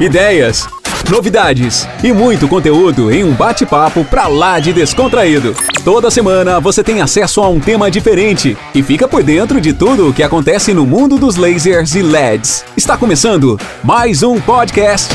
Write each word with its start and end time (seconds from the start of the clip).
ideias, 0.00 0.66
novidades 1.10 1.86
e 2.02 2.10
muito 2.10 2.48
conteúdo 2.48 3.12
em 3.12 3.22
um 3.22 3.34
bate-papo 3.34 4.02
pra 4.02 4.28
lá 4.28 4.58
de 4.58 4.72
descontraído. 4.72 5.54
Toda 5.84 6.10
semana 6.10 6.58
você 6.58 6.82
tem 6.82 7.02
acesso 7.02 7.42
a 7.42 7.48
um 7.50 7.60
tema 7.60 7.90
diferente 7.90 8.56
e 8.74 8.82
fica 8.82 9.06
por 9.06 9.22
dentro 9.22 9.60
de 9.60 9.74
tudo 9.74 10.08
o 10.08 10.14
que 10.14 10.22
acontece 10.22 10.72
no 10.72 10.86
mundo 10.86 11.18
dos 11.18 11.36
lasers 11.36 11.94
e 11.94 12.00
LEDs. 12.00 12.64
Está 12.74 12.96
começando 12.96 13.58
mais 13.84 14.22
um 14.22 14.40
podcast 14.40 15.12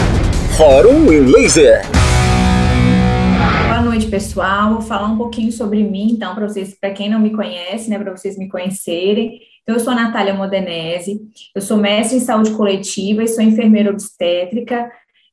Fórum 0.56 1.12
em 1.12 1.22
Laser. 1.22 1.82
Boa 3.68 3.82
noite, 3.82 4.06
pessoal. 4.06 4.74
Vou 4.74 4.82
falar 4.82 5.08
um 5.08 5.18
pouquinho 5.18 5.52
sobre 5.52 5.84
mim, 5.84 6.12
então, 6.12 6.36
para 6.36 6.48
vocês, 6.48 6.76
para 6.80 6.92
quem 6.92 7.10
não 7.10 7.20
me 7.20 7.32
conhece, 7.32 7.90
né, 7.90 7.98
para 7.98 8.16
vocês 8.16 8.38
me 8.38 8.48
conhecerem. 8.48 9.40
Então, 9.66 9.78
eu 9.78 9.80
sou 9.80 9.94
a 9.94 9.96
Natália 9.96 10.36
Modenese, 10.36 11.20
eu 11.56 11.60
sou 11.60 11.76
mestre 11.76 12.18
em 12.18 12.20
saúde 12.20 12.52
coletiva 12.52 13.24
e 13.24 13.28
sou 13.28 13.44
enfermeira 13.44 13.90
obstétrica. 13.90 14.92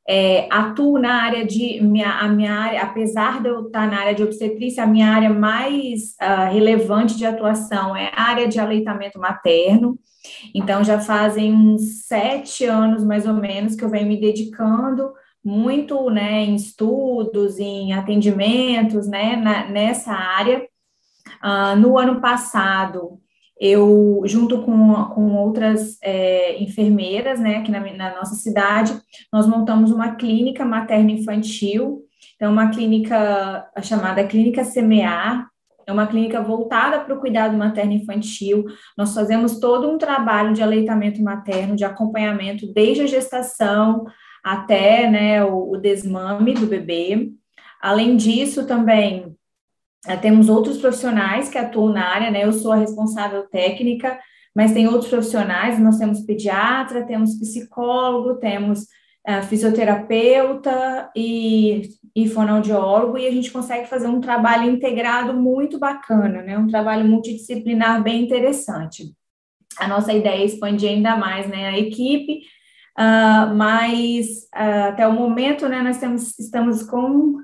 É, 0.08 0.48
atuo 0.50 0.98
na 0.98 1.22
área 1.22 1.44
de 1.44 1.82
minha, 1.82 2.10
a 2.10 2.26
minha 2.28 2.54
área, 2.54 2.82
apesar 2.82 3.42
de 3.42 3.50
eu 3.50 3.66
estar 3.66 3.86
na 3.90 4.00
área 4.00 4.14
de 4.14 4.22
obstetrícia, 4.22 4.84
a 4.84 4.86
minha 4.86 5.12
área 5.12 5.28
mais 5.28 6.16
uh, 6.20 6.50
relevante 6.50 7.14
de 7.14 7.26
atuação 7.26 7.94
é 7.94 8.10
a 8.16 8.22
área 8.22 8.48
de 8.48 8.58
aleitamento 8.58 9.20
materno. 9.20 9.98
Então, 10.54 10.82
já 10.82 10.98
fazem 10.98 11.52
uns 11.52 12.06
sete 12.06 12.64
anos, 12.64 13.04
mais 13.04 13.26
ou 13.26 13.34
menos, 13.34 13.76
que 13.76 13.84
eu 13.84 13.90
venho 13.90 14.08
me 14.08 14.18
dedicando 14.18 15.12
muito 15.44 16.08
né, 16.08 16.42
em 16.44 16.54
estudos, 16.54 17.58
em 17.58 17.92
atendimentos 17.92 19.06
né, 19.06 19.36
na, 19.36 19.68
nessa 19.68 20.12
área. 20.12 20.66
Uh, 21.44 21.76
no 21.76 21.98
ano 21.98 22.20
passado, 22.20 23.20
eu, 23.64 24.20
junto 24.24 24.62
com, 24.62 24.92
com 25.14 25.36
outras 25.36 25.96
é, 26.02 26.60
enfermeiras, 26.60 27.38
né, 27.38 27.58
aqui 27.58 27.70
na, 27.70 27.80
na, 27.92 28.16
nossa 28.16 28.34
cidade, 28.34 28.92
nós 29.32 29.46
montamos 29.46 29.92
uma 29.92 30.16
clínica 30.16 30.64
materno-infantil, 30.64 32.02
então, 32.34 32.50
uma 32.50 32.70
clínica 32.70 33.70
chamada 33.82 34.26
Clínica 34.26 34.64
Semear, 34.64 35.46
é 35.86 35.92
uma 35.92 36.08
clínica 36.08 36.42
voltada 36.42 36.98
para 36.98 37.14
o 37.14 37.20
cuidado 37.20 37.56
materno-infantil. 37.56 38.64
Nós 38.98 39.14
fazemos 39.14 39.60
todo 39.60 39.88
um 39.88 39.96
trabalho 39.96 40.52
de 40.52 40.60
aleitamento 40.60 41.22
materno, 41.22 41.76
de 41.76 41.84
acompanhamento, 41.84 42.72
desde 42.72 43.02
a 43.02 43.06
gestação 43.06 44.04
até 44.42 45.08
né, 45.08 45.44
o, 45.44 45.70
o 45.70 45.76
desmame 45.76 46.54
do 46.54 46.66
bebê. 46.66 47.30
Além 47.80 48.16
disso, 48.16 48.66
também 48.66 49.31
temos 50.20 50.48
outros 50.48 50.78
profissionais 50.78 51.48
que 51.48 51.58
atuam 51.58 51.92
na 51.92 52.04
área, 52.08 52.30
né? 52.30 52.44
Eu 52.44 52.52
sou 52.52 52.72
a 52.72 52.76
responsável 52.76 53.44
técnica, 53.48 54.18
mas 54.54 54.72
tem 54.72 54.88
outros 54.88 55.08
profissionais, 55.08 55.78
nós 55.78 55.98
temos 55.98 56.20
pediatra, 56.20 57.06
temos 57.06 57.38
psicólogo, 57.38 58.38
temos 58.38 58.82
uh, 59.28 59.42
fisioterapeuta 59.48 61.10
e, 61.16 61.88
e 62.14 62.28
fonoaudiólogo, 62.28 63.16
e 63.16 63.26
a 63.26 63.30
gente 63.30 63.50
consegue 63.50 63.88
fazer 63.88 64.08
um 64.08 64.20
trabalho 64.20 64.70
integrado 64.70 65.34
muito 65.34 65.78
bacana, 65.78 66.42
né? 66.42 66.58
Um 66.58 66.66
trabalho 66.66 67.04
multidisciplinar 67.04 68.02
bem 68.02 68.24
interessante. 68.24 69.14
A 69.78 69.88
nossa 69.88 70.12
ideia 70.12 70.42
é 70.42 70.44
expandir 70.44 70.90
ainda 70.90 71.16
mais 71.16 71.48
né, 71.48 71.68
a 71.68 71.78
equipe, 71.78 72.42
uh, 72.98 73.54
mas 73.54 74.26
uh, 74.54 74.88
até 74.88 75.06
o 75.08 75.12
momento 75.12 75.68
né, 75.68 75.80
nós 75.80 75.98
temos, 75.98 76.38
estamos 76.38 76.82
com 76.82 77.38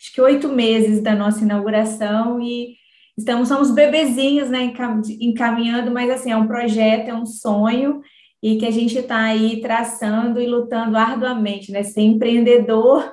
acho 0.00 0.14
que 0.14 0.20
oito 0.20 0.48
meses 0.48 1.02
da 1.02 1.14
nossa 1.14 1.42
inauguração 1.42 2.40
e 2.40 2.76
estamos, 3.18 3.48
somos 3.48 3.70
bebezinhos, 3.70 4.48
né, 4.48 4.72
encaminhando, 5.20 5.90
mas 5.90 6.08
assim, 6.10 6.32
é 6.32 6.36
um 6.36 6.46
projeto, 6.46 7.08
é 7.08 7.14
um 7.14 7.26
sonho 7.26 8.00
e 8.42 8.56
que 8.56 8.64
a 8.64 8.70
gente 8.70 8.98
está 8.98 9.18
aí 9.18 9.60
traçando 9.60 10.40
e 10.40 10.46
lutando 10.46 10.96
arduamente, 10.96 11.70
né, 11.70 11.82
ser 11.82 12.00
empreendedor, 12.00 13.12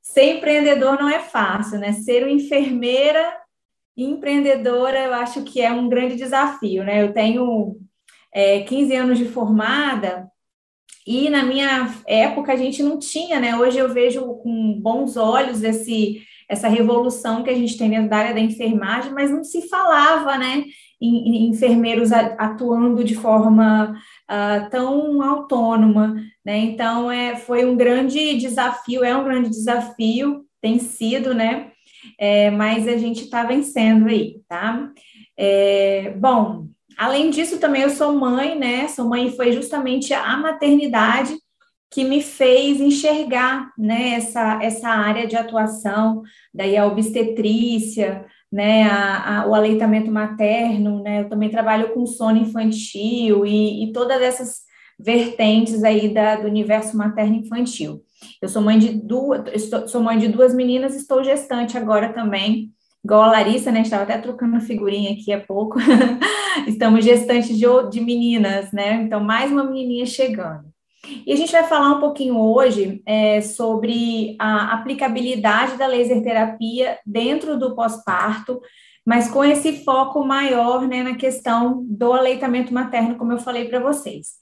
ser 0.00 0.38
empreendedor 0.38 0.98
não 0.98 1.10
é 1.10 1.18
fácil, 1.18 1.78
né, 1.78 1.92
ser 1.92 2.22
uma 2.22 2.32
enfermeira 2.32 3.36
empreendedora, 3.94 4.98
eu 5.00 5.12
acho 5.12 5.42
que 5.42 5.60
é 5.60 5.70
um 5.70 5.86
grande 5.86 6.16
desafio, 6.16 6.82
né, 6.82 7.02
eu 7.02 7.12
tenho 7.12 7.76
é, 8.32 8.60
15 8.60 8.96
anos 8.96 9.18
de 9.18 9.26
formada, 9.26 10.31
e 11.06 11.28
na 11.28 11.42
minha 11.42 11.92
época 12.06 12.52
a 12.52 12.56
gente 12.56 12.82
não 12.82 12.98
tinha, 12.98 13.40
né? 13.40 13.56
Hoje 13.56 13.78
eu 13.78 13.92
vejo 13.92 14.22
com 14.36 14.80
bons 14.80 15.16
olhos 15.16 15.62
esse, 15.62 16.22
essa 16.48 16.68
revolução 16.68 17.42
que 17.42 17.50
a 17.50 17.54
gente 17.54 17.76
tem 17.76 17.90
dentro 17.90 18.08
da 18.08 18.18
área 18.18 18.34
da 18.34 18.40
enfermagem, 18.40 19.12
mas 19.12 19.30
não 19.30 19.42
se 19.42 19.68
falava, 19.68 20.38
né? 20.38 20.64
Em, 21.00 21.28
em 21.28 21.48
enfermeiros 21.48 22.12
atuando 22.12 23.02
de 23.02 23.16
forma 23.16 23.96
uh, 24.30 24.70
tão 24.70 25.20
autônoma, 25.20 26.14
né? 26.44 26.58
Então 26.58 27.10
é, 27.10 27.34
foi 27.34 27.64
um 27.64 27.76
grande 27.76 28.36
desafio, 28.36 29.02
é 29.04 29.16
um 29.16 29.24
grande 29.24 29.50
desafio, 29.50 30.44
tem 30.60 30.78
sido, 30.78 31.34
né? 31.34 31.72
É, 32.18 32.50
mas 32.50 32.86
a 32.86 32.96
gente 32.96 33.24
está 33.24 33.42
vencendo 33.42 34.06
aí, 34.06 34.40
tá? 34.48 34.88
É, 35.36 36.14
bom, 36.16 36.68
Além 36.96 37.30
disso, 37.30 37.58
também 37.58 37.82
eu 37.82 37.90
sou 37.90 38.12
mãe, 38.12 38.58
né? 38.58 38.88
Sou 38.88 39.08
mãe 39.08 39.26
e 39.26 39.36
foi 39.36 39.52
justamente 39.52 40.12
a 40.12 40.36
maternidade 40.36 41.34
que 41.92 42.04
me 42.04 42.22
fez 42.22 42.80
enxergar 42.80 43.70
né, 43.76 44.14
essa, 44.14 44.58
essa 44.62 44.88
área 44.88 45.26
de 45.26 45.36
atuação, 45.36 46.22
daí 46.52 46.74
a 46.74 46.86
obstetrícia, 46.86 48.24
né, 48.50 48.84
a, 48.84 49.42
a, 49.42 49.46
o 49.46 49.54
aleitamento 49.54 50.10
materno, 50.10 51.02
né, 51.02 51.20
eu 51.20 51.28
também 51.28 51.50
trabalho 51.50 51.92
com 51.92 52.06
sono 52.06 52.38
infantil 52.38 53.44
e, 53.44 53.84
e 53.84 53.92
todas 53.92 54.22
essas 54.22 54.62
vertentes 54.98 55.84
aí 55.84 56.08
da, 56.08 56.36
do 56.36 56.46
universo 56.46 56.96
materno-infantil. 56.96 58.02
Eu 58.40 58.48
sou 58.48 58.62
mãe 58.62 58.78
de 58.78 58.92
duas, 58.92 59.42
sou 59.88 60.02
mãe 60.02 60.18
de 60.18 60.28
duas 60.28 60.54
meninas, 60.54 60.94
estou 60.94 61.22
gestante 61.22 61.76
agora 61.76 62.12
também, 62.12 62.70
igual 63.04 63.22
a 63.22 63.32
Larissa, 63.32 63.72
né? 63.72 63.82
Estava 63.82 64.04
até 64.04 64.18
trocando 64.18 64.60
figurinha 64.60 65.12
aqui 65.12 65.32
há 65.32 65.40
pouco. 65.40 65.78
Estamos 66.66 67.04
gestantes 67.04 67.56
de, 67.58 67.66
de 67.90 68.00
meninas, 68.00 68.72
né? 68.72 68.94
Então, 69.02 69.22
mais 69.22 69.50
uma 69.50 69.64
menininha 69.64 70.06
chegando. 70.06 70.72
E 71.26 71.32
a 71.32 71.36
gente 71.36 71.50
vai 71.50 71.64
falar 71.64 71.96
um 71.96 72.00
pouquinho 72.00 72.38
hoje 72.38 73.02
é, 73.04 73.40
sobre 73.40 74.36
a 74.38 74.74
aplicabilidade 74.74 75.76
da 75.76 75.86
laser 75.86 76.22
terapia 76.22 76.98
dentro 77.04 77.58
do 77.58 77.74
pós-parto, 77.74 78.60
mas 79.04 79.28
com 79.28 79.44
esse 79.44 79.84
foco 79.84 80.24
maior 80.24 80.86
né, 80.86 81.02
na 81.02 81.16
questão 81.16 81.84
do 81.88 82.12
aleitamento 82.12 82.72
materno, 82.72 83.16
como 83.16 83.32
eu 83.32 83.38
falei 83.38 83.64
para 83.64 83.80
vocês. 83.80 84.40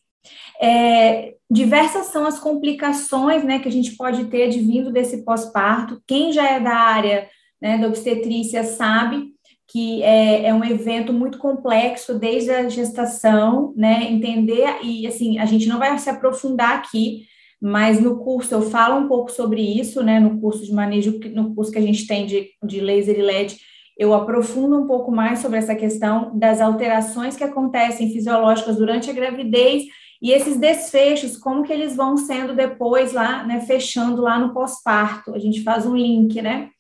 É, 0.61 1.33
diversas 1.51 2.09
são 2.09 2.27
as 2.27 2.39
complicações 2.39 3.43
né, 3.43 3.59
que 3.59 3.69
a 3.69 3.73
gente 3.73 3.97
pode 3.97 4.27
ter 4.27 4.45
advindo 4.45 4.93
desse 4.93 5.25
pós-parto. 5.25 6.03
Quem 6.07 6.31
já 6.31 6.47
é 6.47 6.61
da 6.61 6.75
área 6.75 7.27
né, 7.61 7.79
da 7.79 7.89
obstetrícia 7.89 8.65
sabe 8.65 9.31
que 9.71 10.03
é, 10.03 10.47
é, 10.47 10.55
um 10.55 10.65
evento 10.65 11.13
muito 11.13 11.39
complexo 11.39 12.19
desde 12.19 12.51
a 12.51 12.69
gestação, 12.69 13.73
né, 13.77 14.05
entender, 14.11 14.79
e 14.83 15.07
assim, 15.07 15.39
a 15.39 15.45
gente 15.45 15.69
não 15.69 15.79
vai 15.79 15.97
se 15.97 16.11
aprofundar 16.11 16.77
aqui, 16.79 17.23
mas 17.63 18.01
no 18.01 18.19
curso 18.19 18.53
eu 18.53 18.63
falo 18.63 18.99
um 18.99 19.07
pouco 19.07 19.31
sobre 19.31 19.61
isso, 19.61 20.03
né, 20.03 20.19
no 20.19 20.41
curso 20.41 20.65
de 20.65 20.73
manejo, 20.73 21.21
no 21.35 21.55
curso 21.55 21.71
que 21.71 21.79
a 21.79 21.83
gente 21.83 22.05
tem 22.05 22.27
de, 22.27 22.49
de 22.65 22.81
laser 22.81 23.17
e 23.17 23.23
LED, 23.23 23.59
eu 23.97 24.13
aprofundo 24.13 24.77
um 24.77 24.87
pouco 24.89 25.13
mais 25.13 25.39
sobre 25.39 25.59
essa 25.59 25.75
questão 25.75 26.37
das 26.37 26.61
alterações 26.61 27.37
que 27.37 27.45
acontecem 27.45 28.11
fisiológicas 28.11 28.77
durante 28.77 29.09
a 29.09 29.13
gravidez 29.13 29.85
e 30.21 30.33
esses 30.33 30.57
desfechos, 30.57 31.37
como 31.37 31.63
que 31.63 31.73
eles 31.73 31.95
vão 31.95 32.17
sendo 32.17 32.57
depois 32.57 33.13
lá, 33.13 33.45
né, 33.45 33.61
fechando 33.61 34.21
lá 34.21 34.39
no 34.39 34.53
pós-parto, 34.53 35.33
a 35.33 35.39
gente 35.39 35.63
faz 35.63 35.87
um 35.87 35.95
link, 35.95 36.43
né, 36.43 36.71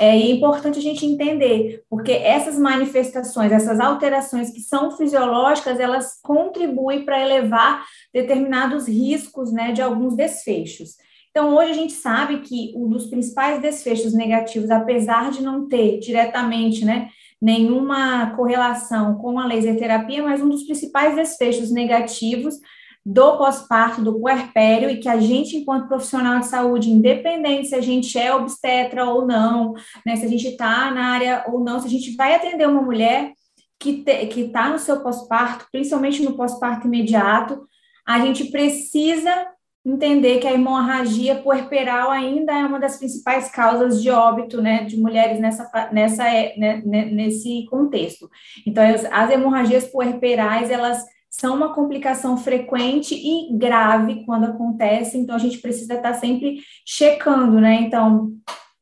é, 0.00 0.16
importante 0.30 0.78
a 0.78 0.82
gente 0.82 1.06
entender, 1.06 1.84
porque 1.88 2.12
essas 2.12 2.58
manifestações, 2.58 3.52
essas 3.52 3.78
alterações 3.78 4.50
que 4.50 4.60
são 4.60 4.96
fisiológicas, 4.96 5.78
elas 5.78 6.18
contribuem 6.22 7.04
para 7.04 7.20
elevar 7.20 7.84
determinados 8.12 8.88
riscos 8.88 9.52
né, 9.52 9.72
de 9.72 9.80
alguns 9.80 10.16
desfechos. 10.16 10.96
Então, 11.30 11.56
hoje 11.56 11.70
a 11.72 11.74
gente 11.74 11.92
sabe 11.92 12.40
que 12.40 12.72
um 12.76 12.88
dos 12.88 13.06
principais 13.06 13.60
desfechos 13.60 14.12
negativos, 14.14 14.70
apesar 14.70 15.30
de 15.30 15.42
não 15.42 15.68
ter 15.68 15.98
diretamente 15.98 16.84
né, 16.84 17.08
nenhuma 17.42 18.30
correlação 18.36 19.16
com 19.16 19.38
a 19.38 19.46
laser 19.46 19.76
terapia, 19.76 20.22
mas 20.22 20.40
um 20.40 20.48
dos 20.48 20.62
principais 20.64 21.14
desfechos 21.14 21.70
negativos 21.70 22.54
do 23.04 23.36
pós-parto, 23.36 24.02
do 24.02 24.18
puerpério, 24.18 24.88
e 24.88 24.96
que 24.96 25.08
a 25.08 25.20
gente, 25.20 25.56
enquanto 25.56 25.88
profissional 25.88 26.40
de 26.40 26.46
saúde, 26.46 26.90
independente 26.90 27.68
se 27.68 27.74
a 27.74 27.80
gente 27.80 28.18
é 28.18 28.34
obstetra 28.34 29.04
ou 29.04 29.26
não, 29.26 29.74
né, 30.06 30.16
se 30.16 30.24
a 30.24 30.28
gente 30.28 30.48
está 30.48 30.90
na 30.90 31.08
área 31.08 31.44
ou 31.48 31.60
não, 31.60 31.78
se 31.78 31.86
a 31.86 31.90
gente 31.90 32.16
vai 32.16 32.34
atender 32.34 32.66
uma 32.66 32.80
mulher 32.80 33.32
que 33.78 34.02
está 34.36 34.70
no 34.70 34.78
seu 34.78 35.00
pós-parto, 35.00 35.66
principalmente 35.70 36.22
no 36.22 36.34
pós-parto 36.34 36.86
imediato, 36.86 37.66
a 38.06 38.18
gente 38.20 38.46
precisa 38.46 39.48
entender 39.84 40.38
que 40.38 40.46
a 40.46 40.52
hemorragia 40.54 41.34
puerperal 41.34 42.10
ainda 42.10 42.52
é 42.52 42.64
uma 42.64 42.80
das 42.80 42.96
principais 42.96 43.50
causas 43.50 44.02
de 44.02 44.08
óbito, 44.08 44.62
né, 44.62 44.84
de 44.84 44.96
mulheres 44.96 45.38
nessa, 45.38 45.90
nessa, 45.92 46.24
né, 46.24 46.80
nesse 46.86 47.66
contexto. 47.68 48.30
Então, 48.66 48.82
as 49.12 49.30
hemorragias 49.30 49.84
puerperais, 49.84 50.70
elas 50.70 51.04
são 51.36 51.56
uma 51.56 51.74
complicação 51.74 52.36
frequente 52.36 53.12
e 53.12 53.52
grave 53.58 54.24
quando 54.24 54.44
acontece, 54.44 55.18
então 55.18 55.34
a 55.34 55.38
gente 55.38 55.58
precisa 55.58 55.94
estar 55.94 56.14
sempre 56.14 56.60
checando, 56.86 57.60
né? 57.60 57.74
Então, 57.80 58.32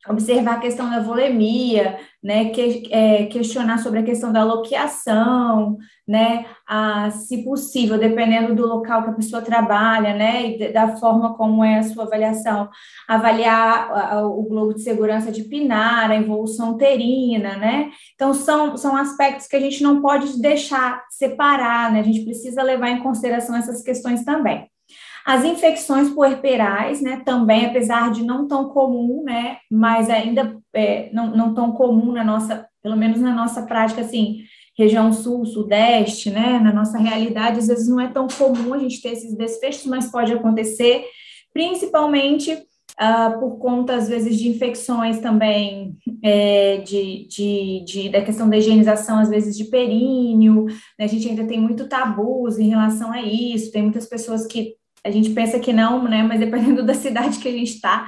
observar 0.09 0.55
a 0.55 0.61
questão 0.61 0.91
da 0.91 1.01
volemia, 1.01 1.97
né, 2.23 2.51
que, 2.51 2.89
é, 2.91 3.27
questionar 3.27 3.79
sobre 3.79 4.01
a 4.01 4.03
questão 4.03 4.33
da 4.33 4.43
loqueação, 4.43 5.77
né, 6.07 6.45
a, 6.67 7.11
se 7.11 7.45
possível, 7.45 7.99
dependendo 7.99 8.55
do 8.55 8.67
local 8.67 9.05
que 9.05 9.11
a 9.11 9.15
pessoa 9.15 9.43
trabalha, 9.43 10.15
né, 10.15 10.47
e 10.47 10.73
da 10.73 10.97
forma 10.97 11.35
como 11.35 11.63
é 11.63 11.79
a 11.79 11.83
sua 11.85 12.05
avaliação, 12.05 12.69
avaliar 13.09 13.91
a, 13.93 14.15
a, 14.15 14.27
o 14.27 14.43
globo 14.43 14.75
de 14.75 14.83
segurança 14.83 15.31
de 15.31 15.45
Pinar, 15.45 16.11
a 16.11 16.17
evolução 16.17 16.73
uterina, 16.73 17.57
né, 17.57 17.91
então 18.15 18.35
são, 18.35 18.77
são 18.77 18.97
aspectos 18.97 19.47
que 19.47 19.57
a 19.57 19.61
gente 19.61 19.83
não 19.83 20.01
pode 20.01 20.41
deixar 20.41 21.05
separar, 21.11 21.93
né, 21.93 22.01
a 22.01 22.05
gente 22.05 22.25
precisa 22.25 22.63
levar 22.63 22.89
em 22.89 23.03
consideração 23.03 23.57
essas 23.57 23.83
questões 23.83 24.25
também. 24.25 24.72
As 25.25 25.45
infecções 25.45 26.11
puerperais, 26.11 27.01
né, 27.01 27.23
também, 27.25 27.67
apesar 27.67 28.11
de 28.11 28.25
não 28.25 28.49
tão 28.49 28.69
comum, 28.69 29.23
né, 29.25 29.59
mas 29.71 30.11
ainda 30.11 30.57
é, 30.75 31.11
não, 31.13 31.29
não 31.37 31.55
tão 31.55 31.73
comum 31.73 32.13
na 32.13 32.25
nossa, 32.25 32.67
pelo 32.83 32.97
menos 32.97 33.21
na 33.21 33.33
nossa 33.33 33.63
prática, 33.63 34.01
assim, 34.01 34.43
região 34.77 35.13
sul, 35.13 35.45
sudeste, 35.45 36.31
né, 36.31 36.59
na 36.59 36.73
nossa 36.73 36.99
realidade, 36.99 37.59
às 37.59 37.69
vezes 37.69 37.89
não 37.89 38.01
é 38.01 38.09
tão 38.09 38.27
comum 38.27 38.75
a 38.75 38.79
gente 38.79 39.01
ter 39.01 39.11
esses 39.11 39.37
desfechos, 39.37 39.87
mas 39.87 40.11
pode 40.11 40.33
acontecer, 40.33 41.05
principalmente 41.53 42.53
uh, 42.53 43.39
por 43.39 43.59
conta, 43.59 43.95
às 43.95 44.09
vezes, 44.09 44.37
de 44.39 44.49
infecções 44.49 45.19
também, 45.21 45.97
é, 46.23 46.79
de, 46.79 47.27
de, 47.29 47.85
de, 47.85 48.09
da 48.09 48.23
questão 48.23 48.49
da 48.49 48.57
higienização, 48.57 49.19
às 49.19 49.29
vezes, 49.29 49.57
de 49.57 49.65
períneo, 49.65 50.65
né, 50.99 51.05
a 51.05 51.07
gente 51.07 51.29
ainda 51.29 51.45
tem 51.45 51.61
muito 51.61 51.89
tabus 51.89 52.59
em 52.59 52.69
relação 52.69 53.13
a 53.13 53.23
isso, 53.23 53.71
tem 53.71 53.83
muitas 53.83 54.07
pessoas 54.07 54.47
que 54.47 54.75
a 55.05 55.11
gente 55.11 55.31
pensa 55.31 55.59
que 55.59 55.73
não, 55.73 56.05
né? 56.05 56.23
Mas 56.23 56.39
dependendo 56.39 56.83
da 56.87 56.95
cidade 56.95 57.39
que 57.39 57.49
a 57.49 57.53
gente 57.53 57.75
está, 57.75 58.07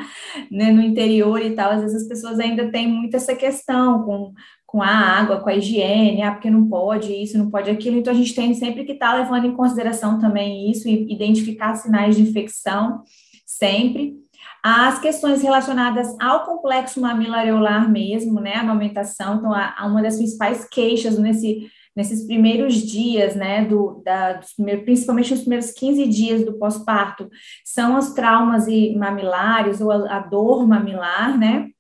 né, 0.50 0.70
no 0.70 0.80
interior 0.80 1.40
e 1.40 1.54
tal, 1.54 1.72
às 1.72 1.82
vezes 1.82 2.02
as 2.02 2.08
pessoas 2.08 2.38
ainda 2.38 2.70
têm 2.70 2.86
muito 2.86 3.16
essa 3.16 3.34
questão 3.34 4.02
com, 4.04 4.32
com 4.64 4.82
a 4.82 4.88
água, 4.88 5.40
com 5.40 5.48
a 5.48 5.54
higiene, 5.54 6.22
ah, 6.22 6.32
porque 6.32 6.50
não 6.50 6.68
pode 6.68 7.12
isso, 7.12 7.36
não 7.36 7.50
pode 7.50 7.70
aquilo. 7.70 7.98
Então 7.98 8.12
a 8.12 8.16
gente 8.16 8.34
tem 8.34 8.54
sempre 8.54 8.84
que 8.84 8.92
estar 8.92 9.12
tá 9.12 9.18
levando 9.18 9.46
em 9.46 9.56
consideração 9.56 10.18
também 10.18 10.70
isso 10.70 10.88
e 10.88 11.12
identificar 11.12 11.74
sinais 11.74 12.16
de 12.16 12.22
infecção 12.22 13.02
sempre. 13.44 14.14
As 14.62 14.98
questões 14.98 15.42
relacionadas 15.42 16.08
ao 16.18 16.44
complexo 16.46 17.00
mamilareolar 17.00 17.90
mesmo, 17.90 18.40
né, 18.40 18.54
a 18.54 18.60
amamentação, 18.60 19.36
então 19.36 19.52
a, 19.52 19.74
a 19.76 19.86
uma 19.86 20.00
das 20.00 20.16
principais 20.16 20.66
queixas 20.66 21.18
nesse 21.18 21.70
nesses 21.94 22.26
primeiros 22.26 22.74
dias, 22.74 23.36
né, 23.36 23.64
do, 23.64 24.02
da, 24.04 24.40
principalmente 24.84 25.30
nos 25.30 25.40
primeiros 25.40 25.70
15 25.70 26.06
dias 26.08 26.44
do 26.44 26.54
pós-parto, 26.54 27.28
são 27.64 27.98
os 27.98 28.12
traumas 28.12 28.66
e 28.66 28.94
mamilares 28.96 29.80
ou 29.80 29.90
a, 29.90 30.16
a 30.16 30.18
dor 30.20 30.66
mamilar, 30.66 31.38
né, 31.38 31.70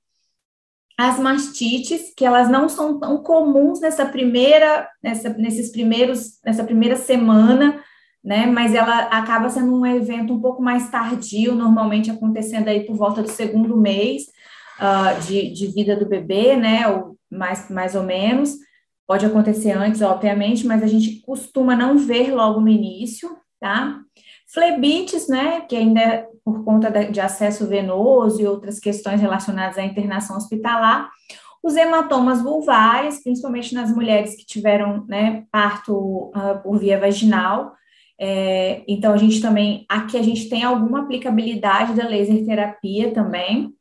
as 0.96 1.18
mastites, 1.18 2.12
que 2.16 2.24
elas 2.24 2.48
não 2.48 2.68
são 2.68 3.00
tão 3.00 3.22
comuns 3.22 3.80
nessa 3.80 4.06
primeira, 4.06 4.88
nessa, 5.02 5.30
nesses 5.30 5.72
primeiros, 5.72 6.38
nessa 6.44 6.62
primeira 6.62 6.94
semana, 6.94 7.82
né, 8.22 8.46
mas 8.46 8.74
ela 8.74 9.00
acaba 9.06 9.50
sendo 9.50 9.76
um 9.76 9.84
evento 9.84 10.32
um 10.32 10.40
pouco 10.40 10.62
mais 10.62 10.88
tardio, 10.88 11.54
normalmente 11.54 12.10
acontecendo 12.10 12.68
aí 12.68 12.86
por 12.86 12.96
volta 12.96 13.22
do 13.22 13.28
segundo 13.28 13.76
mês 13.76 14.22
uh, 14.78 15.20
de, 15.26 15.50
de 15.52 15.66
vida 15.66 15.96
do 15.96 16.06
bebê, 16.06 16.56
né, 16.56 16.86
ou 16.86 17.18
mais, 17.30 17.68
mais 17.68 17.94
ou 17.96 18.04
menos, 18.04 18.56
Pode 19.06 19.26
acontecer 19.26 19.72
antes, 19.72 20.00
obviamente, 20.00 20.66
mas 20.66 20.82
a 20.82 20.86
gente 20.86 21.20
costuma 21.20 21.76
não 21.76 21.98
ver 21.98 22.34
logo 22.34 22.60
no 22.60 22.68
início, 22.68 23.36
tá? 23.60 24.00
Flebites, 24.52 25.28
né, 25.28 25.62
que 25.62 25.76
ainda 25.76 26.00
é 26.00 26.28
por 26.44 26.64
conta 26.64 26.90
de 26.90 27.20
acesso 27.20 27.66
venoso 27.66 28.40
e 28.40 28.46
outras 28.46 28.78
questões 28.78 29.20
relacionadas 29.20 29.78
à 29.78 29.82
internação 29.82 30.36
hospitalar. 30.36 31.10
Os 31.62 31.76
hematomas 31.76 32.42
vulvares, 32.42 33.22
principalmente 33.22 33.74
nas 33.74 33.90
mulheres 33.94 34.36
que 34.36 34.44
tiveram, 34.44 35.04
né, 35.08 35.44
parto 35.50 36.30
uh, 36.36 36.62
por 36.62 36.78
via 36.78 37.00
vaginal. 37.00 37.72
É, 38.20 38.84
então, 38.86 39.12
a 39.12 39.16
gente 39.16 39.40
também, 39.40 39.84
aqui 39.88 40.18
a 40.18 40.22
gente 40.22 40.48
tem 40.48 40.62
alguma 40.62 41.00
aplicabilidade 41.00 41.94
da 41.94 42.06
laser 42.06 42.44
terapia 42.44 43.12
também, 43.12 43.74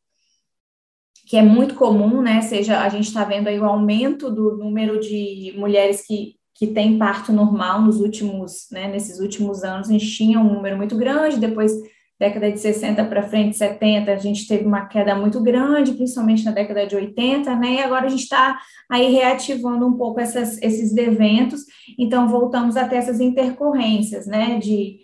que 1.33 1.37
é 1.37 1.41
muito 1.41 1.73
comum, 1.73 2.21
né? 2.21 2.41
Seja 2.41 2.81
a 2.81 2.89
gente 2.89 3.07
está 3.07 3.23
vendo 3.23 3.47
aí 3.47 3.59
o 3.59 3.65
aumento 3.65 4.29
do 4.29 4.55
número 4.55 4.99
de 4.99 5.51
mulheres 5.57 6.05
que, 6.05 6.35
que 6.53 6.67
têm 6.67 6.99
parto 6.99 7.33
normal 7.33 7.81
nos 7.81 7.99
últimos, 7.99 8.67
né? 8.71 8.87
Nesses 8.87 9.19
últimos 9.19 9.63
anos, 9.63 9.89
a 9.89 9.93
gente 9.93 10.15
tinha 10.15 10.39
um 10.39 10.53
número 10.53 10.77
muito 10.77 10.95
grande, 10.95 11.39
depois 11.39 11.71
década 12.19 12.51
de 12.51 12.59
60 12.59 13.03
para 13.05 13.23
frente, 13.23 13.57
70, 13.57 14.11
a 14.13 14.17
gente 14.17 14.47
teve 14.47 14.63
uma 14.63 14.85
queda 14.85 15.15
muito 15.15 15.41
grande, 15.41 15.93
principalmente 15.93 16.45
na 16.45 16.51
década 16.51 16.85
de 16.85 16.95
80, 16.95 17.55
né? 17.55 17.77
E 17.77 17.81
agora 17.81 18.05
a 18.05 18.09
gente 18.09 18.21
está 18.21 18.59
aí 18.87 19.11
reativando 19.11 19.87
um 19.87 19.97
pouco 19.97 20.19
essas, 20.19 20.61
esses 20.61 20.95
eventos, 20.95 21.61
então 21.97 22.29
voltamos 22.29 22.77
a 22.77 22.87
ter 22.87 22.97
essas 22.97 23.19
intercorrências, 23.19 24.27
né? 24.27 24.59
De, 24.59 24.99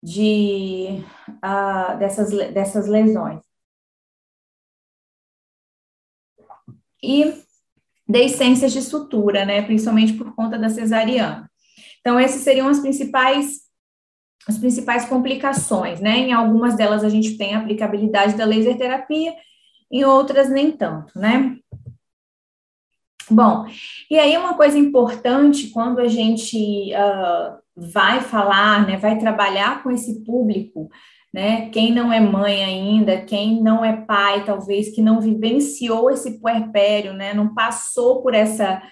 de 0.00 1.02
uh, 1.44 1.98
dessas, 1.98 2.30
dessas 2.30 2.86
lesões. 2.86 3.51
E 7.02 7.34
deiscências 8.08 8.72
de 8.72 8.82
sutura, 8.82 9.44
né, 9.44 9.62
principalmente 9.62 10.12
por 10.14 10.34
conta 10.34 10.58
da 10.58 10.68
cesariana. 10.68 11.50
Então, 12.00 12.18
essas 12.18 12.42
seriam 12.42 12.68
as 12.68 12.80
principais 12.80 13.62
as 14.46 14.58
principais 14.58 15.04
complicações, 15.04 16.00
né? 16.00 16.18
Em 16.18 16.32
algumas 16.32 16.76
delas 16.76 17.04
a 17.04 17.08
gente 17.08 17.38
tem 17.38 17.54
a 17.54 17.60
aplicabilidade 17.60 18.34
da 18.34 18.44
laser 18.44 18.76
terapia, 18.76 19.32
em 19.88 20.04
outras 20.04 20.50
nem 20.50 20.72
tanto, 20.72 21.16
né? 21.16 21.56
Bom, 23.30 23.66
e 24.10 24.18
aí 24.18 24.36
uma 24.36 24.54
coisa 24.54 24.76
importante 24.76 25.68
quando 25.68 26.00
a 26.00 26.08
gente 26.08 26.92
uh, 26.92 27.56
vai 27.74 28.20
falar, 28.20 28.86
né, 28.86 28.96
vai 28.96 29.16
trabalhar 29.18 29.82
com 29.82 29.90
esse 29.90 30.24
público 30.24 30.90
né? 31.32 31.70
Quem 31.70 31.92
não 31.92 32.12
é 32.12 32.20
mãe 32.20 32.62
ainda, 32.62 33.22
quem 33.22 33.62
não 33.62 33.84
é 33.84 33.96
pai, 33.96 34.44
talvez 34.44 34.94
que 34.94 35.00
não 35.00 35.20
vivenciou 35.20 36.10
esse 36.10 36.38
puerpério, 36.40 37.14
né? 37.14 37.32
Não 37.32 37.54
passou 37.54 38.22
por 38.22 38.34
essa 38.34 38.82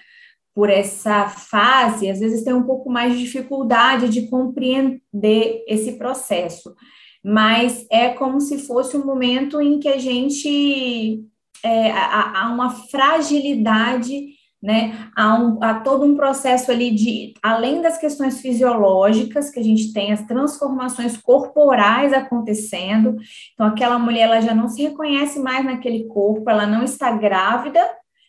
por 0.53 0.69
essa 0.69 1.29
fase, 1.29 2.09
às 2.09 2.19
vezes 2.19 2.43
tem 2.43 2.53
um 2.53 2.63
pouco 2.63 2.89
mais 2.89 3.13
de 3.13 3.23
dificuldade 3.23 4.09
de 4.09 4.27
compreender 4.27 5.63
esse 5.65 5.93
processo. 5.97 6.75
Mas 7.23 7.85
é 7.89 8.09
como 8.09 8.41
se 8.41 8.57
fosse 8.57 8.97
um 8.97 9.05
momento 9.05 9.61
em 9.61 9.79
que 9.79 9.87
a 9.87 9.97
gente 9.97 11.23
é, 11.63 11.91
há, 11.91 12.49
uma 12.53 12.69
fragilidade 12.69 14.40
né? 14.61 15.09
Há, 15.15 15.35
um, 15.35 15.57
há, 15.63 15.79
todo 15.79 16.05
um 16.05 16.15
processo 16.15 16.71
ali 16.71 16.91
de, 16.91 17.33
além 17.41 17.81
das 17.81 17.97
questões 17.97 18.39
fisiológicas, 18.41 19.49
que 19.49 19.59
a 19.59 19.63
gente 19.63 19.91
tem 19.91 20.11
as 20.11 20.21
transformações 20.25 21.17
corporais 21.17 22.13
acontecendo. 22.13 23.15
Então, 23.53 23.65
aquela 23.65 23.97
mulher 23.97 24.23
ela 24.23 24.41
já 24.41 24.53
não 24.53 24.69
se 24.69 24.83
reconhece 24.83 25.39
mais 25.39 25.65
naquele 25.65 26.03
corpo, 26.05 26.49
ela 26.49 26.67
não 26.67 26.83
está 26.83 27.11
grávida, 27.11 27.81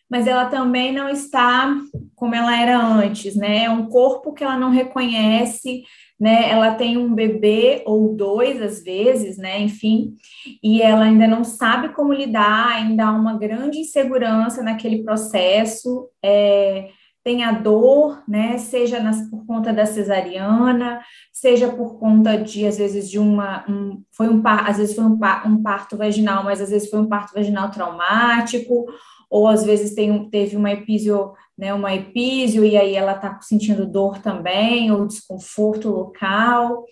mas 0.09 0.27
ela 0.27 0.45
também 0.45 0.91
não 0.91 1.09
está 1.09 1.75
como 2.15 2.35
ela 2.35 2.55
era 2.57 2.79
antes, 2.79 3.35
né? 3.35 3.65
É 3.65 3.69
um 3.69 3.87
corpo 3.87 4.33
que 4.33 4.43
ela 4.43 4.57
não 4.57 4.69
reconhece, 4.69 5.83
né? 6.23 6.49
Ela 6.49 6.75
tem 6.75 6.97
um 6.97 7.13
bebê 7.13 7.83
ou 7.85 8.15
dois 8.15 8.61
às 8.61 8.81
vezes, 8.81 9.37
né? 9.37 9.59
Enfim, 9.59 10.15
e 10.63 10.81
ela 10.81 11.03
ainda 11.03 11.27
não 11.27 11.43
sabe 11.43 11.89
como 11.89 12.13
lidar, 12.13 12.77
ainda 12.77 13.07
há 13.07 13.11
uma 13.11 13.37
grande 13.37 13.79
insegurança 13.79 14.63
naquele 14.63 15.03
processo. 15.03 16.07
É, 16.23 16.87
tem 17.25 17.43
a 17.43 17.51
dor, 17.51 18.23
né? 18.25 18.57
Seja 18.57 19.01
nas, 19.01 19.29
por 19.29 19.45
conta 19.45 19.73
da 19.73 19.85
cesariana, 19.85 21.01
seja 21.33 21.67
por 21.67 21.99
conta 21.99 22.37
de 22.37 22.65
às 22.65 22.77
vezes 22.77 23.11
de 23.11 23.19
uma 23.19 23.65
um, 23.69 24.01
foi 24.09 24.29
um 24.29 24.41
às 24.45 24.77
vezes 24.77 24.95
foi 24.95 25.03
um, 25.03 25.19
um 25.45 25.61
parto 25.61 25.97
vaginal, 25.97 26.45
mas 26.45 26.61
às 26.61 26.69
vezes 26.69 26.89
foi 26.89 27.01
um 27.01 27.09
parto 27.09 27.33
vaginal 27.33 27.69
traumático 27.69 28.85
ou 29.33 29.47
às 29.47 29.65
vezes 29.65 29.95
tem, 29.95 30.29
teve 30.29 30.55
uma 30.55 30.71
epísio, 30.71 31.33
né, 31.57 31.73
uma 31.73 31.93
epísio, 31.93 32.65
e 32.65 32.75
aí 32.77 32.95
ela 32.95 33.13
está 33.13 33.39
sentindo 33.41 33.85
dor 33.85 34.19
também, 34.19 34.91
ou 34.91 35.07
desconforto 35.07 35.89
local, 35.89 36.85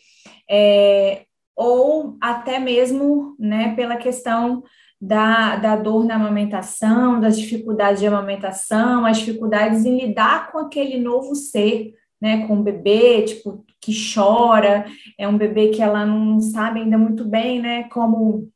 é, 0.50 1.26
ou 1.56 2.18
até 2.22 2.60
mesmo, 2.60 3.36
né, 3.40 3.76
pela 3.76 3.96
questão 3.96 4.64
da, 5.00 5.56
da 5.56 5.76
dor 5.76 6.06
na 6.06 6.16
amamentação, 6.16 7.20
das 7.20 7.40
dificuldades 7.40 8.00
de 8.00 8.08
amamentação, 8.08 9.06
as 9.06 9.18
dificuldades 9.18 9.84
em 9.84 10.00
lidar 10.00 10.52
com 10.52 10.60
aquele 10.60 11.00
novo 11.00 11.34
ser, 11.34 11.94
né, 12.22 12.46
com 12.46 12.60
o 12.60 12.64
bebê, 12.64 13.24
tipo, 13.24 13.66
que 13.80 13.92
chora, 14.14 14.86
é 15.18 15.28
um 15.28 15.38
bebê 15.38 15.70
que 15.70 15.82
ela 15.82 16.06
não 16.06 16.40
sabe 16.40 16.82
ainda 16.82 17.00
muito 17.00 17.26
bem, 17.26 17.60
né, 17.60 17.84
como 17.90 18.52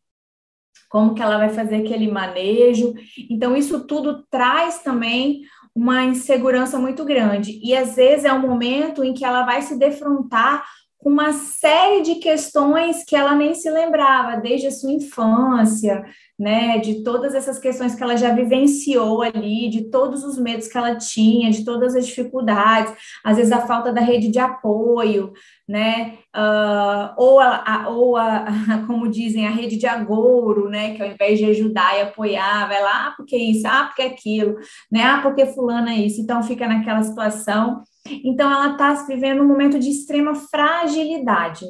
como 0.88 1.14
que 1.14 1.22
ela 1.22 1.38
vai 1.38 1.50
fazer 1.50 1.78
aquele 1.78 2.10
manejo. 2.10 2.94
Então, 3.30 3.58
isso 3.58 3.86
tudo 3.86 4.24
traz 4.30 4.82
também 4.82 5.42
uma 5.75 6.05
insegurança 6.05 6.79
muito 6.79 7.03
grande. 7.03 7.60
E 7.62 7.75
às 7.75 7.96
vezes 7.96 8.25
é 8.25 8.32
um 8.32 8.39
momento 8.39 9.03
em 9.03 9.13
que 9.13 9.25
ela 9.25 9.44
vai 9.44 9.62
se 9.62 9.77
defrontar 9.77 10.65
com 11.06 11.12
uma 11.12 11.34
série 11.34 12.02
de 12.02 12.16
questões 12.16 13.04
que 13.04 13.16
ela 13.16 13.36
nem 13.36 13.54
se 13.54 13.70
lembrava, 13.70 14.42
desde 14.42 14.66
a 14.66 14.72
sua 14.72 14.92
infância, 14.92 16.04
né, 16.38 16.80
de 16.80 17.04
todas 17.04 17.36
essas 17.36 17.60
questões 17.60 17.94
que 17.94 18.02
ela 18.02 18.18
já 18.18 18.34
vivenciou 18.34 19.22
ali, 19.22 19.70
de 19.70 19.92
todos 19.92 20.24
os 20.24 20.36
medos 20.40 20.68
que 20.68 20.76
ela 20.76 20.96
tinha, 20.96 21.52
de 21.52 21.64
todas 21.64 21.96
as 21.96 22.08
dificuldades, 22.08 22.92
às 23.24 23.38
vezes 23.38 23.52
a 23.52 23.68
falta 23.68 23.94
da 23.94 24.02
rede 24.02 24.30
de 24.30 24.40
apoio, 24.40 25.32
né, 25.70 26.18
uh, 26.36 27.14
ou, 27.18 27.40
a, 27.40 27.86
ou 27.88 28.18
a, 28.18 28.48
como 28.88 29.08
dizem, 29.08 29.46
a 29.46 29.52
rede 29.52 29.78
de 29.78 29.86
agouro, 29.86 30.70
né, 30.72 30.96
que 30.96 31.04
ao 31.04 31.10
invés 31.12 31.38
de 31.38 31.46
ajudar 31.46 32.00
e 32.00 32.02
apoiar, 32.02 32.68
vai 32.68 32.82
lá, 32.82 33.10
ah, 33.10 33.14
porque 33.16 33.38
isso, 33.38 33.68
ah, 33.68 33.86
porque 33.86 34.02
aquilo, 34.02 34.56
né, 34.92 35.04
ah, 35.04 35.20
porque 35.22 35.46
fulana 35.46 35.92
é 35.92 35.98
isso, 35.98 36.20
então 36.20 36.42
fica 36.42 36.68
naquela 36.68 37.04
situação 37.04 37.84
então, 38.08 38.52
ela 38.52 38.74
está 38.74 38.94
vivendo 39.06 39.42
um 39.42 39.48
momento 39.48 39.80
de 39.80 39.90
extrema 39.90 40.36
fragilidade. 40.36 41.66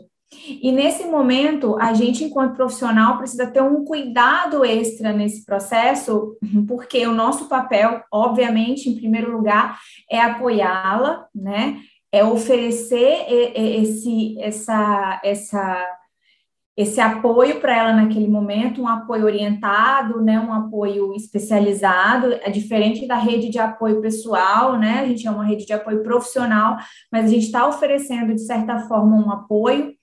E 0.47 0.71
nesse 0.71 1.05
momento, 1.05 1.77
a 1.79 1.93
gente, 1.93 2.23
enquanto 2.23 2.55
profissional, 2.55 3.17
precisa 3.17 3.47
ter 3.47 3.61
um 3.61 3.85
cuidado 3.85 4.65
extra 4.65 5.13
nesse 5.13 5.45
processo, 5.45 6.37
porque 6.67 7.05
o 7.07 7.13
nosso 7.13 7.47
papel, 7.47 8.03
obviamente, 8.11 8.89
em 8.89 8.95
primeiro 8.95 9.31
lugar, 9.31 9.79
é 10.09 10.19
apoiá-la, 10.19 11.25
né? 11.33 11.79
É 12.11 12.23
oferecer 12.23 13.25
esse, 13.55 14.39
essa, 14.39 15.19
essa 15.23 15.85
esse 16.77 16.99
apoio 16.99 17.61
para 17.61 17.77
ela 17.77 17.93
naquele 17.93 18.27
momento, 18.27 18.81
um 18.81 18.87
apoio 18.87 19.23
orientado, 19.23 20.21
né, 20.21 20.37
um 20.37 20.51
apoio 20.51 21.13
especializado, 21.15 22.33
é 22.33 22.49
diferente 22.49 23.07
da 23.07 23.15
rede 23.15 23.47
de 23.47 23.57
apoio 23.57 24.01
pessoal, 24.01 24.77
né? 24.77 24.99
A 24.99 25.05
gente 25.07 25.25
é 25.25 25.31
uma 25.31 25.45
rede 25.45 25.65
de 25.65 25.71
apoio 25.71 26.03
profissional, 26.03 26.75
mas 27.09 27.25
a 27.25 27.27
gente 27.29 27.45
está 27.45 27.65
oferecendo, 27.65 28.35
de 28.35 28.41
certa 28.41 28.79
forma, 28.79 29.15
um 29.15 29.31
apoio. 29.31 29.93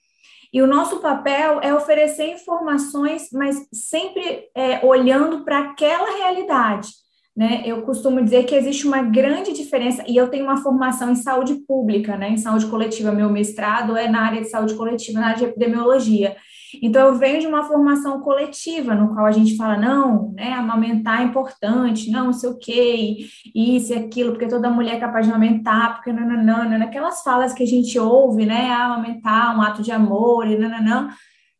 E 0.51 0.61
o 0.63 0.67
nosso 0.67 0.99
papel 0.99 1.59
é 1.61 1.73
oferecer 1.73 2.31
informações, 2.31 3.29
mas 3.31 3.67
sempre 3.71 4.45
é, 4.55 4.83
olhando 4.83 5.43
para 5.43 5.59
aquela 5.59 6.17
realidade. 6.17 6.89
Né? 7.35 7.63
Eu 7.65 7.81
costumo 7.83 8.23
dizer 8.23 8.45
que 8.45 8.53
existe 8.53 8.87
uma 8.87 9.01
grande 9.01 9.53
diferença, 9.53 10.03
e 10.07 10.15
eu 10.15 10.27
tenho 10.27 10.45
uma 10.45 10.57
formação 10.57 11.11
em 11.11 11.15
saúde 11.15 11.55
pública, 11.67 12.17
né? 12.17 12.29
em 12.29 12.37
saúde 12.37 12.65
coletiva, 12.65 13.11
meu 13.11 13.29
mestrado 13.29 13.95
é 13.95 14.07
na 14.07 14.21
área 14.25 14.41
de 14.41 14.49
saúde 14.49 14.75
coletiva, 14.75 15.19
na 15.19 15.27
área 15.27 15.37
de 15.39 15.45
epidemiologia. 15.45 16.35
Então, 16.81 17.07
eu 17.07 17.15
venho 17.15 17.39
de 17.39 17.47
uma 17.47 17.63
formação 17.63 18.21
coletiva, 18.21 18.95
no 18.95 19.13
qual 19.13 19.25
a 19.25 19.31
gente 19.31 19.55
fala, 19.55 19.77
não, 19.77 20.31
né, 20.33 20.53
amamentar 20.53 21.21
é 21.21 21.25
importante, 21.25 22.09
não, 22.11 22.25
não 22.25 22.33
sei 22.33 22.49
o 22.49 22.57
quê, 22.57 23.17
isso 23.53 23.93
e 23.93 23.97
aquilo, 23.97 24.31
porque 24.31 24.47
toda 24.47 24.69
mulher 24.69 24.95
é 24.95 24.99
capaz 24.99 25.25
de 25.25 25.31
amamentar, 25.31 25.95
porque 25.95 26.11
não, 26.11 26.27
não, 26.27 26.43
não, 26.43 26.69
não, 26.69 26.85
aquelas 26.85 27.21
falas 27.21 27.53
que 27.53 27.63
a 27.63 27.67
gente 27.67 27.97
ouve, 27.99 28.45
né, 28.45 28.69
ah, 28.71 28.85
amamentar, 28.85 29.57
um 29.57 29.61
ato 29.61 29.81
de 29.81 29.91
amor, 29.91 30.47
e 30.47 30.57
não, 30.57 30.69
não, 30.69 30.83
não. 30.83 31.09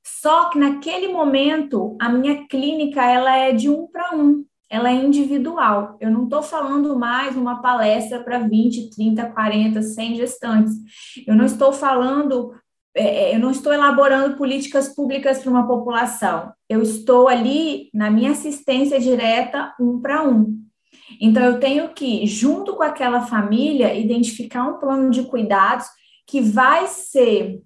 Só 0.06 0.50
que 0.50 0.60
naquele 0.60 1.10
momento, 1.10 1.98
a 2.00 2.10
minha 2.10 2.48
clínica, 2.48 3.04
ela 3.04 3.36
é 3.38 3.54
de 3.54 3.70
um 3.70 3.88
para 3.88 4.16
um, 4.16 4.44
ela 4.74 4.90
é 4.90 4.94
individual. 4.96 5.98
Eu 6.02 6.10
não 6.10 6.24
estou 6.24 6.42
falando 6.42 6.98
mais 6.98 7.38
uma 7.38 7.62
palestra 7.62 8.24
para 8.24 8.40
20, 8.40 8.90
30, 8.90 9.30
40, 9.32 9.82
100 9.84 10.16
gestantes. 10.16 10.74
Eu 11.28 11.36
não 11.36 11.46
estou 11.46 11.72
falando 11.72 12.54
eu 12.96 13.40
não 13.40 13.52
estou 13.52 13.74
elaborando 13.74 14.38
políticas 14.38 14.90
públicas 14.90 15.40
para 15.40 15.50
uma 15.52 15.68
população, 15.68 16.54
eu 16.70 16.82
estou 16.82 17.28
ali 17.28 17.90
na 17.94 18.12
minha 18.12 18.32
assistência 18.32 19.00
direta 19.00 19.74
um 19.80 20.00
para 20.00 20.24
um. 20.24 20.64
Então, 21.20 21.44
eu 21.44 21.60
tenho 21.60 21.90
que, 21.90 22.26
junto 22.26 22.76
com 22.76 22.84
aquela 22.84 23.22
família, 23.22 23.94
identificar 23.94 24.66
um 24.66 24.80
plano 24.80 25.10
de 25.10 25.24
cuidados 25.24 25.88
que 26.28 26.42
vai 26.42 26.88
ser 26.88 27.62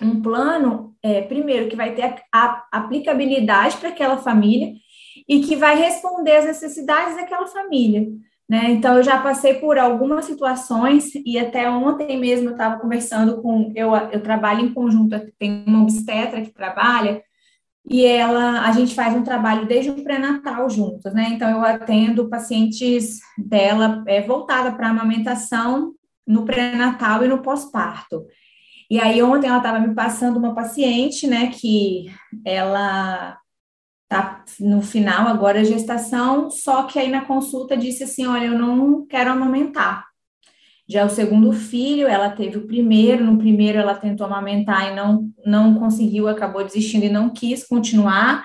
um 0.00 0.20
plano, 0.20 0.94
é, 1.02 1.22
primeiro, 1.22 1.68
que 1.68 1.76
vai 1.76 1.94
ter 1.94 2.22
a 2.32 2.64
aplicabilidade 2.72 3.76
para 3.76 3.90
aquela 3.90 4.18
família 4.18 4.74
e 5.28 5.40
que 5.40 5.56
vai 5.56 5.76
responder 5.76 6.36
às 6.36 6.44
necessidades 6.44 7.16
daquela 7.16 7.46
família. 7.46 8.06
Né? 8.48 8.72
Então, 8.72 8.96
eu 8.96 9.02
já 9.02 9.20
passei 9.22 9.54
por 9.54 9.78
algumas 9.78 10.26
situações 10.26 11.14
e 11.24 11.38
até 11.38 11.68
ontem 11.70 12.18
mesmo 12.18 12.48
eu 12.48 12.52
estava 12.52 12.78
conversando 12.78 13.40
com. 13.40 13.72
Eu, 13.74 13.94
eu 13.94 14.22
trabalho 14.22 14.60
em 14.60 14.74
conjunto, 14.74 15.18
tem 15.38 15.64
uma 15.66 15.82
obstetra 15.82 16.42
que 16.42 16.52
trabalha 16.52 17.22
e 17.86 18.04
ela, 18.04 18.62
a 18.62 18.72
gente 18.72 18.94
faz 18.94 19.14
um 19.14 19.22
trabalho 19.22 19.66
desde 19.66 19.90
o 19.90 20.02
pré-natal 20.02 20.70
juntos, 20.70 21.12
né? 21.12 21.28
Então, 21.30 21.50
eu 21.50 21.62
atendo 21.62 22.30
pacientes 22.30 23.20
dela 23.36 24.02
é, 24.06 24.22
voltada 24.22 24.72
para 24.72 24.88
amamentação 24.88 25.92
no 26.26 26.46
pré-natal 26.46 27.24
e 27.24 27.28
no 27.28 27.42
pós-parto. 27.42 28.24
E 28.90 28.98
aí, 28.98 29.22
ontem 29.22 29.48
ela 29.48 29.58
estava 29.58 29.78
me 29.80 29.94
passando 29.94 30.38
uma 30.38 30.54
paciente, 30.54 31.26
né, 31.26 31.48
que 31.48 32.06
ela 32.44 33.38
tá 34.22 34.44
no 34.60 34.80
final 34.80 35.26
agora 35.26 35.60
a 35.60 35.64
gestação, 35.64 36.50
só 36.50 36.84
que 36.84 36.98
aí 36.98 37.10
na 37.10 37.24
consulta 37.24 37.76
disse 37.76 38.04
assim, 38.04 38.26
olha, 38.26 38.46
eu 38.46 38.58
não 38.58 39.04
quero 39.06 39.30
amamentar. 39.30 40.06
Já 40.88 41.04
o 41.04 41.10
segundo 41.10 41.52
filho, 41.52 42.06
ela 42.06 42.30
teve 42.30 42.58
o 42.58 42.66
primeiro, 42.66 43.24
no 43.24 43.38
primeiro 43.38 43.78
ela 43.78 43.94
tentou 43.94 44.26
amamentar 44.26 44.92
e 44.92 44.94
não, 44.94 45.30
não 45.44 45.74
conseguiu, 45.74 46.28
acabou 46.28 46.62
desistindo 46.62 47.04
e 47.04 47.08
não 47.08 47.30
quis 47.30 47.66
continuar, 47.66 48.44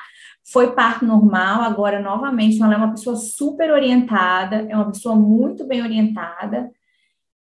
foi 0.52 0.72
parto 0.72 1.06
normal, 1.06 1.62
agora 1.62 2.02
novamente, 2.02 2.62
ela 2.62 2.74
é 2.74 2.78
uma 2.78 2.92
pessoa 2.92 3.16
super 3.16 3.72
orientada, 3.72 4.66
é 4.70 4.76
uma 4.76 4.90
pessoa 4.92 5.16
muito 5.16 5.68
bem 5.68 5.84
orientada, 5.84 6.72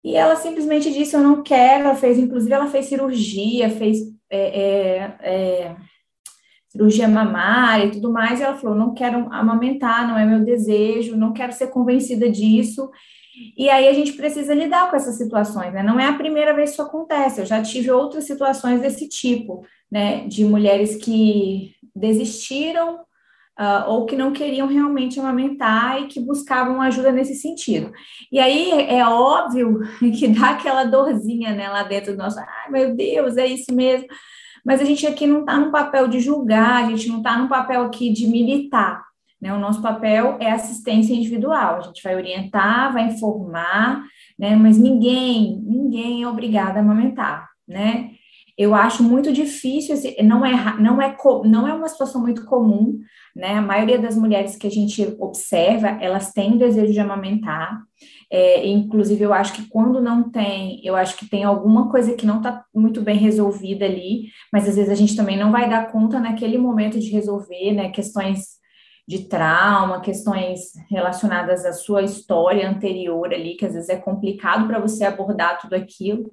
e 0.05 0.15
ela 0.15 0.37
simplesmente 0.37 0.93
disse, 0.93 1.17
eu 1.17 1.21
não 1.21 1.43
quero, 1.43 1.85
ela 1.85 1.95
fez, 1.95 2.19
inclusive 2.19 2.53
ela 2.53 2.67
fez 2.67 2.87
cirurgia, 2.87 3.71
fez 3.71 3.99
é, 4.31 4.61
é, 4.61 5.17
é, 5.23 5.77
cirurgia 6.73 7.07
mamária 7.07 7.85
e 7.85 7.91
tudo 7.91 8.11
mais, 8.11 8.41
e 8.41 8.43
ela 8.43 8.57
falou: 8.57 8.75
não 8.75 8.95
quero 8.95 9.29
amamentar, 9.31 10.09
não 10.09 10.19
é 10.19 10.25
meu 10.25 10.41
desejo, 10.41 11.17
não 11.17 11.33
quero 11.33 11.53
ser 11.53 11.69
convencida 11.69 12.31
disso. 12.31 12.91
E 13.57 13.69
aí 13.69 13.89
a 13.89 13.93
gente 13.93 14.13
precisa 14.13 14.55
lidar 14.55 14.91
com 14.91 14.97
essas 14.97 15.17
situações, 15.17 15.73
né? 15.73 15.83
Não 15.83 16.01
é 16.01 16.07
a 16.07 16.15
primeira 16.15 16.55
vez 16.55 16.71
que 16.71 16.75
isso 16.75 16.83
acontece, 16.83 17.41
eu 17.41 17.47
já 17.47 17.63
tive 17.63 17.91
outras 17.91 18.25
situações 18.25 18.81
desse 18.81 19.09
tipo, 19.09 19.65
né? 19.91 20.27
De 20.27 20.45
mulheres 20.45 20.97
que 20.97 21.75
desistiram 21.95 23.01
uh, 23.59 23.89
ou 23.89 24.07
que 24.07 24.17
não 24.17 24.33
queriam 24.33 24.67
realmente 24.67 25.21
amamentar 25.21 26.01
e 26.01 26.07
que 26.07 26.21
buscavam 26.21 26.81
ajuda 26.81 27.13
nesse 27.13 27.35
sentido. 27.35 27.93
E 28.31 28.39
aí 28.39 28.71
é 28.89 29.07
óbvio 29.07 29.81
que 30.19 30.29
dá 30.29 30.51
aquela 30.51 30.85
dorzinha, 30.85 31.55
né, 31.55 31.69
lá 31.69 31.83
dentro 31.83 32.13
do 32.13 32.19
nosso, 32.19 32.39
ai 32.39 32.71
meu 32.71 32.95
Deus, 32.95 33.37
é 33.37 33.47
isso 33.47 33.75
mesmo 33.75 34.07
mas 34.65 34.81
a 34.81 34.85
gente 34.85 35.07
aqui 35.07 35.27
não 35.27 35.41
está 35.41 35.59
no 35.59 35.71
papel 35.71 36.09
de 36.09 36.21
julgar, 36.21 36.85
a 36.85 36.89
gente 36.89 37.09
não 37.09 37.19
está 37.19 37.37
no 37.37 37.49
papel 37.49 37.83
aqui 37.83 38.13
de 38.13 38.27
militar. 38.27 39.03
Né? 39.41 39.53
O 39.53 39.59
nosso 39.59 39.83
papel 39.83 40.37
é 40.41 40.53
assistência 40.53 41.15
individual, 41.15 41.77
a 41.77 41.81
gente 41.81 42.03
vai 42.03 42.15
orientar, 42.15 42.93
vai 42.93 43.07
informar, 43.09 44.05
né? 44.39 44.55
mas 44.55 44.79
ninguém, 44.79 45.61
ninguém 45.65 46.23
é 46.23 46.29
obrigado 46.29 46.77
a 46.77 46.81
amamentar, 46.81 47.49
né? 47.67 48.11
Eu 48.63 48.75
acho 48.75 49.03
muito 49.03 49.33
difícil, 49.33 49.97
não 50.25 50.45
é, 50.45 50.81
não 50.81 51.01
é, 51.01 51.17
não 51.45 51.69
é 51.69 51.75
uma 51.75 51.89
situação 51.89 52.21
muito 52.21 52.45
comum, 52.45 52.99
né? 53.35 53.55
A 53.55 53.63
maioria 53.63 53.99
das 53.99 54.17
mulheres 54.17 54.57
que 54.57 54.67
a 54.67 54.71
gente 54.71 55.17
observa, 55.19 55.89
elas 56.01 56.33
têm 56.33 56.57
desejo 56.57 56.93
de 56.93 57.01
amamentar, 57.01 57.83
é, 58.31 58.67
inclusive, 58.67 59.23
eu 59.23 59.35
acho 59.35 59.53
que 59.53 59.69
quando 59.69 60.01
não 60.01 60.31
tem, 60.31 60.81
eu 60.83 60.97
acho 60.97 61.19
que 61.19 61.29
tem 61.29 61.45
alguma 61.45 61.91
coisa 61.91 62.15
que 62.15 62.25
não 62.25 62.39
está 62.39 62.65
muito 62.75 63.03
bem 63.03 63.19
resolvida 63.19 63.85
ali, 63.85 64.29
mas 64.51 64.67
às 64.67 64.77
vezes 64.77 64.91
a 64.91 64.95
gente 64.95 65.15
também 65.15 65.37
não 65.37 65.53
vai 65.53 65.69
dar 65.69 65.93
conta 65.93 66.19
naquele 66.19 66.57
momento 66.57 66.99
de 66.99 67.11
resolver, 67.11 67.73
né? 67.73 67.91
Questões 67.91 68.63
de 69.07 69.29
trauma, 69.29 70.01
questões 70.01 70.73
relacionadas 70.91 71.67
à 71.67 71.73
sua 71.73 72.03
história 72.03 72.69
anterior 72.69 73.35
ali, 73.35 73.55
que 73.55 73.67
às 73.67 73.75
vezes 73.75 73.91
é 73.91 73.97
complicado 73.97 74.67
para 74.67 74.79
você 74.79 75.05
abordar 75.05 75.61
tudo 75.61 75.75
aquilo. 75.75 76.31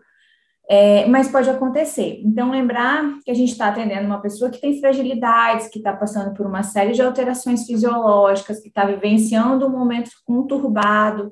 É, 0.71 1.07
mas 1.07 1.31
pode 1.31 1.49
acontecer. 1.49 2.21
Então, 2.23 2.51
lembrar 2.51 3.03
que 3.25 3.31
a 3.31 3.33
gente 3.33 3.51
está 3.51 3.69
atendendo 3.69 4.05
uma 4.05 4.21
pessoa 4.21 4.51
que 4.51 4.61
tem 4.61 4.79
fragilidades, 4.79 5.67
que 5.67 5.79
está 5.79 5.91
passando 5.93 6.31
por 6.35 6.45
uma 6.45 6.61
série 6.61 6.91
de 6.91 7.01
alterações 7.01 7.65
fisiológicas, 7.65 8.59
que 8.59 8.67
está 8.67 8.85
vivenciando 8.85 9.65
um 9.65 9.71
momento 9.71 10.11
conturbado, 10.23 11.31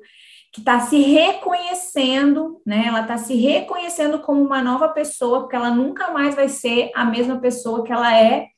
que 0.52 0.60
está 0.60 0.80
se 0.80 1.00
reconhecendo, 1.02 2.60
né? 2.66 2.86
Ela 2.88 3.02
está 3.02 3.16
se 3.16 3.36
reconhecendo 3.36 4.18
como 4.18 4.42
uma 4.42 4.60
nova 4.60 4.88
pessoa, 4.88 5.40
porque 5.40 5.54
ela 5.54 5.70
nunca 5.70 6.10
mais 6.10 6.34
vai 6.34 6.48
ser 6.48 6.90
a 6.92 7.04
mesma 7.04 7.38
pessoa 7.38 7.84
que 7.84 7.92
ela 7.92 8.12
é, 8.20 8.48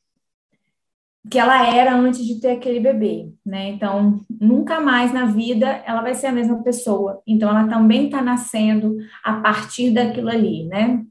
que 1.29 1.39
ela 1.39 1.67
era 1.67 1.95
antes 1.95 2.25
de 2.25 2.41
ter 2.41 2.53
aquele 2.53 2.81
bebê, 2.81 3.29
né? 3.45 3.69
Então, 3.71 4.21
nunca 4.41 4.81
mais 4.81 5.13
na 5.13 5.27
vida 5.27 5.83
ela 5.85 6.01
vai 6.01 6.15
ser 6.15 6.29
a 6.29 6.33
mesma 6.33 6.63
pessoa. 6.63 7.21
Então, 7.27 7.51
ela 7.51 7.69
também 7.69 8.07
está 8.07 8.23
nascendo 8.23 8.97
a 9.25 9.35
partir 9.35 9.91
daquilo 9.91 10.31
ali, 10.31 10.67
né? 10.67 11.03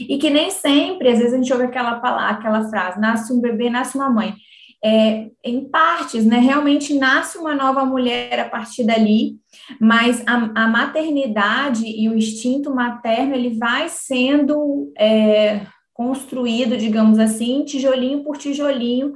E 0.00 0.18
que 0.18 0.30
nem 0.30 0.50
sempre, 0.50 1.08
às 1.10 1.18
vezes 1.18 1.34
a 1.34 1.36
gente 1.36 1.52
ouve 1.52 1.64
aquela 1.64 2.00
palavra, 2.00 2.38
aquela 2.38 2.68
frase, 2.68 3.00
nasce 3.00 3.32
um 3.32 3.40
bebê, 3.40 3.70
nasce 3.70 3.96
uma 3.96 4.10
mãe. 4.10 4.34
é, 4.82 5.28
em 5.44 5.68
partes, 5.68 6.24
né? 6.24 6.38
Realmente 6.38 6.94
nasce 6.94 7.36
uma 7.36 7.54
nova 7.54 7.84
mulher 7.84 8.40
a 8.40 8.48
partir 8.48 8.84
dali, 8.84 9.36
mas 9.78 10.22
a, 10.26 10.64
a 10.64 10.68
maternidade 10.68 11.84
e 11.86 12.08
o 12.08 12.16
instinto 12.16 12.74
materno 12.74 13.34
ele 13.34 13.58
vai 13.58 13.88
sendo 13.88 14.90
é, 14.98 15.66
construído, 16.00 16.78
digamos 16.78 17.18
assim, 17.18 17.62
tijolinho 17.62 18.24
por 18.24 18.38
tijolinho, 18.38 19.12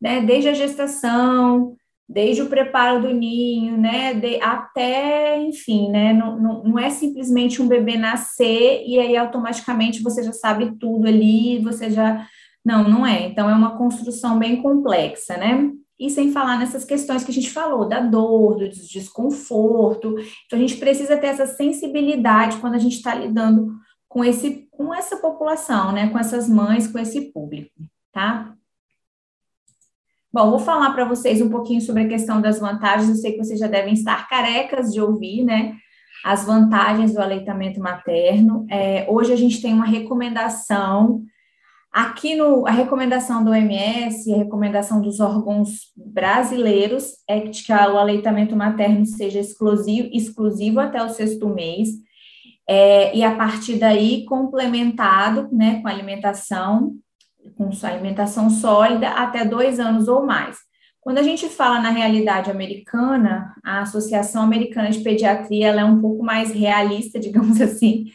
né? 0.00 0.20
Desde 0.20 0.48
a 0.48 0.54
gestação, 0.54 1.74
desde 2.08 2.42
o 2.42 2.48
preparo 2.48 3.02
do 3.02 3.12
ninho, 3.12 3.76
né, 3.76 4.14
de, 4.14 4.40
até, 4.40 5.36
enfim, 5.42 5.90
né, 5.90 6.12
não, 6.14 6.40
não, 6.40 6.62
não, 6.62 6.78
é 6.78 6.88
simplesmente 6.88 7.60
um 7.60 7.68
bebê 7.68 7.98
nascer 7.98 8.82
e 8.86 8.98
aí 8.98 9.14
automaticamente 9.14 10.02
você 10.02 10.22
já 10.22 10.32
sabe 10.32 10.78
tudo 10.78 11.06
ali, 11.06 11.58
você 11.58 11.90
já, 11.90 12.26
não, 12.64 12.88
não 12.88 13.06
é, 13.06 13.26
então 13.26 13.50
é 13.50 13.52
uma 13.52 13.76
construção 13.76 14.38
bem 14.38 14.62
complexa, 14.62 15.36
né, 15.36 15.70
e 16.00 16.08
sem 16.08 16.32
falar 16.32 16.58
nessas 16.58 16.82
questões 16.82 17.24
que 17.24 17.30
a 17.30 17.34
gente 17.34 17.50
falou, 17.50 17.86
da 17.86 18.00
dor, 18.00 18.56
do 18.56 18.70
desconforto, 18.70 20.14
então 20.46 20.58
a 20.58 20.62
gente 20.62 20.76
precisa 20.76 21.14
ter 21.18 21.26
essa 21.26 21.46
sensibilidade 21.46 22.56
quando 22.56 22.74
a 22.74 22.78
gente 22.78 22.96
está 22.96 23.14
lidando 23.14 23.74
com 24.08 24.24
esse, 24.24 24.67
com 24.78 24.94
essa 24.94 25.16
população, 25.16 25.90
né, 25.90 26.08
com 26.08 26.18
essas 26.18 26.48
mães, 26.48 26.86
com 26.86 27.00
esse 27.00 27.32
público, 27.32 27.74
tá? 28.12 28.54
Bom, 30.32 30.50
vou 30.50 30.60
falar 30.60 30.92
para 30.92 31.04
vocês 31.04 31.42
um 31.42 31.50
pouquinho 31.50 31.80
sobre 31.80 32.04
a 32.04 32.08
questão 32.08 32.40
das 32.40 32.60
vantagens. 32.60 33.08
Eu 33.08 33.16
sei 33.16 33.32
que 33.32 33.38
vocês 33.38 33.58
já 33.58 33.66
devem 33.66 33.92
estar 33.92 34.28
carecas 34.28 34.92
de 34.92 35.00
ouvir, 35.00 35.42
né? 35.42 35.74
As 36.24 36.44
vantagens 36.44 37.12
do 37.12 37.20
aleitamento 37.20 37.80
materno. 37.80 38.64
É, 38.70 39.04
hoje 39.08 39.32
a 39.32 39.36
gente 39.36 39.60
tem 39.60 39.74
uma 39.74 39.86
recomendação. 39.86 41.22
Aqui 41.90 42.36
no 42.36 42.64
a 42.64 42.70
recomendação 42.70 43.42
do 43.42 43.50
OMS, 43.50 44.32
a 44.32 44.36
recomendação 44.36 45.00
dos 45.00 45.18
órgãos 45.18 45.92
brasileiros 45.96 47.14
é 47.26 47.40
que 47.40 47.72
o 47.72 47.98
aleitamento 47.98 48.54
materno 48.54 49.04
seja 49.06 49.40
exclusivo, 49.40 50.08
exclusivo 50.12 50.78
até 50.78 51.02
o 51.02 51.08
sexto 51.08 51.48
mês, 51.48 51.88
é, 52.68 53.16
e 53.16 53.24
a 53.24 53.34
partir 53.34 53.76
daí 53.76 54.24
complementado 54.26 55.48
né, 55.50 55.80
com 55.80 55.88
alimentação 55.88 56.98
com 57.56 57.72
sua 57.72 57.90
alimentação 57.90 58.50
sólida 58.50 59.08
até 59.10 59.44
dois 59.44 59.80
anos 59.80 60.08
ou 60.08 60.24
mais. 60.24 60.58
Quando 61.00 61.18
a 61.18 61.22
gente 61.22 61.48
fala 61.48 61.80
na 61.80 61.90
realidade 61.90 62.50
americana, 62.50 63.54
a 63.64 63.80
Associação 63.80 64.42
Americana 64.42 64.90
de 64.90 65.00
Pediatria 65.00 65.68
ela 65.68 65.80
é 65.80 65.84
um 65.84 66.00
pouco 66.00 66.22
mais 66.22 66.52
realista, 66.52 67.18
digamos 67.20 67.60
assim, 67.60 68.06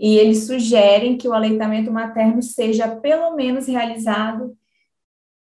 e 0.00 0.16
eles 0.16 0.46
sugerem 0.46 1.16
que 1.16 1.28
o 1.28 1.32
aleitamento 1.32 1.90
materno 1.90 2.42
seja 2.42 2.88
pelo 2.88 3.34
menos 3.34 3.66
realizado, 3.66 4.56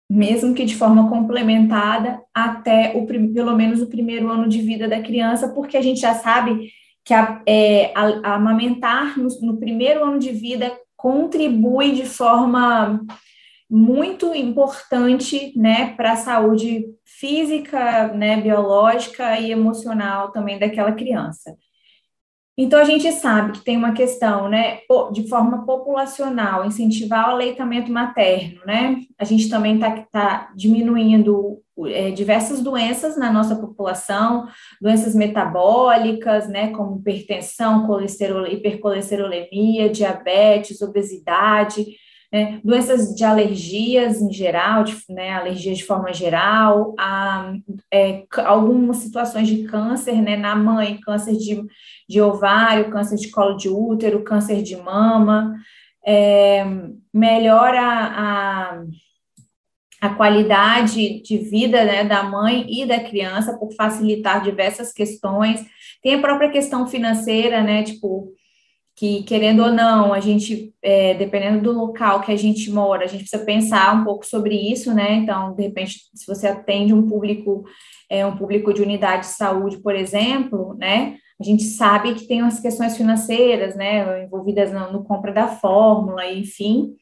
mesmo 0.09 0.53
que 0.53 0.65
de 0.65 0.75
forma 0.75 1.09
complementada, 1.09 2.21
até 2.33 2.93
o, 2.95 3.05
pelo 3.05 3.55
menos 3.55 3.81
o 3.81 3.87
primeiro 3.87 4.29
ano 4.29 4.47
de 4.47 4.61
vida 4.61 4.87
da 4.87 5.01
criança, 5.01 5.49
porque 5.49 5.77
a 5.77 5.81
gente 5.81 6.01
já 6.01 6.13
sabe 6.13 6.69
que 7.05 7.13
a, 7.13 7.41
é, 7.45 7.93
a, 7.95 8.31
a 8.31 8.35
amamentar 8.35 9.17
no, 9.17 9.27
no 9.41 9.57
primeiro 9.57 10.03
ano 10.03 10.17
de 10.17 10.31
vida 10.31 10.75
contribui 10.97 11.91
de 11.91 12.05
forma 12.05 12.99
muito 13.69 14.33
importante, 14.33 15.53
né, 15.55 15.93
para 15.95 16.13
a 16.13 16.17
saúde 16.17 16.85
física, 17.05 18.07
né, 18.09 18.41
biológica 18.41 19.39
e 19.39 19.51
emocional 19.51 20.31
também 20.31 20.57
daquela 20.57 20.91
criança. 20.91 21.55
Então, 22.57 22.79
a 22.79 22.85
gente 22.85 23.11
sabe 23.11 23.51
que 23.51 23.63
tem 23.63 23.75
uma 23.75 23.91
questão, 23.91 24.47
né, 24.47 24.79
de 25.11 25.27
forma 25.27 25.65
populacional, 25.65 26.65
incentivar 26.65 27.27
o 27.27 27.31
aleitamento 27.33 27.91
materno, 27.91 28.61
né? 28.65 29.01
A 29.19 29.25
gente 29.25 29.49
também 29.49 29.75
está 29.75 30.05
tá 30.09 30.53
diminuindo 30.55 31.61
é, 31.87 32.11
diversas 32.11 32.61
doenças 32.61 33.17
na 33.17 33.31
nossa 33.31 33.55
população, 33.55 34.47
doenças 34.81 35.13
metabólicas, 35.13 36.47
né, 36.47 36.69
como 36.71 36.97
hipertensão, 36.99 37.85
colesterol, 37.85 38.47
hipercolesterolemia, 38.47 39.89
diabetes, 39.89 40.81
obesidade, 40.81 41.85
né, 42.31 42.59
doenças 42.63 43.13
de 43.13 43.23
alergias 43.23 44.21
em 44.21 44.31
geral, 44.31 44.83
de, 44.83 44.95
né, 45.09 45.33
alergias 45.33 45.77
de 45.77 45.85
forma 45.85 46.13
geral, 46.13 46.95
a, 46.97 47.53
é, 47.93 48.23
algumas 48.45 48.97
situações 48.97 49.47
de 49.47 49.63
câncer 49.63 50.21
né, 50.21 50.37
na 50.37 50.55
mãe, 50.55 50.99
câncer 51.01 51.37
de, 51.37 51.61
de 52.07 52.21
ovário, 52.21 52.89
câncer 52.89 53.17
de 53.17 53.29
colo 53.29 53.57
de 53.57 53.69
útero, 53.69 54.23
câncer 54.23 54.61
de 54.61 54.77
mama, 54.77 55.55
é, 56.05 56.63
melhora 57.13 57.81
a, 57.81 58.75
a 58.75 58.83
qualidade 60.13 61.21
de 61.21 61.37
vida 61.37 61.83
né, 61.83 62.03
da 62.03 62.23
mãe 62.23 62.65
e 62.69 62.85
da 62.85 62.99
criança 62.99 63.57
por 63.57 63.73
facilitar 63.73 64.43
diversas 64.43 64.91
questões. 64.91 65.65
Tem 66.03 66.15
a 66.15 66.21
própria 66.21 66.51
questão 66.51 66.85
financeira, 66.85 67.63
né? 67.63 67.83
Tipo, 67.83 68.33
que, 68.95 69.23
querendo 69.23 69.61
ou 69.61 69.71
não, 69.71 70.13
a 70.13 70.19
gente, 70.21 70.73
é, 70.81 71.13
dependendo 71.15 71.61
do 71.61 71.77
local 71.77 72.21
que 72.21 72.31
a 72.31 72.37
gente 72.37 72.71
mora, 72.71 73.03
a 73.03 73.07
gente 73.07 73.21
precisa 73.21 73.43
pensar 73.43 73.93
um 73.93 74.05
pouco 74.05 74.25
sobre 74.25 74.55
isso, 74.55 74.93
né? 74.93 75.15
Então, 75.15 75.53
de 75.53 75.63
repente, 75.63 75.99
se 76.13 76.25
você 76.25 76.47
atende 76.47 76.93
um 76.93 77.07
público, 77.07 77.65
é, 78.09 78.25
um 78.25 78.37
público 78.37 78.73
de 78.73 78.81
unidade 78.81 79.23
de 79.23 79.33
saúde, 79.33 79.79
por 79.79 79.95
exemplo, 79.95 80.75
né? 80.77 81.17
A 81.39 81.43
gente 81.43 81.63
sabe 81.63 82.13
que 82.13 82.25
tem 82.25 82.39
as 82.41 82.61
questões 82.61 82.95
financeiras, 82.95 83.75
né? 83.75 84.23
Envolvidas 84.23 84.71
no, 84.71 84.93
no 84.93 85.03
compra 85.03 85.33
da 85.33 85.47
fórmula, 85.49 86.31
enfim. 86.31 86.93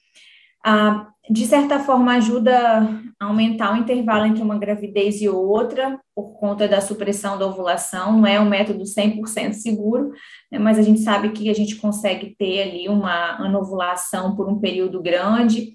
Ah, 0.65 1.12
de 1.29 1.45
certa 1.45 1.79
forma, 1.79 2.15
ajuda 2.15 2.81
a 3.19 3.25
aumentar 3.25 3.73
o 3.73 3.77
intervalo 3.77 4.25
entre 4.25 4.43
uma 4.43 4.57
gravidez 4.57 5.21
e 5.21 5.29
outra, 5.29 5.97
por 6.13 6.37
conta 6.37 6.67
da 6.67 6.81
supressão 6.81 7.37
da 7.37 7.47
ovulação, 7.47 8.17
não 8.17 8.27
é 8.27 8.39
um 8.39 8.49
método 8.49 8.83
100% 8.83 9.53
seguro, 9.53 10.11
né, 10.51 10.59
mas 10.59 10.77
a 10.77 10.81
gente 10.81 10.99
sabe 10.99 11.29
que 11.29 11.49
a 11.49 11.53
gente 11.53 11.77
consegue 11.77 12.35
ter 12.37 12.63
ali 12.63 12.89
uma 12.89 13.37
anovulação 13.37 14.35
por 14.35 14.49
um 14.49 14.59
período 14.59 15.01
grande. 15.01 15.73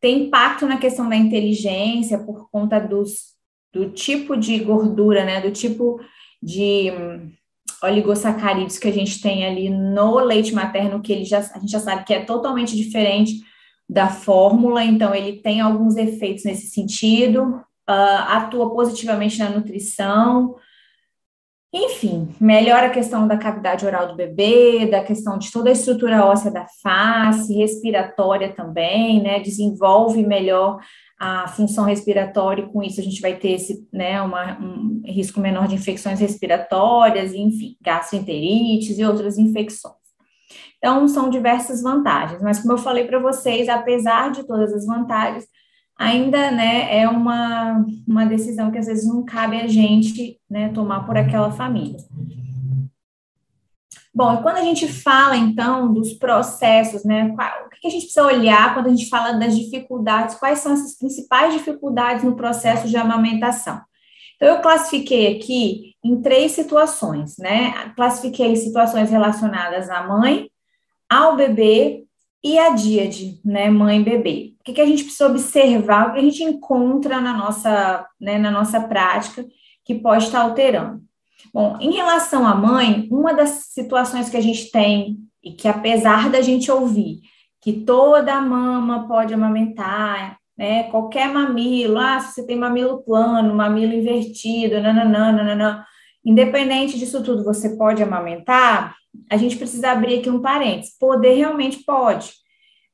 Tem 0.00 0.26
impacto 0.26 0.66
na 0.66 0.76
questão 0.76 1.08
da 1.08 1.16
inteligência, 1.16 2.18
por 2.18 2.50
conta 2.50 2.78
dos, 2.78 3.34
do 3.72 3.90
tipo 3.90 4.36
de 4.36 4.58
gordura, 4.58 5.24
né, 5.24 5.40
do 5.40 5.50
tipo 5.50 5.98
de 6.42 6.92
oligosacarídeos 7.82 8.76
que 8.76 8.88
a 8.88 8.92
gente 8.92 9.22
tem 9.22 9.46
ali 9.46 9.70
no 9.70 10.18
leite 10.18 10.54
materno, 10.54 11.00
que 11.00 11.10
ele 11.10 11.24
já, 11.24 11.38
a 11.38 11.58
gente 11.58 11.70
já 11.70 11.80
sabe 11.80 12.04
que 12.04 12.12
é 12.12 12.22
totalmente 12.22 12.76
diferente 12.76 13.48
da 13.90 14.08
fórmula, 14.08 14.84
então 14.84 15.12
ele 15.12 15.40
tem 15.40 15.60
alguns 15.60 15.96
efeitos 15.96 16.44
nesse 16.44 16.68
sentido, 16.68 17.60
uh, 17.88 18.22
atua 18.28 18.70
positivamente 18.72 19.36
na 19.40 19.50
nutrição, 19.50 20.54
enfim, 21.72 22.28
melhora 22.40 22.86
a 22.86 22.90
questão 22.90 23.26
da 23.26 23.36
cavidade 23.36 23.84
oral 23.84 24.08
do 24.08 24.16
bebê, 24.16 24.86
da 24.86 25.02
questão 25.02 25.38
de 25.38 25.50
toda 25.50 25.70
a 25.70 25.72
estrutura 25.72 26.24
óssea 26.24 26.50
da 26.52 26.66
face, 26.82 27.54
respiratória 27.54 28.52
também, 28.52 29.22
né? 29.22 29.38
Desenvolve 29.38 30.24
melhor 30.24 30.80
a 31.18 31.46
função 31.48 31.84
respiratória, 31.84 32.62
e 32.62 32.72
com 32.72 32.82
isso 32.82 33.00
a 33.00 33.04
gente 33.04 33.20
vai 33.20 33.36
ter 33.36 33.52
esse, 33.52 33.86
né, 33.92 34.22
uma, 34.22 34.58
um 34.58 35.02
risco 35.04 35.38
menor 35.38 35.68
de 35.68 35.74
infecções 35.74 36.18
respiratórias, 36.18 37.34
enfim, 37.34 37.76
gastroenterites 37.80 38.98
e 38.98 39.04
outras 39.04 39.36
infecções. 39.36 39.99
Então, 40.78 41.06
são 41.08 41.28
diversas 41.30 41.82
vantagens, 41.82 42.42
mas 42.42 42.60
como 42.60 42.72
eu 42.72 42.78
falei 42.78 43.04
para 43.04 43.18
vocês, 43.18 43.68
apesar 43.68 44.30
de 44.30 44.44
todas 44.44 44.72
as 44.72 44.86
vantagens, 44.86 45.44
ainda 45.98 46.50
né, 46.50 46.98
é 46.98 47.06
uma, 47.06 47.84
uma 48.08 48.24
decisão 48.24 48.70
que 48.70 48.78
às 48.78 48.86
vezes 48.86 49.06
não 49.06 49.22
cabe 49.22 49.60
a 49.60 49.66
gente 49.66 50.40
né, 50.48 50.70
tomar 50.70 51.04
por 51.04 51.16
aquela 51.18 51.52
família. 51.52 51.98
Bom, 54.12 54.34
e 54.34 54.42
quando 54.42 54.56
a 54.56 54.62
gente 54.62 54.88
fala, 54.88 55.36
então, 55.36 55.92
dos 55.92 56.14
processos, 56.14 57.04
né, 57.04 57.32
qual, 57.36 57.66
o 57.66 57.68
que 57.68 57.86
a 57.86 57.90
gente 57.90 58.02
precisa 58.04 58.24
olhar 58.24 58.74
quando 58.74 58.86
a 58.86 58.90
gente 58.90 59.08
fala 59.08 59.34
das 59.34 59.56
dificuldades, 59.56 60.34
quais 60.34 60.58
são 60.58 60.72
essas 60.72 60.98
principais 60.98 61.52
dificuldades 61.52 62.24
no 62.24 62.34
processo 62.34 62.88
de 62.88 62.96
amamentação? 62.96 63.80
Então, 64.36 64.48
eu 64.48 64.62
classifiquei 64.62 65.36
aqui 65.36 65.89
em 66.02 66.20
três 66.22 66.52
situações, 66.52 67.36
né? 67.38 67.92
Classifiquei 67.94 68.56
situações 68.56 69.10
relacionadas 69.10 69.90
à 69.90 70.06
mãe, 70.06 70.50
ao 71.08 71.36
bebê 71.36 72.04
e 72.42 72.58
a 72.58 72.70
díade, 72.70 73.38
né, 73.44 73.68
mãe 73.68 74.00
e 74.00 74.04
bebê. 74.04 74.54
O 74.60 74.64
que, 74.64 74.72
que 74.72 74.80
a 74.80 74.86
gente 74.86 75.04
precisa 75.04 75.26
observar, 75.26 76.08
o 76.08 76.12
que 76.12 76.18
a 76.18 76.22
gente 76.22 76.42
encontra 76.42 77.20
na 77.20 77.36
nossa, 77.36 78.06
né, 78.18 78.38
na 78.38 78.50
nossa 78.50 78.80
prática 78.80 79.44
que 79.84 79.94
pode 79.94 80.24
estar 80.24 80.42
alterando. 80.42 81.02
Bom, 81.52 81.76
em 81.80 81.90
relação 81.90 82.46
à 82.46 82.54
mãe, 82.54 83.08
uma 83.10 83.34
das 83.34 83.66
situações 83.72 84.30
que 84.30 84.36
a 84.36 84.40
gente 84.40 84.70
tem, 84.70 85.18
e 85.42 85.52
que 85.52 85.66
apesar 85.66 86.30
da 86.30 86.40
gente 86.40 86.70
ouvir 86.70 87.20
que 87.62 87.72
toda 87.72 88.40
mama 88.40 89.06
pode 89.06 89.34
amamentar, 89.34 90.38
né, 90.56 90.84
qualquer 90.84 91.28
mamilo, 91.28 91.98
ah, 91.98 92.20
se 92.20 92.34
você 92.34 92.46
tem 92.46 92.56
mamilo 92.56 93.02
plano, 93.02 93.54
mamilo 93.54 93.92
invertido, 93.92 94.80
nananã, 94.80 95.32
nananã, 95.32 95.84
independente 96.24 96.98
disso 96.98 97.22
tudo, 97.22 97.44
você 97.44 97.76
pode 97.76 98.02
amamentar, 98.02 98.94
a 99.30 99.36
gente 99.36 99.56
precisa 99.56 99.90
abrir 99.90 100.20
aqui 100.20 100.30
um 100.30 100.40
parênteses. 100.40 100.96
Poder 100.98 101.34
realmente 101.34 101.84
pode, 101.84 102.32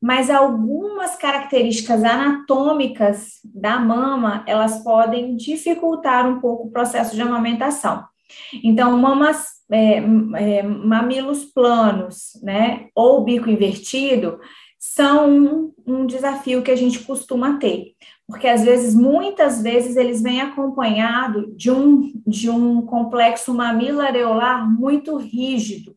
mas 0.01 0.31
algumas 0.31 1.17
características 1.17 2.05
anatômicas 2.05 3.41
da 3.45 3.79
mama, 3.79 4.45
elas 4.47 4.83
podem 4.83 5.37
dificultar 5.37 6.29
um 6.29 6.41
pouco 6.41 6.69
o 6.69 6.71
processo 6.71 7.15
de 7.15 7.23
amamentação. 7.23 8.05
Então, 8.62 8.97
mamas, 8.99 9.47
é, 9.71 9.99
é, 9.99 10.62
mamilos 10.62 11.45
planos, 11.45 12.39
né, 12.43 12.89
ou 12.95 13.25
bico 13.25 13.49
invertido, 13.49 14.39
são 14.79 15.31
um, 15.31 15.73
um 15.87 16.07
desafio 16.07 16.62
que 16.62 16.71
a 16.71 16.77
gente 16.77 17.01
costuma 17.01 17.59
ter, 17.59 17.95
porque 18.27 18.49
às 18.49 18.65
vezes, 18.65 18.95
muitas 18.95 19.62
vezes, 19.62 19.97
eles 19.97 20.21
vêm 20.21 20.41
acompanhado 20.41 21.55
de 21.55 21.71
um, 21.71 22.12
de 22.27 22.51
um 22.51 22.83
complexo 22.83 23.55
mamilo-areolar 23.55 24.69
muito 24.69 25.17
rígido, 25.17 25.97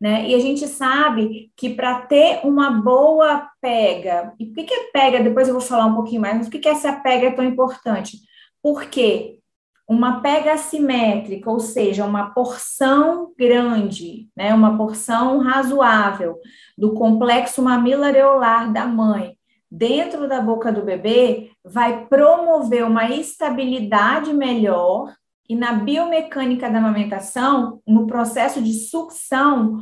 né? 0.00 0.28
E 0.28 0.34
a 0.34 0.40
gente 0.40 0.66
sabe 0.66 1.52
que 1.56 1.70
para 1.70 2.00
ter 2.00 2.40
uma 2.44 2.70
boa 2.72 3.48
pega, 3.60 4.34
e 4.40 4.46
por 4.46 4.54
que, 4.56 4.64
que 4.64 4.74
é 4.74 4.90
pega? 4.92 5.22
Depois 5.22 5.46
eu 5.46 5.54
vou 5.54 5.62
falar 5.62 5.86
um 5.86 5.94
pouquinho 5.94 6.20
mais, 6.20 6.36
mas 6.36 6.46
por 6.46 6.52
que, 6.52 6.58
que 6.58 6.68
essa 6.68 6.92
pega 6.92 7.28
é 7.28 7.30
tão 7.30 7.44
importante? 7.44 8.18
Porque 8.60 9.38
uma 9.88 10.20
pega 10.20 10.54
assimétrica, 10.54 11.48
ou 11.48 11.60
seja, 11.60 12.04
uma 12.04 12.30
porção 12.30 13.32
grande, 13.38 14.28
né, 14.36 14.52
uma 14.52 14.76
porção 14.76 15.38
razoável 15.38 16.38
do 16.76 16.94
complexo 16.94 17.62
mamilo-areolar 17.62 18.72
da 18.72 18.86
mãe 18.86 19.36
dentro 19.74 20.28
da 20.28 20.38
boca 20.38 20.70
do 20.70 20.82
bebê, 20.82 21.50
vai 21.64 22.04
promover 22.06 22.84
uma 22.84 23.10
estabilidade 23.10 24.34
melhor 24.34 25.14
e 25.48 25.56
na 25.56 25.72
biomecânica 25.72 26.68
da 26.68 26.76
amamentação, 26.76 27.80
no 27.86 28.06
processo 28.06 28.60
de 28.60 28.74
sucção, 28.74 29.78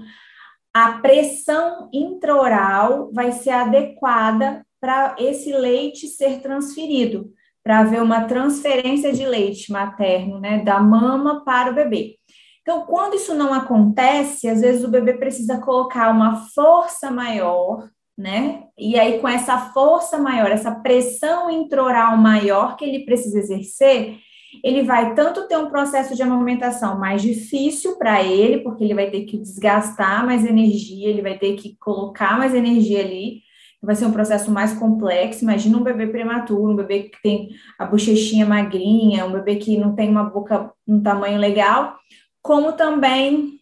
a 0.73 0.93
pressão 0.99 1.91
intraoral 1.93 3.11
vai 3.13 3.33
ser 3.33 3.51
adequada 3.51 4.65
para 4.81 5.17
esse 5.19 5.53
leite 5.53 6.07
ser 6.07 6.41
transferido, 6.41 7.33
para 7.63 7.81
haver 7.81 8.01
uma 8.01 8.25
transferência 8.25 9.13
de 9.13 9.27
leite 9.27 9.73
materno, 9.73 10.39
né, 10.39 10.63
da 10.63 10.79
mama 10.79 11.45
para 11.45 11.73
o 11.73 11.75
bebê. 11.75 12.17
Então, 12.63 12.87
quando 12.87 13.15
isso 13.15 13.35
não 13.35 13.53
acontece, 13.53 14.49
às 14.49 14.61
vezes 14.61 14.85
o 14.85 14.91
bebê 14.91 15.15
precisa 15.15 15.61
colocar 15.61 16.11
uma 16.11 16.47
força 16.55 17.11
maior, 17.11 17.89
né? 18.21 18.65
E 18.79 18.99
aí, 18.99 19.19
com 19.19 19.27
essa 19.27 19.57
força 19.73 20.19
maior, 20.19 20.51
essa 20.51 20.71
pressão 20.71 21.51
intraoral 21.51 22.19
maior 22.19 22.77
que 22.77 22.85
ele 22.85 23.07
precisa 23.07 23.39
exercer, 23.39 24.19
ele 24.63 24.83
vai 24.83 25.15
tanto 25.15 25.49
ter 25.49 25.57
um 25.57 25.71
processo 25.71 26.15
de 26.15 26.23
amamentação 26.23 26.99
mais 26.99 27.23
difícil 27.23 27.97
para 27.97 28.23
ele, 28.23 28.59
porque 28.59 28.85
ele 28.85 28.95
vai 28.95 29.11
ter 29.11 29.23
que 29.23 29.39
desgastar 29.39 30.27
mais 30.27 30.45
energia, 30.45 31.09
ele 31.09 31.23
vai 31.23 31.39
ter 31.39 31.55
que 31.55 31.77
colocar 31.79 32.37
mais 32.37 32.55
energia 32.55 33.01
ali, 33.01 33.41
vai 33.83 33.97
ser 33.97 34.05
um 34.05 34.13
processo 34.13 34.51
mais 34.51 34.75
complexo. 34.75 35.43
Imagina 35.43 35.79
um 35.79 35.83
bebê 35.83 36.07
prematuro, 36.07 36.73
um 36.73 36.77
bebê 36.77 37.05
que 37.05 37.23
tem 37.23 37.49
a 37.79 37.87
bochechinha 37.87 38.45
magrinha, 38.45 39.25
um 39.25 39.33
bebê 39.33 39.57
que 39.57 39.79
não 39.79 39.95
tem 39.95 40.11
uma 40.11 40.25
boca 40.25 40.71
um 40.87 41.01
tamanho 41.03 41.39
legal, 41.39 41.97
como 42.43 42.73
também 42.73 43.60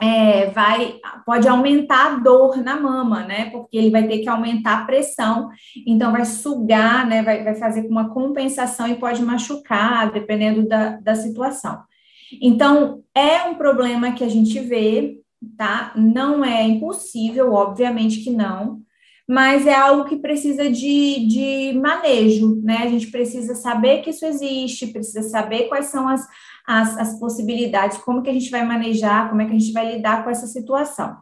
é, 0.00 0.50
vai 0.50 0.96
pode 1.24 1.46
aumentar 1.46 2.06
a 2.06 2.16
dor 2.16 2.56
na 2.56 2.80
mama, 2.80 3.24
né? 3.24 3.50
Porque 3.50 3.76
ele 3.76 3.90
vai 3.90 4.06
ter 4.06 4.18
que 4.18 4.28
aumentar 4.28 4.78
a 4.78 4.84
pressão, 4.84 5.48
então 5.86 6.12
vai 6.12 6.24
sugar, 6.24 7.06
né? 7.06 7.22
Vai, 7.22 7.44
vai 7.44 7.54
fazer 7.54 7.86
uma 7.86 8.10
compensação 8.10 8.88
e 8.88 8.96
pode 8.96 9.22
machucar, 9.22 10.10
dependendo 10.10 10.66
da, 10.66 10.96
da 10.96 11.14
situação. 11.14 11.82
Então, 12.40 13.02
é 13.14 13.42
um 13.44 13.54
problema 13.54 14.12
que 14.12 14.24
a 14.24 14.28
gente 14.28 14.58
vê, 14.58 15.18
tá? 15.56 15.92
Não 15.94 16.44
é 16.44 16.62
impossível, 16.62 17.52
obviamente 17.52 18.20
que 18.24 18.30
não, 18.30 18.80
mas 19.28 19.66
é 19.66 19.74
algo 19.74 20.08
que 20.08 20.16
precisa 20.16 20.70
de, 20.70 21.26
de 21.26 21.78
manejo, 21.78 22.60
né? 22.62 22.78
A 22.78 22.88
gente 22.88 23.10
precisa 23.10 23.54
saber 23.54 24.02
que 24.02 24.10
isso 24.10 24.24
existe, 24.24 24.88
precisa 24.88 25.22
saber 25.28 25.68
quais 25.68 25.86
são 25.86 26.08
as, 26.08 26.26
as, 26.66 26.96
as 26.96 27.18
possibilidades, 27.18 27.98
como 27.98 28.22
que 28.22 28.30
a 28.30 28.32
gente 28.32 28.50
vai 28.50 28.64
manejar, 28.64 29.28
como 29.28 29.42
é 29.42 29.46
que 29.46 29.52
a 29.54 29.58
gente 29.58 29.72
vai 29.72 29.94
lidar 29.94 30.24
com 30.24 30.30
essa 30.30 30.46
situação. 30.46 31.16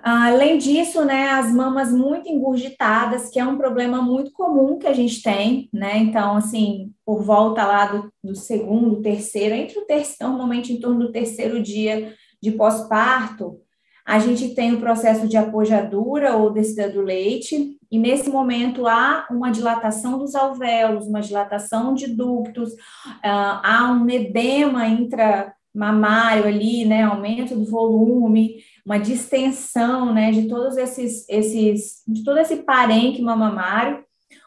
Além 0.00 0.58
disso, 0.58 1.04
né, 1.04 1.30
as 1.30 1.52
mamas 1.52 1.92
muito 1.92 2.28
engurgitadas, 2.28 3.30
que 3.30 3.40
é 3.40 3.44
um 3.44 3.58
problema 3.58 4.00
muito 4.00 4.30
comum 4.30 4.78
que 4.78 4.86
a 4.86 4.92
gente 4.92 5.20
tem, 5.20 5.68
né? 5.72 5.98
Então, 5.98 6.36
assim, 6.36 6.92
por 7.04 7.22
volta 7.24 7.66
lá 7.66 7.86
do, 7.86 8.12
do 8.22 8.34
segundo, 8.36 9.02
terceiro, 9.02 9.56
entre 9.56 9.78
o 9.78 9.86
terceiro, 9.86 10.30
normalmente 10.30 10.72
em 10.72 10.78
torno 10.78 11.00
do 11.00 11.12
terceiro 11.12 11.60
dia 11.60 12.14
de 12.40 12.52
pós-parto, 12.52 13.60
a 14.08 14.18
gente 14.18 14.54
tem 14.54 14.72
o 14.72 14.80
processo 14.80 15.28
de 15.28 15.36
apojadura 15.36 16.34
ou 16.34 16.50
descida 16.50 16.88
do 16.88 17.02
leite, 17.02 17.76
e 17.92 17.98
nesse 17.98 18.30
momento 18.30 18.86
há 18.86 19.26
uma 19.30 19.50
dilatação 19.50 20.18
dos 20.18 20.34
alvéolos, 20.34 21.06
uma 21.06 21.20
dilatação 21.20 21.92
de 21.92 22.06
ductos, 22.06 22.72
uh, 22.72 23.60
há 23.62 23.92
um 23.92 24.08
edema 24.08 24.86
intramamário 24.86 26.46
ali, 26.46 26.86
né, 26.86 27.02
aumento 27.02 27.54
do 27.54 27.66
volume, 27.66 28.54
uma 28.82 28.98
distensão, 28.98 30.14
né, 30.14 30.30
de 30.30 30.48
todos 30.48 30.78
esses, 30.78 31.28
esses 31.28 32.02
de 32.08 32.24
todo 32.24 32.38
esse 32.38 32.56
parênquima 32.56 33.36
mamário, 33.36 34.02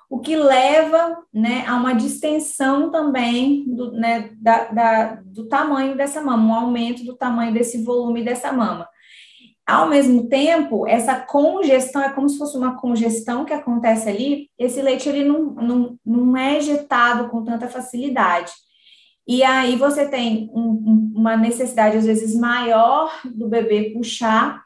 o 0.09 0.17
que 0.17 0.35
leva, 0.35 1.19
né, 1.31 1.65
a 1.67 1.75
uma 1.75 1.93
distensão 1.93 2.89
também 2.89 3.63
do, 3.67 3.91
né, 3.91 4.31
da, 4.37 4.63
da, 4.71 5.21
do 5.23 5.47
tamanho 5.47 5.95
dessa 5.95 6.19
mama, 6.19 6.47
um 6.47 6.65
aumento 6.65 7.05
do 7.05 7.15
tamanho 7.15 7.53
desse 7.53 7.83
volume 7.83 8.23
dessa 8.23 8.51
mama. 8.51 8.89
Ao 9.67 9.87
mesmo 9.87 10.27
tempo, 10.27 10.87
essa 10.87 11.19
congestão 11.19 12.03
é 12.03 12.09
como 12.09 12.27
se 12.27 12.37
fosse 12.37 12.57
uma 12.57 12.79
congestão 12.79 13.45
que 13.45 13.53
acontece 13.53 14.09
ali, 14.09 14.49
esse 14.57 14.81
leite 14.81 15.07
ele 15.07 15.23
não, 15.23 15.53
não, 15.53 15.99
não 16.05 16.37
é 16.37 16.57
ejetado 16.57 17.29
com 17.29 17.43
tanta 17.43 17.67
facilidade. 17.67 18.51
E 19.27 19.43
aí 19.43 19.75
você 19.75 20.07
tem 20.07 20.49
um, 20.53 21.13
uma 21.15 21.37
necessidade, 21.37 21.97
às 21.97 22.05
vezes, 22.05 22.35
maior 22.35 23.11
do 23.23 23.47
bebê 23.47 23.91
puxar, 23.93 24.61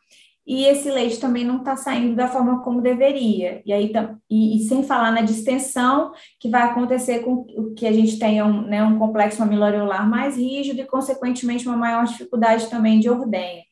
e 0.48 0.66
esse 0.66 0.92
leite 0.92 1.20
também 1.20 1.44
não 1.44 1.58
está 1.58 1.76
saindo 1.76 2.16
da 2.16 2.28
forma 2.28 2.62
como 2.64 2.82
deveria. 2.82 3.64
E 3.66 3.74
aí 3.74 3.92
e, 4.30 4.58
e, 4.58 4.68
sem 4.68 4.84
falar 4.84 5.12
na 5.12 5.22
distensão, 5.22 6.14
que 6.40 6.50
vai 6.50 6.62
acontecer 6.62 7.20
com 7.20 7.46
que 7.76 7.88
a 7.88 7.92
gente 7.92 8.20
tenha 8.20 8.46
um, 8.46 8.62
né, 8.62 8.84
um 8.84 9.00
complexo 9.00 9.40
mamiloareolar 9.40 10.08
mais 10.08 10.38
rígido 10.38 10.82
e, 10.82 10.86
consequentemente, 10.86 11.68
uma 11.68 11.76
maior 11.76 12.06
dificuldade 12.06 12.70
também 12.70 13.00
de 13.00 13.10
ordenha. 13.10 13.65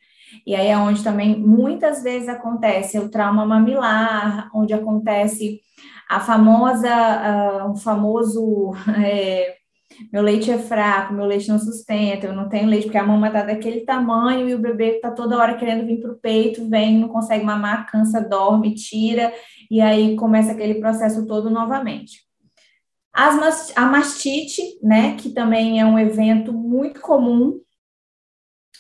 E 0.46 0.56
aí 0.56 0.68
é 0.68 0.78
onde 0.78 1.04
também 1.04 1.40
muitas 1.40 2.04
vezes 2.04 2.30
acontece 2.30 3.00
o 3.00 3.10
trauma 3.10 3.46
mamilar, 3.46 4.50
onde 4.54 4.74
acontece 4.74 5.62
a 6.10 6.20
famosa, 6.20 6.90
uh, 7.66 7.72
um 7.72 7.76
famoso 7.76 8.74
é, 9.04 9.56
meu 10.12 10.22
leite 10.22 10.52
é 10.52 10.58
fraco, 10.58 11.14
meu 11.14 11.26
leite 11.26 11.50
não 11.50 11.60
sustenta, 11.60 12.28
eu 12.28 12.34
não 12.34 12.50
tenho 12.50 12.68
leite, 12.68 12.86
porque 12.86 12.98
a 12.98 13.06
mama 13.06 13.28
está 13.28 13.44
daquele 13.44 13.82
tamanho 13.82 14.48
e 14.50 14.56
o 14.56 14.60
bebê 14.60 14.96
está 14.96 15.12
toda 15.12 15.38
hora 15.38 15.56
querendo 15.56 15.86
vir 15.86 16.02
para 16.02 16.12
o 16.12 16.18
peito, 16.18 16.68
vem, 16.70 17.00
não 17.00 17.10
consegue 17.10 17.44
mamar, 17.44 17.90
cansa, 17.92 18.22
dorme, 18.22 18.74
tira, 18.74 19.34
e 19.70 19.82
aí 19.82 20.16
começa 20.16 20.52
aquele 20.52 20.76
processo 20.76 21.26
todo 21.28 21.50
novamente. 21.50 22.22
As, 23.14 23.78
a 23.78 23.86
mastite, 23.86 24.62
né, 24.82 25.16
que 25.16 25.30
também 25.30 25.80
é 25.80 25.86
um 25.86 26.00
evento 26.00 26.52
muito 26.52 27.00
comum 27.00 27.60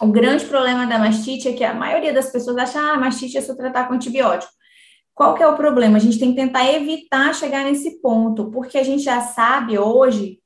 o 0.02 0.08
grande 0.08 0.46
problema 0.46 0.86
da 0.86 0.98
mastite 0.98 1.48
é 1.48 1.54
que 1.54 1.64
a 1.64 1.74
maioria 1.74 2.14
das 2.14 2.32
pessoas 2.32 2.58
acha, 2.58 2.80
ah, 2.80 2.98
mastite 2.98 3.38
é 3.38 3.42
só 3.42 3.56
tratar 3.56 3.88
com 3.88 3.94
antibiótico. 3.94 4.52
Qual 5.14 5.36
que 5.36 5.44
é 5.44 5.48
o 5.48 5.56
problema? 5.56 5.98
A 5.98 6.00
gente 6.00 6.18
tem 6.18 6.32
que 6.32 6.42
tentar 6.42 6.72
evitar 6.72 7.34
chegar 7.36 7.64
nesse 7.64 8.02
ponto, 8.02 8.50
porque 8.50 8.78
a 8.78 8.84
gente 8.84 9.04
já 9.04 9.22
sabe 9.22 9.78
hoje 9.78 10.40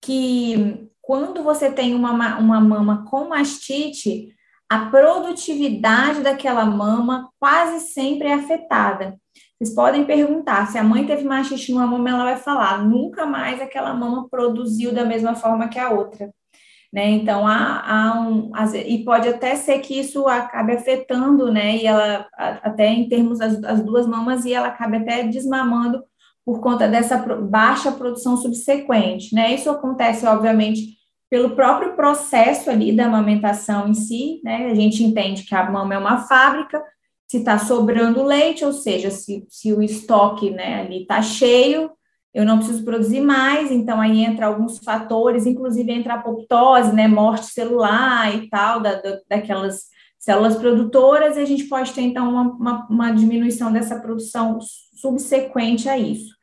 que 0.00 0.88
quando 1.02 1.42
você 1.42 1.70
tem 1.70 1.94
uma, 1.94 2.38
uma 2.38 2.60
mama 2.60 3.04
com 3.08 3.28
mastite, 3.28 4.34
a 4.68 4.86
produtividade 4.86 6.22
daquela 6.22 6.64
mama 6.64 7.30
quase 7.38 7.86
sempre 7.92 8.28
é 8.28 8.34
afetada. 8.34 9.16
Vocês 9.58 9.74
podem 9.74 10.04
perguntar, 10.04 10.66
se 10.66 10.76
a 10.76 10.82
mãe 10.82 11.06
teve 11.06 11.24
mastite 11.24 11.72
numa 11.72 11.86
mama, 11.86 12.10
ela 12.10 12.24
vai 12.24 12.36
falar, 12.36 12.84
nunca 12.84 13.24
mais 13.24 13.60
aquela 13.60 13.94
mama 13.94 14.28
produziu 14.28 14.92
da 14.92 15.04
mesma 15.04 15.34
forma 15.34 15.68
que 15.68 15.78
a 15.78 15.90
outra. 15.90 16.30
Né? 16.96 17.10
Então, 17.10 17.46
há, 17.46 17.82
há 17.86 18.20
um, 18.22 18.50
e 18.86 19.04
pode 19.04 19.28
até 19.28 19.54
ser 19.54 19.80
que 19.80 20.00
isso 20.00 20.26
acabe 20.26 20.72
afetando, 20.72 21.52
né? 21.52 21.76
E 21.76 21.86
ela, 21.86 22.26
até 22.32 22.88
em 22.88 23.06
termos 23.06 23.38
das 23.38 23.62
as 23.64 23.84
duas 23.84 24.06
mamas, 24.06 24.46
e 24.46 24.54
ela 24.54 24.68
acabe 24.68 24.96
até 24.96 25.22
desmamando 25.24 26.02
por 26.42 26.58
conta 26.62 26.88
dessa 26.88 27.18
baixa 27.18 27.92
produção 27.92 28.38
subsequente, 28.38 29.34
né? 29.34 29.54
Isso 29.54 29.68
acontece, 29.68 30.24
obviamente, 30.24 30.96
pelo 31.28 31.54
próprio 31.54 31.94
processo 31.94 32.70
ali 32.70 32.96
da 32.96 33.04
amamentação 33.04 33.88
em 33.88 33.94
si, 33.94 34.40
né? 34.42 34.70
A 34.70 34.74
gente 34.74 35.04
entende 35.04 35.42
que 35.42 35.54
a 35.54 35.70
mama 35.70 35.94
é 35.94 35.98
uma 35.98 36.22
fábrica, 36.26 36.82
se 37.28 37.38
está 37.38 37.58
sobrando 37.58 38.22
leite, 38.22 38.64
ou 38.64 38.72
seja, 38.72 39.10
se, 39.10 39.44
se 39.50 39.70
o 39.70 39.82
estoque 39.82 40.48
né, 40.48 40.80
ali 40.80 41.02
está 41.02 41.20
cheio, 41.20 41.90
eu 42.36 42.44
não 42.44 42.58
preciso 42.58 42.84
produzir 42.84 43.22
mais, 43.22 43.70
então 43.70 43.98
aí 43.98 44.22
entra 44.22 44.44
alguns 44.44 44.78
fatores, 44.78 45.46
inclusive 45.46 45.90
entra 45.90 46.12
a 46.12 46.16
apoptose, 46.16 46.94
né, 46.94 47.08
morte 47.08 47.46
celular 47.46 48.36
e 48.36 48.46
tal, 48.50 48.78
da, 48.78 49.00
da, 49.00 49.18
daquelas 49.26 49.86
células 50.18 50.54
produtoras, 50.54 51.38
e 51.38 51.40
a 51.40 51.46
gente 51.46 51.64
pode 51.64 51.94
ter, 51.94 52.02
então, 52.02 52.28
uma, 52.28 52.42
uma, 52.42 52.86
uma 52.90 53.10
diminuição 53.10 53.72
dessa 53.72 53.98
produção 53.98 54.58
subsequente 54.60 55.88
a 55.88 55.96
isso, 55.96 56.34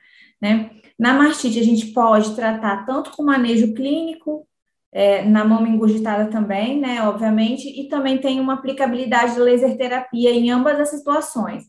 né? 0.42 0.72
Na 0.98 1.14
mastite, 1.14 1.60
a 1.60 1.64
gente 1.64 1.88
pode 1.88 2.36
tratar 2.36 2.88
tanto 2.88 3.12
com 3.12 3.22
manejo 3.22 3.76
clínico, 3.76 4.48
é, 4.92 5.24
na 5.24 5.46
mama 5.46 5.70
engurgitada 5.70 6.26
também, 6.32 6.80
né, 6.80 7.04
obviamente, 7.04 7.68
e 7.68 7.88
também 7.88 8.18
tem 8.18 8.40
uma 8.40 8.56
aplicabilidade 8.56 9.36
de 9.36 9.40
laser 9.40 9.78
terapia 9.78 10.32
em 10.32 10.50
ambas 10.50 10.80
as 10.80 10.90
situações. 10.90 11.66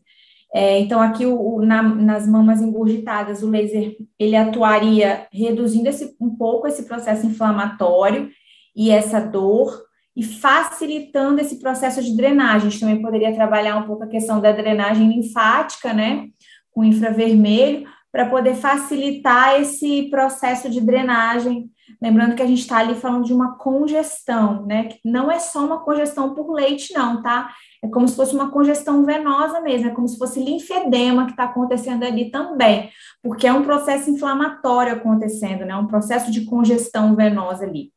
É, 0.57 0.79
então, 0.79 1.01
aqui 1.01 1.25
o, 1.25 1.37
o, 1.37 1.65
na, 1.65 1.83
nas 1.83 2.25
mamas 2.25 2.61
engurgitadas, 2.61 3.43
o 3.43 3.49
laser 3.49 3.97
ele 4.17 4.37
atuaria 4.37 5.27
reduzindo 5.29 5.89
esse, 5.89 6.15
um 6.17 6.33
pouco 6.33 6.65
esse 6.65 6.83
processo 6.83 7.25
inflamatório 7.27 8.29
e 8.73 8.89
essa 8.89 9.19
dor, 9.19 9.83
e 10.15 10.23
facilitando 10.23 11.41
esse 11.41 11.59
processo 11.59 12.01
de 12.01 12.15
drenagem. 12.15 12.67
A 12.67 12.69
gente 12.69 12.79
também 12.79 13.01
poderia 13.01 13.35
trabalhar 13.35 13.75
um 13.75 13.83
pouco 13.83 14.05
a 14.05 14.07
questão 14.07 14.39
da 14.39 14.53
drenagem 14.53 15.09
linfática, 15.09 15.93
né, 15.93 16.29
com 16.71 16.85
infravermelho, 16.85 17.85
para 18.15 18.29
poder 18.29 18.55
facilitar 18.55 19.59
esse 19.59 20.03
processo 20.03 20.69
de 20.69 20.79
drenagem. 20.79 21.69
Lembrando 22.01 22.33
que 22.33 22.41
a 22.41 22.47
gente 22.47 22.61
está 22.61 22.77
ali 22.77 22.95
falando 22.95 23.25
de 23.25 23.33
uma 23.33 23.57
congestão, 23.57 24.65
né? 24.65 24.85
Que 24.85 24.99
não 25.03 25.29
é 25.29 25.37
só 25.37 25.65
uma 25.65 25.83
congestão 25.83 26.33
por 26.33 26.49
leite, 26.53 26.93
não, 26.93 27.21
tá? 27.21 27.53
É 27.83 27.89
como 27.89 28.07
se 28.07 28.15
fosse 28.15 28.33
uma 28.33 28.49
congestão 28.51 29.03
venosa 29.03 29.59
mesmo, 29.59 29.89
é 29.89 29.93
como 29.93 30.07
se 30.07 30.17
fosse 30.17 30.41
linfedema 30.41 31.25
que 31.25 31.31
está 31.31 31.43
acontecendo 31.43 32.05
ali 32.05 32.31
também, 32.31 32.89
porque 33.21 33.47
é 33.47 33.51
um 33.51 33.63
processo 33.63 34.09
inflamatório 34.09 34.93
acontecendo, 34.93 35.65
né? 35.65 35.75
Um 35.75 35.87
processo 35.87 36.31
de 36.31 36.45
congestão 36.45 37.17
venosa 37.17 37.65
ali, 37.65 37.91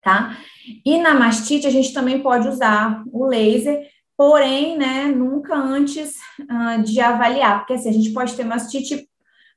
tá? 0.00 0.34
E 0.82 0.96
na 0.96 1.12
mastite 1.12 1.66
a 1.66 1.70
gente 1.70 1.92
também 1.92 2.22
pode 2.22 2.48
usar 2.48 3.04
o 3.12 3.26
laser 3.26 3.86
porém, 4.16 4.78
né, 4.78 5.08
nunca 5.08 5.54
antes 5.54 6.14
uh, 6.40 6.82
de 6.82 6.98
avaliar, 7.00 7.58
porque 7.58 7.74
assim, 7.74 7.90
a 7.90 7.92
gente 7.92 8.14
pode 8.14 8.34
ter 8.34 8.44
mastite 8.44 9.06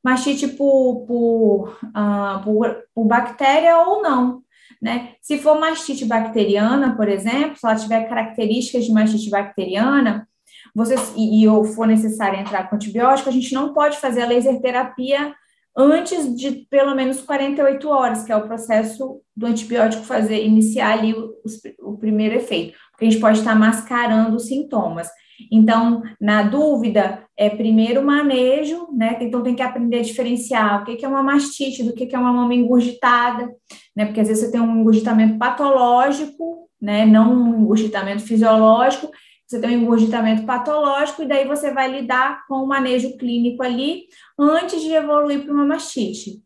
mastite 0.04 0.48
por, 0.48 1.06
por, 1.06 1.80
uh, 1.86 2.44
por, 2.44 2.78
por 2.94 3.06
bactéria 3.06 3.78
ou 3.80 4.02
não. 4.02 4.42
Né? 4.82 5.14
Se 5.22 5.38
for 5.38 5.60
mastite 5.60 6.06
bacteriana, 6.06 6.96
por 6.96 7.10
exemplo, 7.10 7.58
se 7.58 7.66
ela 7.66 7.76
tiver 7.76 8.08
características 8.08 8.86
de 8.86 8.94
mastite 8.94 9.30
bacteriana, 9.30 10.28
você, 10.74 10.96
e, 11.16 11.44
e 11.44 11.48
ou 11.48 11.66
for 11.66 11.86
necessário 11.86 12.40
entrar 12.40 12.70
com 12.70 12.76
antibiótico, 12.76 13.30
a 13.30 13.34
gente 13.34 13.54
não 13.54 13.74
pode 13.74 13.98
fazer 13.98 14.22
a 14.22 14.28
laser 14.28 14.62
terapia 14.62 15.34
antes 15.76 16.36
de 16.36 16.68
pelo 16.70 16.96
menos 16.96 17.22
48 17.22 17.90
horas, 17.90 18.24
que 18.24 18.32
é 18.32 18.36
o 18.36 18.48
processo 18.48 19.22
do 19.36 19.46
antibiótico 19.46 20.04
fazer 20.04 20.44
iniciar 20.46 20.98
ali 20.98 21.14
o, 21.14 21.34
o 21.80 21.98
primeiro 21.98 22.36
efeito, 22.36 22.78
porque 22.92 23.06
a 23.06 23.10
gente 23.10 23.22
pode 23.22 23.40
estar 23.40 23.56
mascarando 23.56 24.36
os 24.36 24.48
sintomas. 24.48 25.10
Então, 25.52 26.04
na 26.20 26.44
dúvida, 26.44 27.24
é 27.38 27.50
primeiro 27.50 28.04
manejo, 28.04 28.88
né? 28.92 29.18
Então 29.22 29.42
tem 29.42 29.56
que 29.56 29.62
aprender 29.62 30.00
a 30.00 30.04
diferenciar 30.04 30.82
o 30.82 30.86
que, 30.86 31.06
é 31.06 31.08
uma 31.08 31.24
mastite 31.24 31.84
do 31.84 31.94
que, 31.94 32.14
é 32.14 32.20
uma 32.20 32.34
mama 32.34 32.54
engurgitada, 32.54 33.50
né? 33.96 34.06
Porque 34.06 34.20
às 34.20 34.28
vezes 34.28 34.46
você 34.46 34.52
tem 34.52 34.60
um 34.60 34.82
engurgitamento 34.82 35.38
patológico, 35.38 36.70
né? 36.82 37.06
Não 37.06 37.34
um 37.34 37.62
engurgitamento 37.62 38.24
fisiológico, 38.24 39.10
você 39.48 39.60
tem 39.60 39.78
um 39.78 39.82
engurgitamento 39.82 40.46
patológico, 40.46 41.24
e 41.24 41.28
daí 41.28 41.48
você 41.48 41.74
vai 41.74 41.90
lidar 41.90 42.46
com 42.48 42.56
o 42.56 42.68
manejo 42.68 43.18
clínico 43.18 43.64
ali 43.64 44.04
antes 44.38 44.82
de 44.82 44.92
evoluir 44.92 45.44
para 45.44 45.54
uma 45.54 45.66
mastite. 45.66 46.44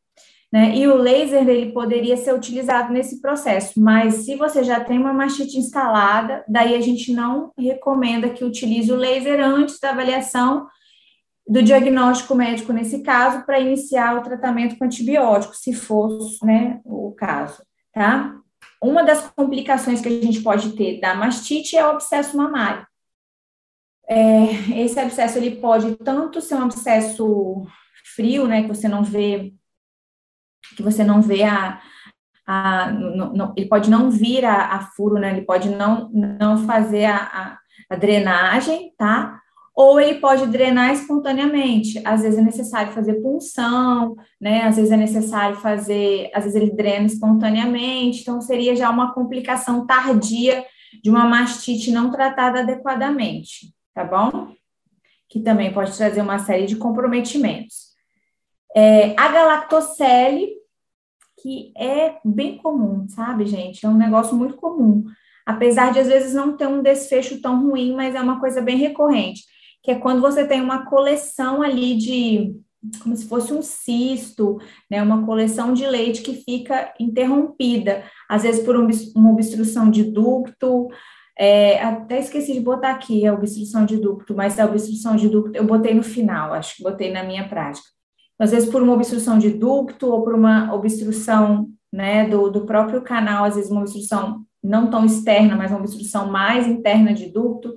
Né? 0.54 0.76
E 0.76 0.88
o 0.88 0.96
laser 0.96 1.50
ele 1.50 1.72
poderia 1.72 2.16
ser 2.16 2.32
utilizado 2.32 2.94
nesse 2.94 3.20
processo, 3.20 3.82
mas 3.82 4.18
se 4.18 4.36
você 4.36 4.64
já 4.64 4.80
tem 4.80 5.00
uma 5.00 5.12
mastite 5.12 5.58
instalada, 5.58 6.46
daí 6.48 6.76
a 6.76 6.80
gente 6.80 7.12
não 7.12 7.52
recomenda 7.58 8.30
que 8.30 8.44
utilize 8.44 8.92
o 8.92 8.96
laser 8.96 9.44
antes 9.44 9.80
da 9.80 9.90
avaliação 9.90 10.68
do 11.48 11.64
diagnóstico 11.64 12.36
médico 12.36 12.72
nesse 12.72 13.02
caso 13.02 13.44
para 13.48 13.60
iniciar 13.60 14.16
o 14.16 14.22
tratamento 14.22 14.78
com 14.78 14.86
antibiótico, 14.86 15.56
se 15.56 15.74
for 15.74 16.20
né, 16.44 16.80
o 16.86 17.12
caso, 17.14 17.64
tá? 17.92 18.36
Uma 18.80 19.02
das 19.02 19.28
complicações 19.36 20.02
que 20.02 20.08
a 20.08 20.22
gente 20.22 20.44
pode 20.44 20.74
ter 20.74 21.00
da 21.00 21.16
mastite 21.16 21.76
é 21.76 21.84
o 21.84 21.90
abscesso 21.90 22.38
mamário. 22.38 22.86
É, 24.08 24.82
esse 24.84 25.00
abscesso 25.00 25.40
ele 25.40 25.56
pode 25.56 25.96
tanto 25.96 26.40
ser 26.42 26.54
um 26.54 26.66
abscesso 26.66 27.66
frio, 28.16 28.46
né, 28.46 28.62
que 28.62 28.68
você 28.68 28.88
não 28.88 29.04
vê 29.04 29.52
que 30.76 30.84
você 30.84 31.04
não 31.04 31.22
vê 31.22 31.44
a, 31.44 31.80
a 32.46 32.92
no, 32.92 33.34
no, 33.34 33.54
ele 33.56 33.68
pode 33.68 33.90
não 33.90 34.10
vir 34.10 34.46
a, 34.46 34.76
a, 34.76 34.80
furo, 34.82 35.16
né? 35.16 35.32
Ele 35.32 35.46
pode 35.46 35.70
não, 35.70 36.10
não 36.12 36.66
fazer 36.66 37.06
a, 37.06 37.18
a, 37.18 37.58
a 37.90 37.96
drenagem, 37.96 38.94
tá? 38.98 39.40
Ou 39.76 40.00
ele 40.00 40.20
pode 40.20 40.46
drenar 40.48 40.94
espontaneamente. 40.94 42.00
Às 42.06 42.22
vezes 42.22 42.38
é 42.38 42.44
necessário 42.44 42.94
fazer 42.94 43.16
punção, 43.22 44.16
né? 44.40 44.64
Às 44.64 44.76
vezes 44.76 44.92
é 44.92 44.98
necessário 44.98 45.56
fazer, 45.58 46.30
às 46.34 46.44
vezes 46.44 46.62
ele 46.62 46.72
drena 46.72 47.08
espontaneamente. 47.08 48.22
Então 48.22 48.40
seria 48.40 48.76
já 48.76 48.90
uma 48.90 49.14
complicação 49.14 49.86
tardia 49.86 50.64
de 51.02 51.10
uma 51.10 51.26
mastite 51.26 51.92
não 51.92 52.12
tratada 52.12 52.60
adequadamente, 52.60 53.74
tá 53.94 54.04
bom? 54.04 54.54
Que 55.28 55.40
também 55.40 55.74
pode 55.74 55.96
trazer 55.98 56.22
uma 56.22 56.40
série 56.40 56.68
de 56.68 56.76
comprometimentos. 56.76 57.94
É, 58.76 59.16
a 59.20 59.28
galactocele, 59.30 60.50
que 61.44 61.74
é 61.78 62.16
bem 62.24 62.58
comum, 62.58 63.06
sabe, 63.10 63.46
gente? 63.46 63.86
É 63.86 63.90
um 63.90 63.98
negócio 63.98 64.34
muito 64.34 64.56
comum. 64.56 65.04
Apesar 65.46 65.92
de 65.92 66.00
às 66.00 66.08
vezes 66.08 66.34
não 66.34 66.56
ter 66.56 66.68
um 66.68 66.82
desfecho 66.82 67.42
tão 67.42 67.68
ruim, 67.68 67.94
mas 67.94 68.16
é 68.16 68.22
uma 68.22 68.40
coisa 68.40 68.62
bem 68.62 68.78
recorrente, 68.78 69.44
que 69.84 69.92
é 69.92 69.96
quando 69.96 70.22
você 70.22 70.48
tem 70.48 70.62
uma 70.62 70.86
coleção 70.86 71.62
ali 71.62 71.98
de 71.98 72.56
como 73.02 73.16
se 73.16 73.28
fosse 73.28 73.54
um 73.54 73.62
cisto, 73.62 74.58
né, 74.90 75.02
uma 75.02 75.26
coleção 75.26 75.74
de 75.74 75.86
leite 75.86 76.22
que 76.22 76.34
fica 76.34 76.94
interrompida, 77.00 78.04
às 78.30 78.44
vezes 78.44 78.64
por 78.64 78.76
uma 78.76 79.32
obstrução 79.32 79.90
de 79.90 80.04
ducto, 80.04 80.90
é, 81.38 81.82
até 81.82 82.20
esqueci 82.20 82.54
de 82.54 82.60
botar 82.60 82.92
aqui 82.92 83.26
a 83.26 83.34
obstrução 83.34 83.86
de 83.86 83.98
ducto, 83.98 84.36
mas 84.36 84.60
a 84.60 84.66
obstrução 84.66 85.16
de 85.16 85.30
ducto 85.30 85.56
eu 85.56 85.64
botei 85.66 85.94
no 85.94 86.04
final, 86.04 86.54
acho 86.54 86.78
que 86.78 86.84
botei 86.84 87.12
na 87.12 87.24
minha 87.24 87.48
prática 87.48 87.93
às 88.44 88.52
vezes 88.52 88.70
por 88.70 88.82
uma 88.82 88.94
obstrução 88.94 89.38
de 89.38 89.50
ducto 89.50 90.12
ou 90.12 90.22
por 90.24 90.36
uma 90.36 90.74
obstrução 90.74 91.70
né, 91.92 92.28
do, 92.28 92.50
do 92.50 92.66
próprio 92.66 93.02
canal, 93.02 93.46
às 93.46 93.56
vezes 93.56 93.72
uma 93.72 93.82
obstrução 93.82 94.44
não 94.62 94.90
tão 94.90 95.06
externa, 95.06 95.56
mas 95.56 95.72
uma 95.72 95.80
obstrução 95.80 96.30
mais 96.30 96.68
interna 96.68 97.14
de 97.14 97.28
ducto, 97.28 97.74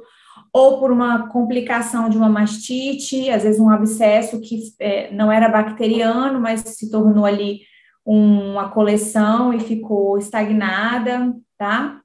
ou 0.53 0.81
por 0.81 0.91
uma 0.91 1.29
complicação 1.29 2.09
de 2.09 2.17
uma 2.17 2.29
mastite, 2.29 3.31
às 3.31 3.43
vezes 3.43 3.61
um 3.61 3.71
abscesso 3.71 4.41
que 4.41 4.61
é, 4.81 5.13
não 5.13 5.31
era 5.31 5.49
bacteriano, 5.49 6.41
mas 6.41 6.61
se 6.61 6.91
tornou 6.91 7.25
ali 7.25 7.61
uma 8.05 8.71
coleção 8.71 9.53
e 9.53 9.61
ficou 9.61 10.17
estagnada, 10.17 11.35
tá? 11.59 12.01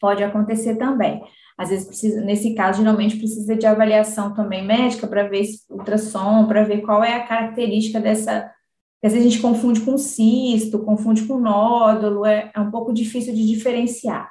Pode 0.00 0.22
acontecer 0.22 0.76
também. 0.76 1.22
Às 1.62 1.68
vezes 1.68 1.86
precisa, 1.86 2.20
nesse 2.22 2.56
caso, 2.56 2.80
geralmente 2.80 3.16
precisa 3.16 3.54
de 3.54 3.64
avaliação 3.64 4.34
também 4.34 4.66
médica 4.66 5.06
para 5.06 5.28
ver 5.28 5.44
ultrassom, 5.70 6.48
para 6.48 6.64
ver 6.64 6.82
qual 6.82 7.04
é 7.04 7.14
a 7.14 7.24
característica 7.24 8.00
dessa. 8.00 8.52
Às 9.00 9.12
vezes 9.12 9.26
a 9.26 9.30
gente 9.30 9.40
confunde 9.40 9.80
com 9.82 9.96
cisto, 9.96 10.84
confunde 10.84 11.24
com 11.24 11.38
nódulo, 11.38 12.26
é, 12.26 12.50
é 12.52 12.58
um 12.58 12.68
pouco 12.68 12.92
difícil 12.92 13.32
de 13.32 13.46
diferenciar. 13.46 14.28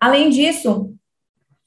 Além 0.00 0.30
disso, 0.30 0.94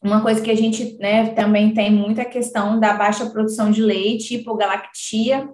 uma 0.01 0.23
coisa 0.23 0.41
que 0.41 0.49
a 0.49 0.55
gente 0.55 0.97
né, 0.97 1.35
também 1.35 1.71
tem 1.71 1.91
muita 1.91 2.25
questão 2.25 2.79
da 2.79 2.93
baixa 2.93 3.29
produção 3.29 3.69
de 3.69 3.81
leite, 3.81 4.35
hipogalactia, 4.35 5.47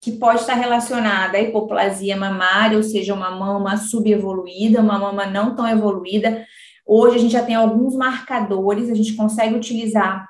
que 0.00 0.12
pode 0.12 0.40
estar 0.40 0.54
relacionada 0.54 1.36
à 1.36 1.40
hipoplasia 1.40 2.16
mamária, 2.16 2.76
ou 2.76 2.82
seja, 2.82 3.12
uma 3.12 3.30
mama 3.30 3.76
subevoluída, 3.76 4.80
uma 4.80 4.98
mama 4.98 5.26
não 5.26 5.54
tão 5.54 5.68
evoluída. 5.68 6.46
Hoje 6.86 7.16
a 7.16 7.18
gente 7.18 7.32
já 7.32 7.42
tem 7.42 7.54
alguns 7.54 7.94
marcadores, 7.94 8.88
a 8.88 8.94
gente 8.94 9.14
consegue 9.14 9.54
utilizar 9.54 10.26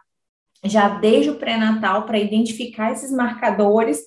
já 0.64 0.88
desde 0.88 1.30
o 1.30 1.36
pré-natal 1.36 2.04
para 2.04 2.18
identificar 2.18 2.92
esses 2.92 3.12
marcadores 3.12 4.02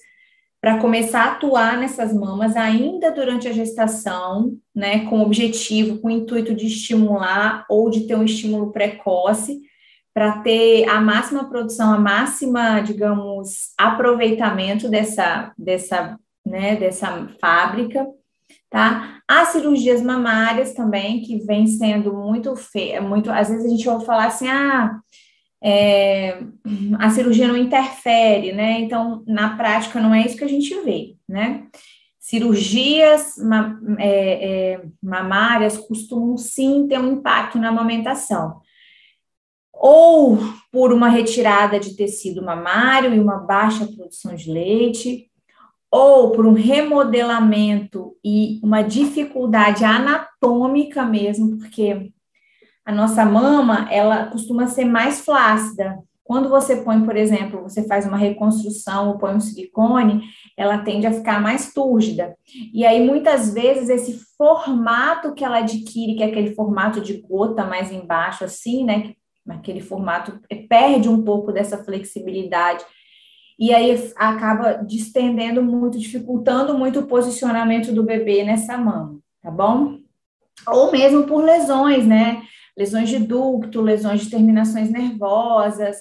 para 0.61 0.79
começar 0.79 1.23
a 1.23 1.31
atuar 1.33 1.77
nessas 1.77 2.13
mamas 2.13 2.55
ainda 2.55 3.11
durante 3.11 3.47
a 3.47 3.51
gestação, 3.51 4.57
né, 4.73 5.05
com 5.09 5.21
objetivo, 5.21 5.99
com 5.99 6.07
o 6.07 6.11
intuito 6.11 6.53
de 6.53 6.67
estimular 6.67 7.65
ou 7.69 7.89
de 7.89 8.01
ter 8.01 8.15
um 8.15 8.23
estímulo 8.23 8.71
precoce 8.71 9.61
para 10.13 10.39
ter 10.39 10.87
a 10.87 11.01
máxima 11.01 11.49
produção, 11.49 11.93
a 11.93 11.99
máxima, 11.99 12.79
digamos, 12.81 13.73
aproveitamento 13.77 14.87
dessa, 14.87 15.51
dessa, 15.57 16.19
né, 16.45 16.75
dessa 16.75 17.27
fábrica, 17.41 18.05
tá? 18.69 19.19
As 19.27 19.49
cirurgias 19.49 20.01
mamárias 20.01 20.73
também, 20.73 21.21
que 21.21 21.37
vem 21.39 21.65
sendo 21.65 22.13
muito 22.13 22.55
feia, 22.55 23.01
muito, 23.01 23.31
às 23.31 23.49
vezes 23.49 23.65
a 23.65 23.69
gente 23.69 23.89
ouve 23.89 24.05
falar 24.05 24.27
assim, 24.27 24.47
ah, 24.47 24.99
é, 25.63 26.43
a 26.99 27.09
cirurgia 27.09 27.47
não 27.47 27.57
interfere, 27.57 28.51
né? 28.51 28.81
Então, 28.81 29.23
na 29.25 29.57
prática, 29.57 29.99
não 29.99 30.13
é 30.13 30.25
isso 30.25 30.37
que 30.37 30.43
a 30.43 30.49
gente 30.49 30.73
vê, 30.81 31.15
né? 31.27 31.63
cirurgias 32.23 33.35
é, 33.99 34.71
é, 34.71 34.81
mamárias 35.03 35.77
costumam 35.77 36.37
sim 36.37 36.87
ter 36.87 36.97
um 36.97 37.15
impacto 37.15 37.59
na 37.59 37.67
amamentação. 37.67 38.61
Ou 39.85 40.39
por 40.71 40.93
uma 40.93 41.09
retirada 41.09 41.77
de 41.77 41.93
tecido 41.97 42.41
mamário 42.41 43.13
e 43.13 43.19
uma 43.19 43.35
baixa 43.35 43.85
produção 43.85 44.33
de 44.33 44.49
leite, 44.49 45.29
ou 45.91 46.31
por 46.31 46.45
um 46.45 46.53
remodelamento 46.53 48.15
e 48.23 48.61
uma 48.63 48.81
dificuldade 48.81 49.83
anatômica 49.83 51.03
mesmo, 51.03 51.57
porque 51.57 52.13
a 52.85 52.93
nossa 52.93 53.25
mama, 53.25 53.87
ela 53.91 54.27
costuma 54.27 54.67
ser 54.67 54.85
mais 54.85 55.19
flácida. 55.19 55.99
Quando 56.23 56.47
você 56.47 56.77
põe, 56.77 57.03
por 57.03 57.17
exemplo, 57.17 57.61
você 57.61 57.85
faz 57.85 58.07
uma 58.07 58.15
reconstrução 58.15 59.09
ou 59.09 59.17
põe 59.17 59.35
um 59.35 59.41
silicone, 59.41 60.23
ela 60.57 60.77
tende 60.77 61.05
a 61.05 61.11
ficar 61.11 61.41
mais 61.41 61.73
túrgida. 61.73 62.37
E 62.73 62.85
aí, 62.85 63.05
muitas 63.05 63.53
vezes, 63.53 63.89
esse 63.89 64.17
formato 64.37 65.33
que 65.33 65.43
ela 65.43 65.57
adquire, 65.57 66.15
que 66.15 66.23
é 66.23 66.27
aquele 66.27 66.55
formato 66.55 67.01
de 67.01 67.21
gota 67.21 67.65
mais 67.65 67.91
embaixo, 67.91 68.45
assim, 68.45 68.85
né? 68.85 69.13
Aquele 69.47 69.81
formato 69.81 70.39
perde 70.69 71.09
um 71.09 71.23
pouco 71.23 71.51
dessa 71.51 71.83
flexibilidade 71.83 72.83
e 73.59 73.73
aí 73.73 74.11
acaba 74.15 74.73
distendendo 74.73 75.61
muito, 75.61 75.99
dificultando 75.99 76.77
muito 76.77 77.01
o 77.01 77.07
posicionamento 77.07 77.91
do 77.91 78.03
bebê 78.03 78.43
nessa 78.43 78.77
mão, 78.77 79.19
tá 79.41 79.51
bom? 79.51 79.99
Ou 80.67 80.91
mesmo 80.91 81.23
por 81.23 81.43
lesões, 81.43 82.05
né? 82.05 82.43
Lesões 82.77 83.09
de 83.09 83.19
ducto, 83.19 83.81
lesões 83.81 84.21
de 84.21 84.29
terminações 84.29 84.89
nervosas. 84.89 85.97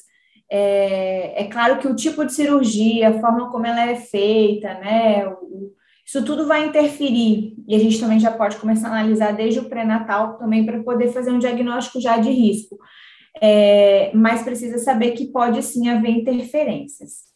É, 0.50 1.42
é 1.42 1.44
claro 1.48 1.78
que 1.78 1.88
o 1.88 1.96
tipo 1.96 2.24
de 2.24 2.32
cirurgia, 2.32 3.08
a 3.08 3.20
forma 3.20 3.50
como 3.50 3.66
ela 3.66 3.90
é 3.90 3.96
feita, 3.96 4.74
né? 4.74 5.26
O, 5.26 5.72
isso 6.04 6.24
tudo 6.24 6.46
vai 6.46 6.66
interferir 6.66 7.54
e 7.66 7.74
a 7.74 7.78
gente 7.78 8.00
também 8.00 8.18
já 8.18 8.30
pode 8.30 8.56
começar 8.56 8.88
a 8.88 8.90
analisar 8.90 9.32
desde 9.32 9.60
o 9.60 9.68
pré-natal 9.68 10.36
também 10.36 10.66
para 10.66 10.82
poder 10.82 11.12
fazer 11.12 11.30
um 11.30 11.38
diagnóstico 11.38 12.00
já 12.00 12.18
de 12.18 12.30
risco. 12.30 12.76
É, 13.40 14.12
mas 14.14 14.42
precisa 14.42 14.78
saber 14.78 15.12
que 15.12 15.26
pode 15.26 15.62
sim 15.62 15.88
haver 15.88 16.10
interferências. 16.10 17.32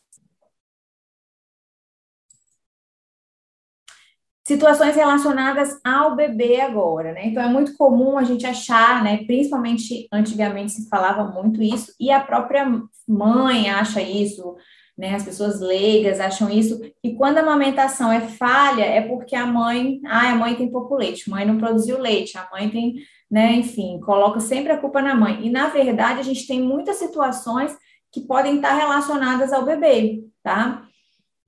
situações 4.46 4.94
relacionadas 4.94 5.76
ao 5.84 6.14
bebê 6.14 6.60
agora, 6.60 7.12
né? 7.12 7.26
Então 7.26 7.42
é 7.42 7.48
muito 7.48 7.76
comum 7.76 8.16
a 8.16 8.22
gente 8.22 8.46
achar, 8.46 9.02
né? 9.02 9.24
Principalmente 9.24 10.06
antigamente 10.12 10.70
se 10.70 10.88
falava 10.88 11.24
muito 11.24 11.60
isso, 11.60 11.92
e 11.98 12.12
a 12.12 12.20
própria 12.20 12.64
mãe 13.08 13.68
acha 13.68 14.00
isso, 14.00 14.54
né? 14.96 15.16
As 15.16 15.24
pessoas 15.24 15.60
leigas 15.60 16.20
acham 16.20 16.48
isso, 16.48 16.80
e 17.02 17.16
quando 17.16 17.38
a 17.38 17.40
amamentação 17.40 18.12
é 18.12 18.20
falha, 18.20 18.84
é 18.84 19.00
porque 19.00 19.34
a 19.34 19.44
mãe, 19.44 20.00
ah, 20.06 20.30
a 20.30 20.36
mãe 20.36 20.54
tem 20.54 20.70
pouco 20.70 20.94
leite, 20.94 21.24
a 21.28 21.34
mãe 21.34 21.44
não 21.44 21.58
produziu 21.58 22.00
leite, 22.00 22.38
a 22.38 22.48
mãe 22.52 22.70
tem, 22.70 22.94
né? 23.30 23.52
Enfim, 23.54 24.00
coloca 24.00 24.40
sempre 24.40 24.72
a 24.72 24.78
culpa 24.78 25.02
na 25.02 25.14
mãe. 25.14 25.46
E 25.46 25.50
na 25.50 25.68
verdade 25.68 26.20
a 26.20 26.22
gente 26.22 26.46
tem 26.46 26.60
muitas 26.60 26.96
situações 26.96 27.76
que 28.12 28.20
podem 28.20 28.56
estar 28.56 28.74
relacionadas 28.74 29.52
ao 29.52 29.64
bebê, 29.64 30.24
tá? 30.42 30.86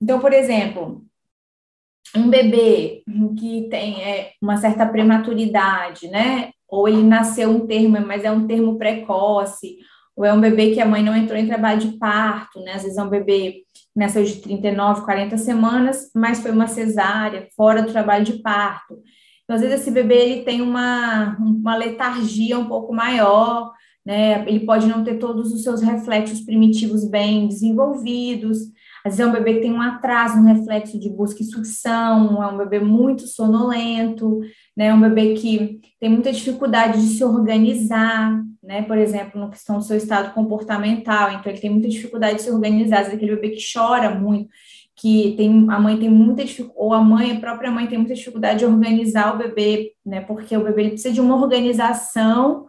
Então, 0.01 0.19
por 0.19 0.33
exemplo, 0.33 1.03
um 2.15 2.29
bebê 2.29 3.03
que 3.37 3.67
tem 3.69 4.03
é, 4.03 4.31
uma 4.41 4.57
certa 4.57 4.85
prematuridade, 4.85 6.07
né? 6.07 6.51
Ou 6.67 6.87
ele 6.87 7.03
nasceu 7.03 7.49
um 7.49 7.65
termo, 7.65 7.99
mas 8.05 8.23
é 8.23 8.31
um 8.31 8.45
termo 8.45 8.77
precoce, 8.77 9.77
ou 10.15 10.25
é 10.25 10.33
um 10.33 10.41
bebê 10.41 10.71
que 10.73 10.81
a 10.81 10.85
mãe 10.85 11.03
não 11.03 11.15
entrou 11.15 11.37
em 11.37 11.47
trabalho 11.47 11.79
de 11.79 11.97
parto, 11.97 12.59
né? 12.61 12.73
Às 12.73 12.83
vezes 12.83 12.97
é 12.97 13.03
um 13.03 13.09
bebê 13.09 13.63
que 13.73 13.81
nasceu 13.95 14.23
de 14.23 14.35
39, 14.35 15.01
40 15.01 15.37
semanas, 15.37 16.11
mas 16.15 16.41
foi 16.41 16.51
uma 16.51 16.67
cesárea, 16.67 17.47
fora 17.55 17.81
do 17.81 17.91
trabalho 17.91 18.25
de 18.25 18.33
parto. 18.41 19.01
Então, 19.49 19.55
às 19.55 19.63
vezes 19.63 19.81
esse 19.81 19.89
bebê 19.89 20.13
ele 20.13 20.41
tem 20.43 20.61
uma, 20.61 21.35
uma 21.39 21.75
letargia 21.75 22.59
um 22.59 22.65
pouco 22.65 22.93
maior, 22.93 23.73
né? 24.05 24.47
Ele 24.47 24.59
pode 24.59 24.85
não 24.85 25.03
ter 25.03 25.17
todos 25.17 25.51
os 25.51 25.63
seus 25.63 25.81
reflexos 25.81 26.41
primitivos 26.41 27.03
bem 27.03 27.47
desenvolvidos, 27.47 28.59
às 29.03 29.17
vezes 29.17 29.19
é 29.21 29.25
um 29.25 29.31
bebê 29.31 29.55
que 29.55 29.61
tem 29.61 29.73
um 29.73 29.81
atraso 29.81 30.39
no 30.39 30.45
reflexo 30.45 30.99
de 30.99 31.09
busca 31.09 31.41
e 31.41 31.45
sucção, 31.47 32.43
é 32.43 32.45
um 32.45 32.57
bebê 32.57 32.79
muito 32.79 33.25
sonolento, 33.25 34.39
né? 34.77 34.85
É 34.85 34.93
um 34.93 35.01
bebê 35.01 35.33
que 35.33 35.79
tem 35.99 36.11
muita 36.11 36.31
dificuldade 36.31 37.01
de 37.01 37.07
se 37.07 37.23
organizar, 37.23 38.43
né? 38.61 38.83
Por 38.83 38.99
exemplo, 38.99 39.41
no 39.41 39.49
questão 39.49 39.79
do 39.79 39.83
seu 39.83 39.97
estado 39.97 40.31
comportamental, 40.31 41.31
então 41.31 41.51
ele 41.51 41.61
tem 41.61 41.71
muita 41.71 41.89
dificuldade 41.89 42.35
de 42.35 42.43
se 42.43 42.51
organizar, 42.51 42.97
às 42.99 43.05
vezes 43.07 43.15
aquele 43.15 43.35
bebê 43.35 43.55
que 43.55 43.63
chora 43.73 44.13
muito, 44.13 44.47
que 44.99 45.33
tem 45.37 45.65
a 45.69 45.79
mãe 45.79 45.97
tem 45.97 46.09
muita 46.09 46.43
ou 46.75 46.93
a 46.93 47.01
mãe, 47.01 47.31
a 47.31 47.39
própria 47.39 47.71
mãe 47.71 47.87
tem 47.87 47.97
muita 47.97 48.13
dificuldade 48.13 48.59
de 48.59 48.65
organizar 48.65 49.33
o 49.33 49.37
bebê, 49.37 49.93
né? 50.05 50.19
Porque 50.19 50.55
o 50.57 50.63
bebê 50.63 50.89
precisa 50.89 51.13
de 51.13 51.21
uma 51.21 51.37
organização 51.37 52.65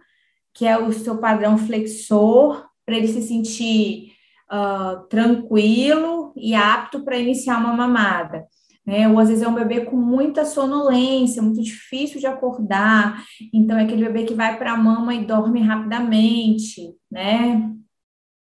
que 0.54 0.64
é 0.64 0.78
o 0.78 0.92
seu 0.92 1.18
padrão 1.18 1.58
flexor 1.58 2.64
para 2.86 2.96
ele 2.96 3.08
se 3.08 3.22
sentir 3.22 4.12
uh, 4.50 5.06
tranquilo 5.08 6.32
e 6.36 6.54
apto 6.54 7.04
para 7.04 7.18
iniciar 7.18 7.58
uma 7.58 7.72
mamada. 7.72 8.46
Né? 8.86 9.08
Ou 9.08 9.18
às 9.18 9.28
vezes 9.28 9.42
é 9.42 9.48
um 9.48 9.54
bebê 9.54 9.82
com 9.82 9.96
muita 9.96 10.44
sonolência, 10.44 11.42
muito 11.42 11.62
difícil 11.62 12.18
de 12.18 12.26
acordar, 12.26 13.24
então 13.52 13.78
é 13.78 13.84
aquele 13.84 14.04
bebê 14.04 14.24
que 14.24 14.34
vai 14.34 14.56
para 14.56 14.72
a 14.72 14.76
mama 14.76 15.14
e 15.14 15.24
dorme 15.24 15.60
rapidamente, 15.60 16.94
né? 17.10 17.70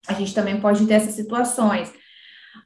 A 0.09 0.15
gente 0.15 0.35
também 0.35 0.61
pode 0.61 0.87
ter 0.87 0.95
essas 0.95 1.15
situações. 1.15 1.93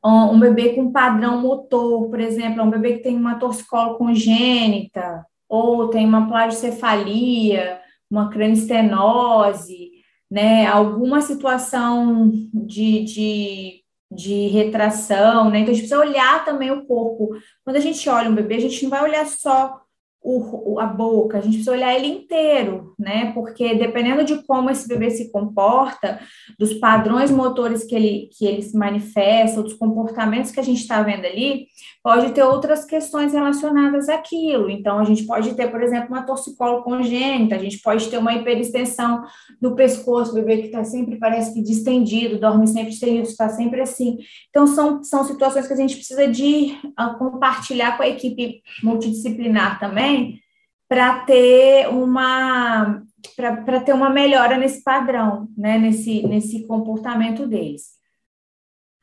Um 0.04 0.38
bebê 0.38 0.74
com 0.74 0.92
padrão 0.92 1.40
motor, 1.40 2.08
por 2.08 2.20
exemplo, 2.20 2.60
é 2.60 2.62
um 2.62 2.70
bebê 2.70 2.94
que 2.94 3.02
tem 3.02 3.16
uma 3.16 3.38
torcicolo 3.38 3.96
congênita, 3.96 5.24
ou 5.48 5.88
tem 5.88 6.06
uma 6.06 6.28
plagiocefalia, 6.28 7.80
uma 8.10 8.30
cranistenose, 8.30 9.90
né, 10.30 10.66
alguma 10.66 11.20
situação 11.20 12.30
de, 12.54 13.04
de, 13.04 13.82
de 14.10 14.46
retração, 14.48 15.50
né? 15.50 15.60
Então 15.60 15.72
a 15.72 15.74
gente 15.74 15.88
precisa 15.88 15.98
olhar 15.98 16.44
também 16.44 16.70
o 16.70 16.86
corpo. 16.86 17.30
Quando 17.64 17.76
a 17.76 17.80
gente 17.80 18.08
olha 18.08 18.30
um 18.30 18.34
bebê, 18.34 18.56
a 18.56 18.60
gente 18.60 18.82
não 18.82 18.90
vai 18.90 19.02
olhar 19.02 19.26
só 19.26 19.79
o, 20.22 20.78
a 20.78 20.86
boca, 20.86 21.38
a 21.38 21.40
gente 21.40 21.54
precisa 21.54 21.72
olhar 21.72 21.94
ele 21.94 22.06
inteiro, 22.06 22.94
né? 22.98 23.32
Porque 23.32 23.74
dependendo 23.74 24.22
de 24.22 24.44
como 24.46 24.70
esse 24.70 24.86
bebê 24.86 25.10
se 25.10 25.32
comporta, 25.32 26.20
dos 26.58 26.74
padrões 26.74 27.30
motores 27.30 27.84
que 27.84 27.94
ele, 27.94 28.30
que 28.36 28.44
ele 28.44 28.62
se 28.62 28.76
manifesta, 28.76 29.62
dos 29.62 29.74
comportamentos 29.74 30.50
que 30.50 30.60
a 30.60 30.62
gente 30.62 30.82
está 30.82 31.02
vendo 31.02 31.24
ali, 31.24 31.66
pode 32.02 32.32
ter 32.32 32.42
outras 32.42 32.84
questões 32.84 33.32
relacionadas 33.32 34.08
àquilo. 34.08 34.70
Então, 34.70 34.98
a 34.98 35.04
gente 35.04 35.24
pode 35.24 35.54
ter, 35.54 35.70
por 35.70 35.82
exemplo, 35.82 36.08
uma 36.08 36.22
torcicolo 36.22 36.82
congênita, 36.82 37.54
a 37.54 37.58
gente 37.58 37.78
pode 37.78 38.08
ter 38.08 38.18
uma 38.18 38.34
hiperextensão 38.34 39.24
do 39.60 39.74
pescoço, 39.74 40.32
o 40.32 40.34
bebê 40.34 40.58
que 40.58 40.66
está 40.66 40.84
sempre, 40.84 41.18
parece 41.18 41.54
que 41.54 41.62
distendido, 41.62 42.38
dorme 42.38 42.66
sempre 42.66 42.90
distendido, 42.90 43.28
está 43.28 43.48
sempre 43.48 43.80
assim. 43.80 44.18
Então, 44.50 44.66
são, 44.66 45.02
são 45.02 45.24
situações 45.24 45.66
que 45.66 45.72
a 45.72 45.76
gente 45.76 45.96
precisa 45.96 46.28
de 46.28 46.76
uh, 46.98 47.18
compartilhar 47.18 47.96
com 47.96 48.02
a 48.02 48.08
equipe 48.08 48.62
multidisciplinar 48.82 49.78
também, 49.78 50.09
também 50.10 50.40
para 50.88 51.20
ter 51.20 51.88
uma 51.88 53.02
para 53.36 53.80
ter 53.80 53.92
uma 53.92 54.10
melhora 54.10 54.56
nesse 54.56 54.82
padrão, 54.82 55.48
né, 55.56 55.78
nesse, 55.78 56.26
nesse 56.26 56.66
comportamento 56.66 57.46
deles. 57.46 57.90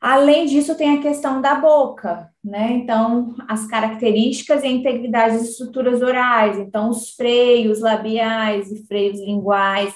Além 0.00 0.44
disso, 0.46 0.76
tem 0.76 0.98
a 0.98 1.02
questão 1.02 1.40
da 1.40 1.54
boca, 1.54 2.28
né? 2.42 2.72
Então, 2.72 3.34
as 3.48 3.66
características 3.66 4.62
e 4.62 4.66
a 4.66 4.70
integridade 4.70 5.38
das 5.38 5.50
estruturas 5.50 6.02
orais, 6.02 6.58
então, 6.58 6.90
os 6.90 7.10
freios 7.14 7.80
labiais 7.80 8.70
e 8.70 8.86
freios 8.86 9.18
linguais, 9.20 9.94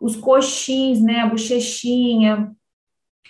os 0.00 0.16
coxins, 0.16 1.00
né? 1.00 1.20
A 1.20 1.26
bochechinha, 1.26 2.54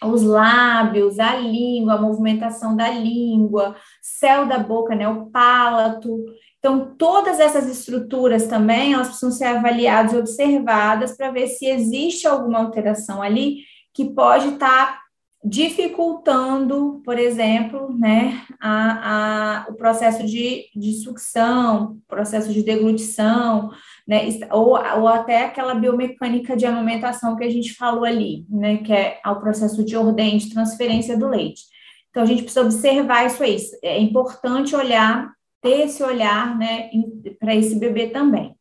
os 0.02 0.22
lábios, 0.22 1.18
a 1.18 1.36
língua, 1.36 1.94
a 1.94 2.00
movimentação 2.00 2.76
da 2.76 2.90
língua, 2.90 3.76
céu 4.00 4.46
da 4.46 4.58
boca, 4.58 4.94
né? 4.94 5.08
O 5.08 5.26
palato. 5.26 6.24
Então, 6.58 6.94
todas 6.96 7.40
essas 7.40 7.68
estruturas 7.68 8.46
também, 8.46 8.92
elas 8.92 9.08
precisam 9.08 9.32
ser 9.32 9.44
avaliadas 9.46 10.12
e 10.12 10.16
observadas 10.16 11.16
para 11.16 11.30
ver 11.30 11.48
se 11.48 11.66
existe 11.66 12.26
alguma 12.26 12.60
alteração 12.60 13.22
ali 13.22 13.64
que 13.92 14.04
pode 14.12 14.48
estar 14.48 14.92
tá 14.92 15.02
dificultando, 15.44 17.02
por 17.04 17.18
exemplo, 17.18 17.92
né, 17.98 18.40
a, 18.60 19.64
a, 19.64 19.70
o 19.70 19.74
processo 19.74 20.24
de, 20.24 20.66
de 20.74 20.92
sucção, 21.02 21.98
processo 22.06 22.52
de 22.52 22.62
deglutição, 22.62 23.70
né, 24.06 24.28
ou, 24.50 24.70
ou 24.70 25.08
até 25.08 25.44
aquela 25.44 25.74
biomecânica 25.74 26.56
de 26.56 26.66
amamentação 26.66 27.36
que 27.36 27.44
a 27.44 27.50
gente 27.50 27.74
falou 27.74 28.04
ali, 28.04 28.46
né, 28.48 28.78
que 28.78 28.92
é 28.92 29.20
o 29.26 29.36
processo 29.36 29.84
de 29.84 29.96
ordem, 29.96 30.38
de 30.38 30.52
transferência 30.52 31.16
do 31.16 31.28
leite. 31.28 31.62
Então, 32.10 32.22
a 32.22 32.26
gente 32.26 32.42
precisa 32.42 32.64
observar 32.64 33.26
isso 33.26 33.42
aí. 33.42 33.56
É 33.82 33.98
importante 33.98 34.76
olhar 34.76 35.32
ter 35.62 35.86
esse 35.86 36.02
olhar 36.02 36.58
né, 36.58 36.90
para 37.38 37.54
esse 37.54 37.78
bebê 37.78 38.08
também. 38.08 38.54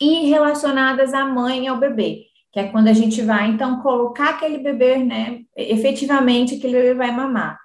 E 0.00 0.26
relacionadas 0.28 1.14
à 1.14 1.24
mãe 1.24 1.64
e 1.64 1.68
ao 1.68 1.78
bebê. 1.78 2.26
que 2.52 2.60
é 2.60 2.68
quando 2.70 2.88
a 2.88 2.92
gente 2.92 3.22
vai, 3.22 3.48
então, 3.48 3.80
colocar 3.80 4.30
aquele 4.30 4.58
bebê, 4.58 4.98
né, 4.98 5.40
efetivamente 5.56 6.56
aquele 6.56 6.74
bebê 6.74 6.94
vai 6.94 7.10
mamar. 7.10 7.58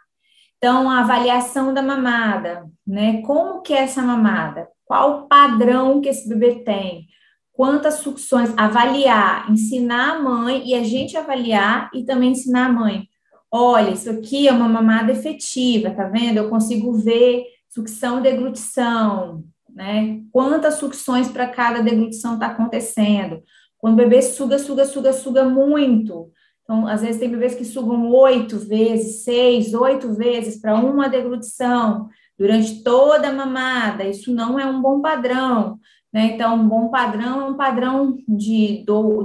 Então, 0.57 0.89
a 0.89 0.99
avaliação 0.99 1.73
da 1.73 1.83
mamada, 1.83 2.65
né, 2.85 3.21
como 3.21 3.61
que 3.61 3.73
é 3.73 3.83
essa 3.83 4.01
mamada? 4.01 4.67
Qual 4.85 5.11
o 5.11 5.27
padrão 5.27 6.01
que 6.01 6.09
esse 6.09 6.27
bebê 6.27 6.63
tem? 6.63 7.07
Quantas 7.53 7.95
sucções? 7.95 8.53
Avaliar, 8.57 9.51
ensinar 9.51 10.15
a 10.15 10.19
mãe 10.19 10.67
e 10.67 10.73
a 10.73 10.83
gente 10.83 11.15
avaliar 11.15 11.89
e 11.93 12.03
também 12.03 12.31
ensinar 12.31 12.67
a 12.67 12.71
mãe. 12.71 13.07
Olha, 13.51 13.91
isso 13.91 14.09
aqui 14.09 14.47
é 14.47 14.51
uma 14.51 14.67
mamada 14.67 15.11
efetiva, 15.11 15.91
tá 15.91 16.05
vendo? 16.05 16.37
Eu 16.37 16.49
consigo 16.49 16.93
ver 16.93 17.45
sucção 17.69 18.21
deglutição, 18.21 19.43
né? 19.69 20.21
Quantas 20.31 20.75
sucções 20.75 21.27
para 21.29 21.47
cada 21.47 21.81
deglutição 21.81 22.33
está 22.33 22.47
acontecendo? 22.47 23.41
Quando 23.77 23.93
o 23.93 23.97
bebê 23.97 24.21
suga, 24.21 24.57
suga, 24.57 24.85
suga, 24.85 25.13
suga 25.13 25.43
muito. 25.45 26.31
Então, 26.68 26.86
às 26.86 27.01
vezes 27.01 27.18
tem 27.18 27.32
bebês 27.32 27.55
que 27.55 27.63
sugam 27.63 28.11
oito 28.11 28.59
vezes, 28.59 29.24
seis, 29.24 29.74
oito 29.74 30.13
vezes 30.13 30.59
para 30.59 30.76
uma 30.76 31.07
deglutição 31.07 32.09
durante 32.38 32.84
toda 32.84 33.30
a 33.30 33.34
mamada. 33.34 34.03
Isso 34.03 34.36
não 34.36 34.59
é 34.59 34.65
um 34.65 34.82
bom 34.82 34.99
padrão. 34.99 35.80
Né? 36.11 36.34
Então, 36.34 36.55
um 36.55 36.68
bom 36.68 36.89
padrão 36.89 37.39
é 37.39 37.45
um 37.45 37.55
padrão 37.55 38.18
de 38.28 38.84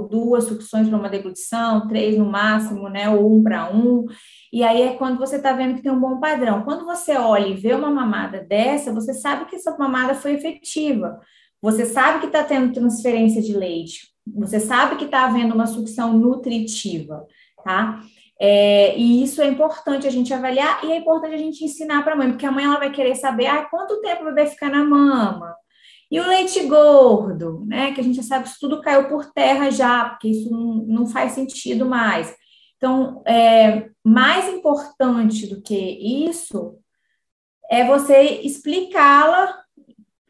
duas 0.09 0.45
sucções 0.45 0.87
para 0.87 0.97
uma 0.97 1.09
deglutição, 1.09 1.85
três 1.85 2.17
no 2.17 2.25
máximo, 2.25 2.87
né? 2.87 3.09
ou 3.09 3.37
um 3.37 3.43
para 3.43 3.69
um. 3.75 4.05
E 4.51 4.63
aí 4.63 4.81
é 4.81 4.93
quando 4.93 5.17
você 5.17 5.35
está 5.35 5.51
vendo 5.51 5.75
que 5.75 5.81
tem 5.81 5.91
um 5.91 5.99
bom 5.99 6.21
padrão. 6.21 6.63
Quando 6.63 6.85
você 6.85 7.17
olha 7.17 7.47
e 7.47 7.55
vê 7.55 7.73
uma 7.73 7.91
mamada 7.91 8.39
dessa, 8.39 8.93
você 8.93 9.13
sabe 9.13 9.45
que 9.45 9.57
essa 9.57 9.77
mamada 9.77 10.15
foi 10.15 10.31
efetiva. 10.31 11.19
Você 11.63 11.85
sabe 11.85 12.19
que 12.19 12.25
está 12.25 12.43
tendo 12.43 12.73
transferência 12.73 13.41
de 13.41 13.55
leite. 13.55 14.09
Você 14.35 14.59
sabe 14.59 14.97
que 14.97 15.05
está 15.05 15.23
havendo 15.23 15.55
uma 15.55 15.65
sucção 15.65 16.11
nutritiva, 16.11 17.25
tá? 17.63 18.01
É, 18.37 18.97
e 18.97 19.23
isso 19.23 19.41
é 19.41 19.47
importante 19.47 20.05
a 20.05 20.09
gente 20.09 20.33
avaliar 20.33 20.83
e 20.83 20.91
é 20.91 20.97
importante 20.97 21.35
a 21.35 21.37
gente 21.37 21.63
ensinar 21.63 22.03
para 22.03 22.15
a 22.15 22.15
mãe, 22.17 22.31
porque 22.31 22.45
a 22.45 22.51
mãe 22.51 22.65
ela 22.65 22.79
vai 22.79 22.91
querer 22.91 23.15
saber 23.15 23.45
ah, 23.45 23.63
quanto 23.63 24.01
tempo 24.01 24.23
o 24.23 24.25
bebê 24.25 24.45
fica 24.45 24.67
na 24.67 24.83
mama. 24.83 25.55
E 26.11 26.19
o 26.19 26.27
leite 26.27 26.61
gordo, 26.67 27.63
né? 27.65 27.93
Que 27.93 28.01
a 28.01 28.03
gente 28.03 28.17
já 28.17 28.23
sabe 28.23 28.43
que 28.43 28.49
isso 28.49 28.59
tudo 28.59 28.81
caiu 28.81 29.07
por 29.07 29.31
terra 29.31 29.71
já, 29.71 30.09
porque 30.09 30.27
isso 30.27 30.51
não, 30.51 30.75
não 30.85 31.07
faz 31.07 31.31
sentido 31.31 31.85
mais. 31.85 32.35
Então, 32.75 33.23
é, 33.25 33.89
mais 34.03 34.49
importante 34.53 35.47
do 35.47 35.61
que 35.61 35.73
isso 36.27 36.77
é 37.71 37.85
você 37.85 38.41
explicá-la 38.43 39.62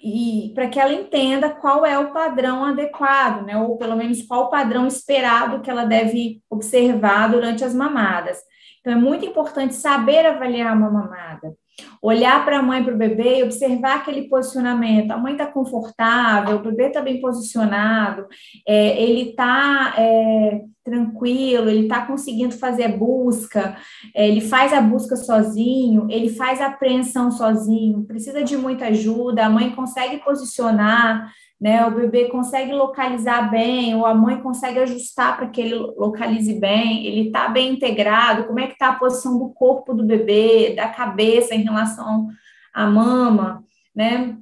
e 0.04 0.52
para 0.54 0.68
que 0.68 0.78
ela 0.78 0.92
entenda 0.92 1.50
qual 1.50 1.86
é 1.86 1.98
o 1.98 2.12
padrão 2.12 2.66
adequado, 2.66 3.46
né? 3.46 3.56
Ou 3.58 3.78
pelo 3.78 3.96
menos 3.96 4.22
qual 4.24 4.46
o 4.46 4.50
padrão 4.50 4.86
esperado 4.86 5.62
que 5.62 5.70
ela 5.70 5.86
deve 5.86 6.42
observar 6.50 7.32
durante 7.32 7.64
as 7.64 7.74
mamadas. 7.74 8.38
Então 8.82 8.92
é 8.92 8.98
muito 8.98 9.26
importante 9.26 9.76
saber 9.76 10.26
avaliar 10.26 10.76
uma 10.76 10.92
mamada. 10.92 11.56
Olhar 12.02 12.44
para 12.44 12.60
a 12.60 12.64
mãe 12.64 12.84
para 12.84 12.94
o 12.94 12.98
bebê 12.98 13.40
e 13.40 13.44
observar 13.44 13.98
aquele 13.98 14.28
posicionamento. 14.28 15.12
A 15.12 15.18
mãe 15.18 15.34
está 15.34 15.46
confortável, 15.46 16.58
o 16.58 16.64
bebê 16.64 16.88
está 16.88 17.02
bem 17.02 17.22
posicionado, 17.22 18.28
é, 18.68 19.02
ele 19.02 19.30
está 19.30 19.96
é, 19.98 20.62
tranquilo, 20.84 21.70
ele 21.70 21.84
está 21.84 22.06
conseguindo 22.06 22.56
fazer 22.56 22.84
a 22.84 22.98
busca, 22.98 23.78
é, 24.14 24.28
ele 24.28 24.42
faz 24.42 24.74
a 24.74 24.82
busca 24.82 25.16
sozinho, 25.16 26.08
ele 26.10 26.30
faz 26.30 26.60
a 26.60 26.68
apreensão 26.68 27.32
sozinho, 27.32 28.04
precisa 28.04 28.44
de 28.44 28.58
muita 28.58 28.88
ajuda, 28.88 29.46
a 29.46 29.50
mãe 29.50 29.72
consegue 29.72 30.18
posicionar, 30.24 31.32
né? 31.64 31.88
O 31.88 31.92
bebê 31.92 32.28
consegue 32.28 32.74
localizar 32.74 33.50
bem, 33.50 33.96
ou 33.96 34.06
a 34.06 34.14
mãe 34.14 34.42
consegue 34.42 34.80
ajustar 34.80 35.38
para 35.38 35.48
que 35.48 35.62
ele 35.62 35.76
localize 35.76 36.54
bem, 36.60 37.08
ele 37.08 37.28
está 37.28 37.48
bem 37.48 37.72
integrado, 37.72 38.44
como 38.44 38.60
é 38.60 38.68
que 38.68 38.74
está 38.74 38.90
a 38.90 39.00
posição 39.00 39.40
do 39.40 39.48
corpo 39.54 39.94
do 39.94 40.04
bebê, 40.04 40.74
da 40.76 40.90
cabeça 40.90 41.56
em 41.56 41.64
relação 41.64 42.28
à 42.74 42.86
mama, 42.86 43.64
né? 43.96 44.38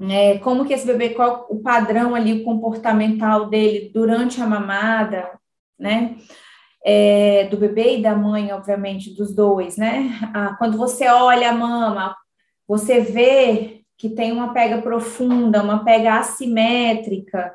É, 0.00 0.38
como 0.38 0.64
que 0.64 0.72
esse 0.72 0.84
bebê, 0.84 1.10
qual 1.10 1.46
o 1.48 1.62
padrão 1.62 2.12
ali 2.12 2.42
comportamental 2.42 3.48
dele 3.48 3.92
durante 3.94 4.42
a 4.42 4.46
mamada, 4.46 5.38
né? 5.78 6.16
É, 6.84 7.46
do 7.52 7.56
bebê 7.56 7.98
e 7.98 8.02
da 8.02 8.16
mãe, 8.16 8.52
obviamente, 8.52 9.14
dos 9.14 9.32
dois, 9.32 9.76
né? 9.76 10.10
Ah, 10.34 10.56
quando 10.58 10.76
você 10.76 11.06
olha 11.06 11.50
a 11.50 11.54
mama, 11.54 12.16
você 12.66 13.00
vê 13.00 13.81
que 14.02 14.10
tem 14.10 14.32
uma 14.32 14.52
pega 14.52 14.82
profunda, 14.82 15.62
uma 15.62 15.84
pega 15.84 16.18
assimétrica, 16.18 17.54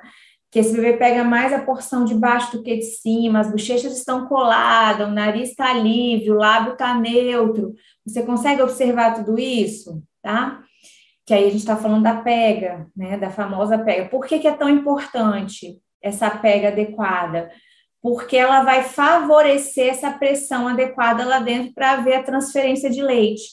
que 0.49 0.59
esse 0.59 0.73
bebê 0.73 0.93
pega 0.93 1.21
mais 1.21 1.51
a 1.51 1.59
porção 1.59 2.05
de 2.05 2.15
baixo 2.15 2.55
do 2.55 2.63
que 2.63 2.77
de 2.77 2.85
cima, 2.85 3.41
as 3.41 3.51
bochechas 3.51 3.97
estão 3.97 4.29
coladas, 4.29 5.09
o 5.09 5.11
nariz 5.11 5.49
está 5.49 5.73
livre, 5.73 6.31
o 6.31 6.37
lábio 6.37 6.71
está 6.71 6.95
neutro. 6.95 7.75
Você 8.05 8.23
consegue 8.23 8.61
observar 8.61 9.15
tudo 9.15 9.37
isso, 9.37 10.01
tá? 10.21 10.63
Que 11.25 11.33
aí 11.33 11.43
a 11.47 11.49
gente 11.49 11.59
está 11.59 11.75
falando 11.75 12.03
da 12.03 12.21
pega, 12.21 12.87
né? 12.95 13.17
Da 13.17 13.29
famosa 13.29 13.77
pega. 13.79 14.07
Por 14.07 14.25
que, 14.25 14.39
que 14.39 14.47
é 14.47 14.55
tão 14.55 14.69
importante 14.69 15.81
essa 16.01 16.29
pega 16.29 16.69
adequada? 16.69 17.51
Porque 18.01 18.37
ela 18.37 18.63
vai 18.63 18.83
favorecer 18.83 19.89
essa 19.89 20.11
pressão 20.13 20.65
adequada 20.65 21.25
lá 21.25 21.39
dentro 21.39 21.73
para 21.73 21.91
haver 21.91 22.15
a 22.15 22.23
transferência 22.23 22.89
de 22.89 23.01
leite, 23.01 23.49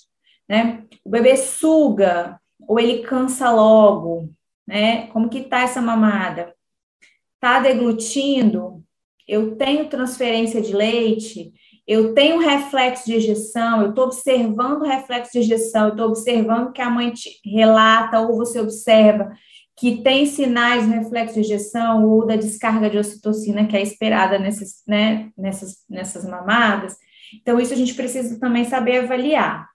né? 0.49 0.84
O 1.05 1.11
bebê 1.11 1.36
suga, 1.36 2.38
ou 2.68 2.78
ele 2.78 3.02
cansa 3.02 3.50
logo, 3.50 4.30
né? 4.66 5.06
Como 5.08 5.28
que 5.28 5.42
tá 5.42 5.62
essa 5.62 5.80
mamada? 5.80 6.54
Tá 7.40 7.60
deglutindo? 7.60 8.82
Eu 9.26 9.56
tenho 9.56 9.88
transferência 9.88 10.60
de 10.60 10.74
leite? 10.74 11.52
Eu 11.86 12.14
tenho 12.14 12.38
reflexo 12.38 13.04
de 13.06 13.14
ejeção? 13.14 13.82
Eu 13.82 13.90
estou 13.90 14.04
observando 14.04 14.82
o 14.82 14.86
reflexo 14.86 15.32
de 15.32 15.40
ejeção? 15.40 15.86
Eu 15.86 15.90
estou 15.90 16.08
observando 16.08 16.72
que 16.72 16.80
a 16.80 16.88
mãe 16.88 17.12
relata 17.44 18.20
ou 18.20 18.36
você 18.36 18.60
observa 18.60 19.32
que 19.76 20.02
tem 20.02 20.24
sinais 20.24 20.86
do 20.86 20.92
reflexo 20.92 21.34
de 21.34 21.40
ejeção 21.40 22.08
ou 22.08 22.24
da 22.26 22.36
descarga 22.36 22.88
de 22.88 22.96
ocitocina 22.96 23.66
que 23.66 23.76
é 23.76 23.82
esperada 23.82 24.38
nessas, 24.38 24.82
né, 24.86 25.30
nessas, 25.36 25.84
nessas 25.88 26.24
mamadas. 26.24 26.96
Então, 27.34 27.60
isso 27.60 27.72
a 27.74 27.76
gente 27.76 27.94
precisa 27.94 28.38
também 28.38 28.64
saber 28.64 29.00
avaliar, 29.00 29.68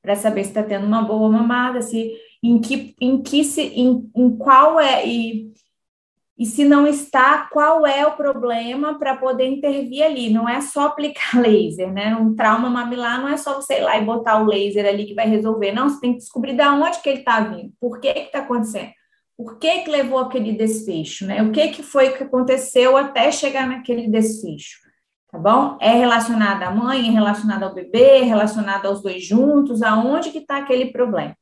para 0.00 0.14
saber 0.14 0.44
se 0.44 0.50
está 0.50 0.62
tendo 0.62 0.86
uma 0.86 1.02
boa 1.02 1.28
mamada, 1.28 1.82
se 1.82 2.12
em 2.42 2.60
que, 2.60 2.94
em 3.00 3.22
que 3.22 3.44
se, 3.44 3.62
em, 3.62 4.10
em 4.16 4.36
qual 4.36 4.80
é, 4.80 5.06
e, 5.06 5.52
e 6.38 6.46
se 6.46 6.64
não 6.64 6.86
está, 6.86 7.48
qual 7.52 7.86
é 7.86 8.06
o 8.06 8.16
problema 8.16 8.98
para 8.98 9.16
poder 9.16 9.46
intervir 9.46 10.02
ali. 10.02 10.30
Não 10.30 10.48
é 10.48 10.60
só 10.60 10.86
aplicar 10.86 11.36
laser, 11.40 11.92
né? 11.92 12.16
Um 12.16 12.34
trauma 12.34 12.70
mamilar 12.70 13.20
não 13.20 13.28
é 13.28 13.36
só 13.36 13.54
você 13.54 13.78
ir 13.78 13.82
lá 13.82 13.98
e 13.98 14.04
botar 14.04 14.42
o 14.42 14.46
laser 14.46 14.86
ali 14.86 15.04
que 15.04 15.14
vai 15.14 15.28
resolver. 15.28 15.72
Não, 15.72 15.88
você 15.88 16.00
tem 16.00 16.12
que 16.12 16.18
descobrir 16.18 16.54
de 16.54 16.62
onde 16.62 17.00
que 17.00 17.10
ele 17.10 17.18
está 17.18 17.40
vindo, 17.40 17.72
por 17.78 18.00
que 18.00 18.12
que 18.12 18.20
está 18.20 18.38
acontecendo. 18.38 18.90
Por 19.36 19.58
que, 19.58 19.84
que 19.84 19.90
levou 19.90 20.18
aquele 20.18 20.52
desfecho, 20.52 21.24
né? 21.24 21.42
O 21.42 21.50
que, 21.50 21.68
que 21.68 21.82
foi 21.82 22.10
que 22.10 22.24
aconteceu 22.24 22.94
até 22.94 23.32
chegar 23.32 23.66
naquele 23.66 24.06
desfecho, 24.06 24.80
tá 25.32 25.38
bom? 25.38 25.78
É 25.80 25.92
relacionado 25.92 26.62
à 26.62 26.70
mãe, 26.70 27.08
é 27.08 27.10
relacionado 27.10 27.62
ao 27.62 27.72
bebê, 27.72 28.18
é 28.18 28.22
relacionado 28.22 28.84
aos 28.84 29.02
dois 29.02 29.24
juntos, 29.24 29.82
aonde 29.82 30.30
que 30.30 30.38
está 30.38 30.58
aquele 30.58 30.92
problema? 30.92 31.34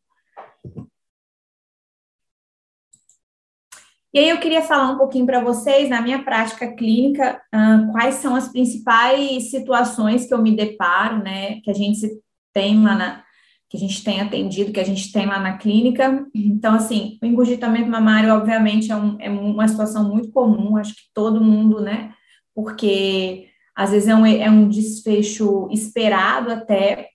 E 4.12 4.18
aí 4.18 4.30
eu 4.30 4.40
queria 4.40 4.62
falar 4.62 4.90
um 4.90 4.98
pouquinho 4.98 5.26
para 5.26 5.40
vocês, 5.40 5.88
na 5.90 6.00
minha 6.00 6.22
prática 6.22 6.74
clínica, 6.74 7.40
uh, 7.54 7.92
quais 7.92 8.16
são 8.16 8.34
as 8.34 8.48
principais 8.48 9.50
situações 9.50 10.26
que 10.26 10.32
eu 10.32 10.42
me 10.42 10.56
deparo, 10.56 11.22
né, 11.22 11.61
que 11.61 11.70
a 11.70 11.74
gente 11.74 12.09
tem 12.52 12.82
lá 12.82 12.94
na, 12.94 13.24
que 13.68 13.76
a 13.76 13.80
gente 13.80 14.02
tem 14.02 14.20
atendido, 14.20 14.72
que 14.72 14.80
a 14.80 14.84
gente 14.84 15.12
tem 15.12 15.26
lá 15.26 15.38
na 15.38 15.59
clínica. 15.59 16.26
Então, 16.34 16.74
assim, 16.74 17.18
o 17.22 17.26
engurgitamento 17.26 17.90
mamário, 17.90 18.32
obviamente, 18.32 18.90
é, 18.90 18.96
um, 18.96 19.16
é 19.20 19.28
uma 19.28 19.68
situação 19.68 20.09
muito 20.09 20.32
comum, 20.32 20.78
acho 20.78 20.94
que 20.94 21.02
todo 21.12 21.44
mundo, 21.44 21.80
né, 21.80 22.12
porque 22.54 23.46
às 23.76 23.90
vezes 23.90 24.09
é 24.09 24.14
um, 24.14 24.26
é 24.26 24.50
um 24.50 24.68
desfecho 24.68 25.68
esperado 25.70 26.50
até, 26.50 27.11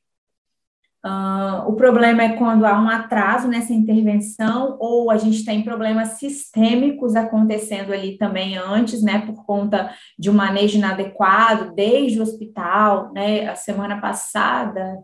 Uh, 1.05 1.67
o 1.67 1.75
problema 1.75 2.23
é 2.23 2.37
quando 2.37 2.65
há 2.65 2.79
um 2.79 2.87
atraso 2.87 3.49
nessa 3.49 3.73
intervenção 3.73 4.77
ou 4.79 5.11
a 5.11 5.17
gente 5.17 5.43
tem 5.43 5.61
problemas 5.61 6.11
sistêmicos 6.11 7.13
acontecendo 7.13 7.91
ali 7.91 8.17
também 8.17 8.57
antes, 8.57 9.03
né, 9.03 9.19
por 9.25 9.43
conta 9.45 9.93
de 10.17 10.29
um 10.29 10.33
manejo 10.33 10.77
inadequado 10.77 11.75
desde 11.75 12.19
o 12.19 12.23
hospital, 12.23 13.11
né, 13.11 13.49
a 13.49 13.55
semana 13.55 13.99
passada, 13.99 14.97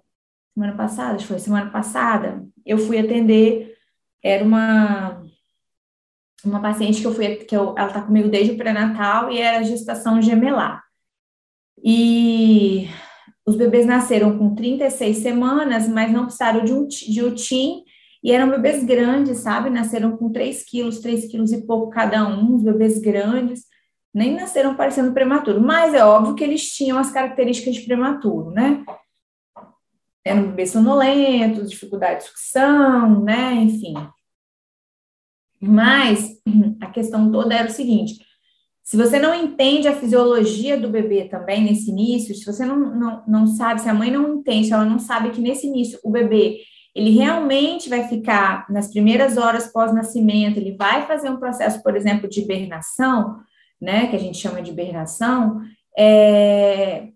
semana 0.53 0.77
passada, 0.77 1.19
foi 1.19 1.37
semana 1.37 1.69
passada, 1.69 2.45
eu 2.65 2.77
fui 2.77 2.97
atender, 2.97 3.75
era 4.23 4.43
uma 4.43 5.21
uma 6.45 6.61
paciente 6.61 7.01
que 7.01 7.07
eu 7.07 7.13
fui, 7.13 7.35
que 7.35 7.55
eu, 7.55 7.75
ela 7.77 7.91
tá 7.91 8.01
comigo 8.01 8.29
desde 8.29 8.53
o 8.53 8.57
pré-natal 8.57 9.29
e 9.29 9.39
era 9.39 9.61
gestação 9.61 10.21
gemelar. 10.21 10.81
E 11.83 12.87
os 13.49 13.55
bebês 13.55 13.85
nasceram 13.85 14.37
com 14.37 14.53
36 14.53 15.17
semanas, 15.17 15.87
mas 15.87 16.11
não 16.11 16.25
precisaram 16.25 16.63
de 16.63 16.71
um 16.71 16.87
de 16.87 17.23
UTIM 17.23 17.83
e 18.23 18.31
eram 18.31 18.49
bebês 18.51 18.83
grandes, 18.83 19.39
sabe? 19.39 19.71
Nasceram 19.71 20.15
com 20.15 20.31
3 20.31 20.63
quilos, 20.63 20.99
3 20.99 21.25
quilos 21.31 21.51
e 21.51 21.65
pouco 21.65 21.89
cada 21.89 22.27
um, 22.27 22.55
os 22.55 22.63
bebês 22.63 22.99
grandes. 22.99 23.63
nem 24.13 24.35
nasceram 24.35 24.75
parecendo 24.75 25.13
prematuro, 25.13 25.61
mas 25.61 25.93
é 25.93 26.03
óbvio 26.03 26.35
que 26.35 26.43
eles 26.43 26.71
tinham 26.71 26.97
as 26.97 27.11
características 27.11 27.75
de 27.75 27.81
prematuro, 27.85 28.51
né? 28.51 28.83
Eram 30.23 30.43
bebês 30.49 30.71
sonolentos, 30.71 31.71
dificuldade 31.71 32.19
de 32.19 32.29
sucção, 32.29 33.23
né? 33.23 33.53
Enfim. 33.55 33.93
Mas 35.59 36.39
a 36.81 36.87
questão 36.87 37.31
toda 37.31 37.55
era 37.55 37.67
o 37.67 37.71
seguinte: 37.71 38.19
se 38.89 38.97
você 38.97 39.19
não 39.19 39.35
entende 39.35 39.87
a 39.87 39.95
fisiologia 39.95 40.75
do 40.75 40.89
bebê 40.89 41.25
também 41.25 41.63
nesse 41.63 41.91
início, 41.91 42.33
se 42.33 42.43
você 42.43 42.65
não, 42.65 42.75
não, 42.75 43.23
não 43.27 43.45
sabe, 43.45 43.81
se 43.81 43.87
a 43.87 43.93
mãe 43.93 44.09
não 44.09 44.33
entende, 44.33 44.65
se 44.65 44.73
ela 44.73 44.83
não 44.83 44.97
sabe 44.97 45.29
que 45.29 45.39
nesse 45.39 45.67
início 45.67 45.99
o 46.03 46.09
bebê 46.09 46.57
ele 46.95 47.11
realmente 47.11 47.87
vai 47.87 48.07
ficar 48.07 48.65
nas 48.67 48.89
primeiras 48.89 49.37
horas 49.37 49.71
pós-nascimento, 49.71 50.57
ele 50.57 50.75
vai 50.75 51.05
fazer 51.05 51.29
um 51.29 51.37
processo, 51.37 51.83
por 51.83 51.95
exemplo, 51.95 52.27
de 52.27 52.41
hibernação, 52.41 53.37
né, 53.79 54.07
que 54.07 54.15
a 54.15 54.19
gente 54.19 54.39
chama 54.39 54.59
de 54.59 54.71
hibernação, 54.71 55.61
é, 55.95 57.09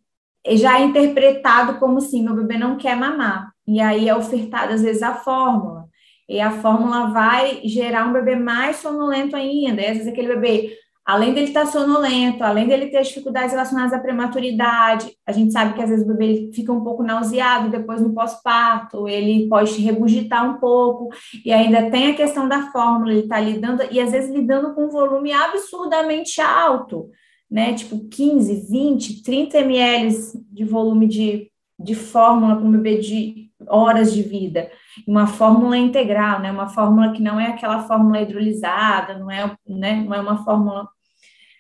já 0.51 0.79
é 0.79 0.83
interpretado 0.83 1.79
como 1.79 1.97
assim, 1.97 2.23
meu 2.23 2.35
bebê 2.35 2.55
não 2.55 2.77
quer 2.77 2.95
mamar, 2.95 3.51
e 3.67 3.81
aí 3.81 4.07
é 4.07 4.15
ofertada 4.15 4.75
às 4.75 4.83
vezes 4.83 5.01
a 5.01 5.15
fórmula, 5.15 5.87
e 6.29 6.39
a 6.39 6.51
fórmula 6.51 7.07
vai 7.07 7.61
gerar 7.63 8.07
um 8.07 8.13
bebê 8.13 8.35
mais 8.35 8.75
sonolento 8.75 9.35
ainda, 9.35 9.81
e 9.81 9.87
às 9.87 9.97
vezes 9.97 10.07
aquele 10.13 10.35
bebê 10.35 10.82
além 11.05 11.33
dele 11.33 11.47
estar 11.47 11.65
sonolento, 11.65 12.43
além 12.43 12.67
dele 12.67 12.87
ter 12.87 13.01
dificuldades 13.01 13.51
relacionadas 13.51 13.93
à 13.93 13.99
prematuridade, 13.99 15.11
a 15.25 15.31
gente 15.31 15.51
sabe 15.51 15.73
que 15.73 15.81
às 15.81 15.89
vezes 15.89 16.05
o 16.05 16.07
bebê 16.07 16.51
fica 16.53 16.71
um 16.71 16.83
pouco 16.83 17.03
nauseado 17.03 17.69
depois 17.69 18.01
no 18.01 18.13
pós-parto, 18.13 19.07
ele 19.07 19.47
pode 19.49 19.79
regurgitar 19.81 20.49
um 20.49 20.59
pouco, 20.59 21.09
e 21.43 21.51
ainda 21.51 21.89
tem 21.89 22.11
a 22.11 22.15
questão 22.15 22.47
da 22.47 22.71
fórmula, 22.71 23.11
ele 23.11 23.21
está 23.21 23.39
lidando, 23.39 23.83
e 23.91 23.99
às 23.99 24.11
vezes 24.11 24.33
lidando 24.33 24.73
com 24.73 24.85
um 24.85 24.89
volume 24.89 25.31
absurdamente 25.33 26.39
alto, 26.39 27.09
né? 27.51 27.73
Tipo 27.73 28.07
15, 28.09 28.67
20, 28.69 29.23
30 29.23 29.59
ml 29.59 30.15
de 30.51 30.63
volume 30.63 31.07
de, 31.07 31.51
de 31.83 31.95
fórmula 31.95 32.55
para 32.55 32.65
um 32.65 32.71
bebê 32.71 32.97
de 32.97 33.51
horas 33.67 34.13
de 34.13 34.23
vida 34.23 34.69
uma 35.07 35.27
fórmula 35.27 35.77
integral, 35.77 36.39
né? 36.39 36.51
Uma 36.51 36.69
fórmula 36.69 37.11
que 37.11 37.21
não 37.21 37.39
é 37.39 37.47
aquela 37.47 37.81
fórmula 37.83 38.21
hidrolisada, 38.21 39.17
não 39.17 39.29
é, 39.29 39.55
né? 39.67 40.03
Não 40.05 40.13
é 40.13 40.19
uma 40.19 40.43
fórmula 40.43 40.87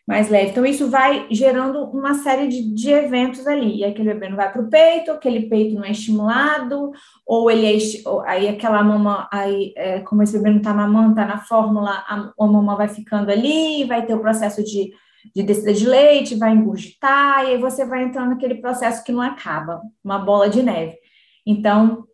mais 0.05 0.29
leve. 0.29 0.51
Então, 0.51 0.65
isso 0.65 0.89
vai 0.89 1.27
gerando 1.31 1.85
uma 1.85 2.13
série 2.13 2.47
de, 2.47 2.73
de 2.73 2.91
eventos 2.91 3.47
ali. 3.47 3.77
E 3.77 3.85
aquele 3.85 4.13
bebê 4.13 4.29
não 4.29 4.35
vai 4.35 4.51
para 4.51 4.61
o 4.61 4.69
peito, 4.69 5.11
aquele 5.11 5.47
peito 5.47 5.75
não 5.75 5.85
é 5.85 5.91
estimulado, 5.91 6.91
ou 7.25 7.49
ele 7.49 7.65
é, 7.67 8.09
ou, 8.09 8.21
aí 8.21 8.47
aquela 8.49 8.83
mama, 8.83 9.29
aí, 9.31 9.73
é, 9.77 10.01
como 10.01 10.21
esse 10.21 10.37
bebê 10.37 10.49
não 10.49 10.57
está 10.57 10.73
mamando, 10.73 11.11
está 11.11 11.25
na 11.25 11.39
fórmula, 11.39 12.03
a, 12.07 12.33
a 12.37 12.47
mama 12.47 12.75
vai 12.75 12.89
ficando 12.89 13.31
ali, 13.31 13.85
vai 13.85 14.05
ter 14.05 14.13
o 14.13 14.19
processo 14.19 14.63
de, 14.63 14.91
de 15.35 15.43
descida 15.43 15.73
de 15.73 15.87
leite, 15.87 16.35
vai 16.35 16.51
engurgitar, 16.51 17.43
e 17.43 17.47
aí 17.47 17.57
você 17.57 17.85
vai 17.85 18.03
entrando 18.03 18.29
naquele 18.29 18.55
processo 18.55 19.03
que 19.03 19.11
não 19.11 19.21
acaba, 19.21 19.81
uma 20.03 20.19
bola 20.19 20.49
de 20.49 20.61
neve. 20.61 20.97
Então, 21.45 22.05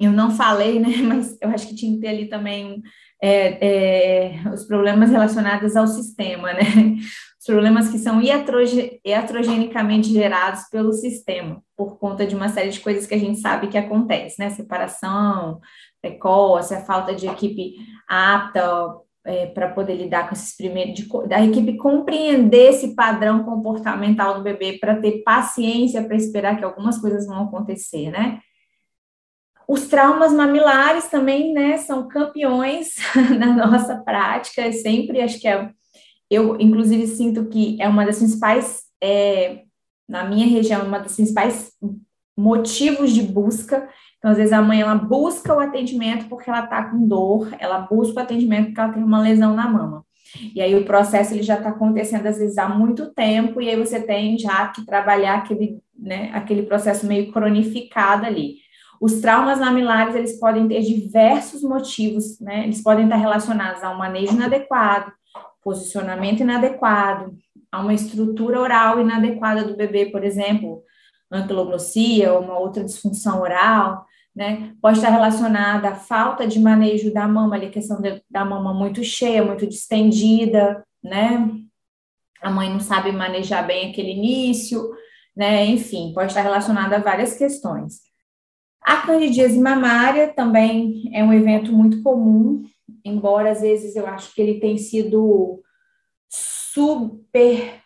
eu 0.00 0.10
não 0.10 0.30
falei, 0.30 0.78
né, 0.78 0.96
mas 1.02 1.36
eu 1.40 1.50
acho 1.50 1.68
que 1.68 1.74
tinha 1.74 1.94
que 1.94 2.00
ter 2.00 2.08
ali 2.08 2.26
também 2.28 2.82
é, 3.22 4.36
é, 4.44 4.48
os 4.50 4.64
problemas 4.64 5.10
relacionados 5.10 5.76
ao 5.76 5.86
sistema, 5.86 6.52
né, 6.52 6.62
os 7.38 7.46
problemas 7.46 7.88
que 7.88 7.98
são 7.98 8.20
iatrogenicamente 8.20 10.12
gerados 10.12 10.62
pelo 10.70 10.92
sistema, 10.92 11.62
por 11.76 11.98
conta 11.98 12.26
de 12.26 12.34
uma 12.34 12.48
série 12.48 12.70
de 12.70 12.80
coisas 12.80 13.06
que 13.06 13.14
a 13.14 13.18
gente 13.18 13.40
sabe 13.40 13.68
que 13.68 13.78
acontece, 13.78 14.38
né, 14.38 14.50
separação 14.50 15.60
precoce, 16.00 16.74
a 16.74 16.84
falta 16.84 17.14
de 17.14 17.26
equipe 17.26 17.74
apta 18.08 18.96
é, 19.24 19.46
para 19.46 19.68
poder 19.68 19.96
lidar 19.96 20.28
com 20.28 20.34
esses 20.34 20.56
primeiros, 20.56 20.94
de, 20.94 21.08
da 21.28 21.44
equipe 21.44 21.76
compreender 21.76 22.70
esse 22.70 22.94
padrão 22.94 23.44
comportamental 23.44 24.34
do 24.34 24.42
bebê, 24.42 24.78
para 24.78 25.00
ter 25.00 25.22
paciência 25.22 26.02
para 26.02 26.16
esperar 26.16 26.56
que 26.56 26.64
algumas 26.64 26.98
coisas 26.98 27.26
vão 27.26 27.44
acontecer, 27.44 28.10
né, 28.10 28.40
os 29.68 29.86
traumas 29.86 30.32
mamilares 30.32 31.08
também, 31.08 31.52
né, 31.52 31.76
são 31.76 32.08
campeões 32.08 32.94
na 33.38 33.66
nossa 33.66 33.96
prática, 33.96 34.62
é 34.62 34.72
sempre 34.72 35.20
acho 35.20 35.38
que 35.38 35.46
é, 35.46 35.70
eu 36.30 36.58
inclusive 36.58 37.06
sinto 37.06 37.46
que 37.46 37.76
é 37.80 37.86
uma 37.86 38.06
das 38.06 38.18
principais, 38.18 38.84
é, 39.02 39.64
na 40.08 40.24
minha 40.24 40.46
região, 40.46 40.86
uma 40.86 40.98
das 40.98 41.14
principais 41.14 41.72
motivos 42.36 43.12
de 43.12 43.22
busca. 43.22 43.88
Então, 44.18 44.32
às 44.32 44.36
vezes 44.36 44.52
a 44.52 44.60
mãe 44.60 44.80
ela 44.80 44.96
busca 44.96 45.54
o 45.54 45.60
atendimento 45.60 46.28
porque 46.28 46.50
ela 46.50 46.64
está 46.64 46.84
com 46.84 47.06
dor, 47.06 47.48
ela 47.58 47.78
busca 47.78 48.20
o 48.20 48.22
atendimento 48.22 48.66
porque 48.66 48.80
ela 48.80 48.92
tem 48.92 49.02
uma 49.02 49.20
lesão 49.20 49.54
na 49.54 49.68
mama. 49.68 50.04
E 50.54 50.60
aí 50.60 50.74
o 50.74 50.84
processo 50.84 51.32
ele 51.32 51.42
já 51.42 51.54
está 51.54 51.70
acontecendo 51.70 52.26
às 52.26 52.38
vezes 52.38 52.58
há 52.58 52.68
muito 52.68 53.12
tempo 53.14 53.62
e 53.62 53.68
aí 53.70 53.76
você 53.76 54.00
tem 54.00 54.38
já 54.38 54.68
que 54.68 54.84
trabalhar 54.84 55.38
aquele, 55.38 55.80
né, 55.96 56.30
aquele 56.34 56.62
processo 56.64 57.06
meio 57.06 57.32
cronificado 57.32 58.26
ali. 58.26 58.56
Os 59.00 59.20
traumas 59.20 59.60
mamilares, 59.60 60.14
eles 60.16 60.38
podem 60.40 60.66
ter 60.66 60.82
diversos 60.82 61.62
motivos, 61.62 62.40
né? 62.40 62.64
Eles 62.64 62.82
podem 62.82 63.04
estar 63.04 63.16
relacionados 63.16 63.82
a 63.84 63.90
um 63.92 63.96
manejo 63.96 64.32
inadequado, 64.32 65.12
posicionamento 65.62 66.40
inadequado, 66.40 67.32
a 67.70 67.80
uma 67.80 67.94
estrutura 67.94 68.60
oral 68.60 69.00
inadequada 69.00 69.62
do 69.62 69.76
bebê, 69.76 70.06
por 70.06 70.24
exemplo, 70.24 70.82
anquiloglossia 71.30 72.32
ou 72.32 72.40
uma 72.40 72.58
outra 72.58 72.82
disfunção 72.82 73.40
oral, 73.40 74.04
né? 74.38 74.72
Pode 74.80 74.98
estar 74.98 75.10
relacionada 75.10 75.88
à 75.88 75.94
falta 75.96 76.46
de 76.46 76.60
manejo 76.60 77.12
da 77.12 77.26
mama, 77.26 77.56
a 77.56 77.68
questão 77.68 78.00
de, 78.00 78.22
da 78.30 78.44
mama 78.44 78.72
muito 78.72 79.02
cheia, 79.02 79.44
muito 79.44 79.66
distendida, 79.66 80.86
né? 81.02 81.50
A 82.40 82.48
mãe 82.48 82.70
não 82.70 82.78
sabe 82.78 83.10
manejar 83.10 83.66
bem 83.66 83.90
aquele 83.90 84.12
início, 84.12 84.92
né? 85.36 85.66
Enfim, 85.66 86.12
pode 86.14 86.28
estar 86.28 86.42
relacionada 86.42 86.94
a 86.94 87.00
várias 87.00 87.36
questões. 87.36 87.94
A 88.80 88.98
candidíase 88.98 89.58
mamária 89.58 90.28
também 90.28 91.10
é 91.12 91.24
um 91.24 91.32
evento 91.32 91.72
muito 91.72 92.00
comum, 92.04 92.62
embora 93.04 93.50
às 93.50 93.60
vezes 93.60 93.96
eu 93.96 94.06
acho 94.06 94.32
que 94.32 94.40
ele 94.40 94.60
tem 94.60 94.78
sido 94.78 95.60
super 96.28 97.80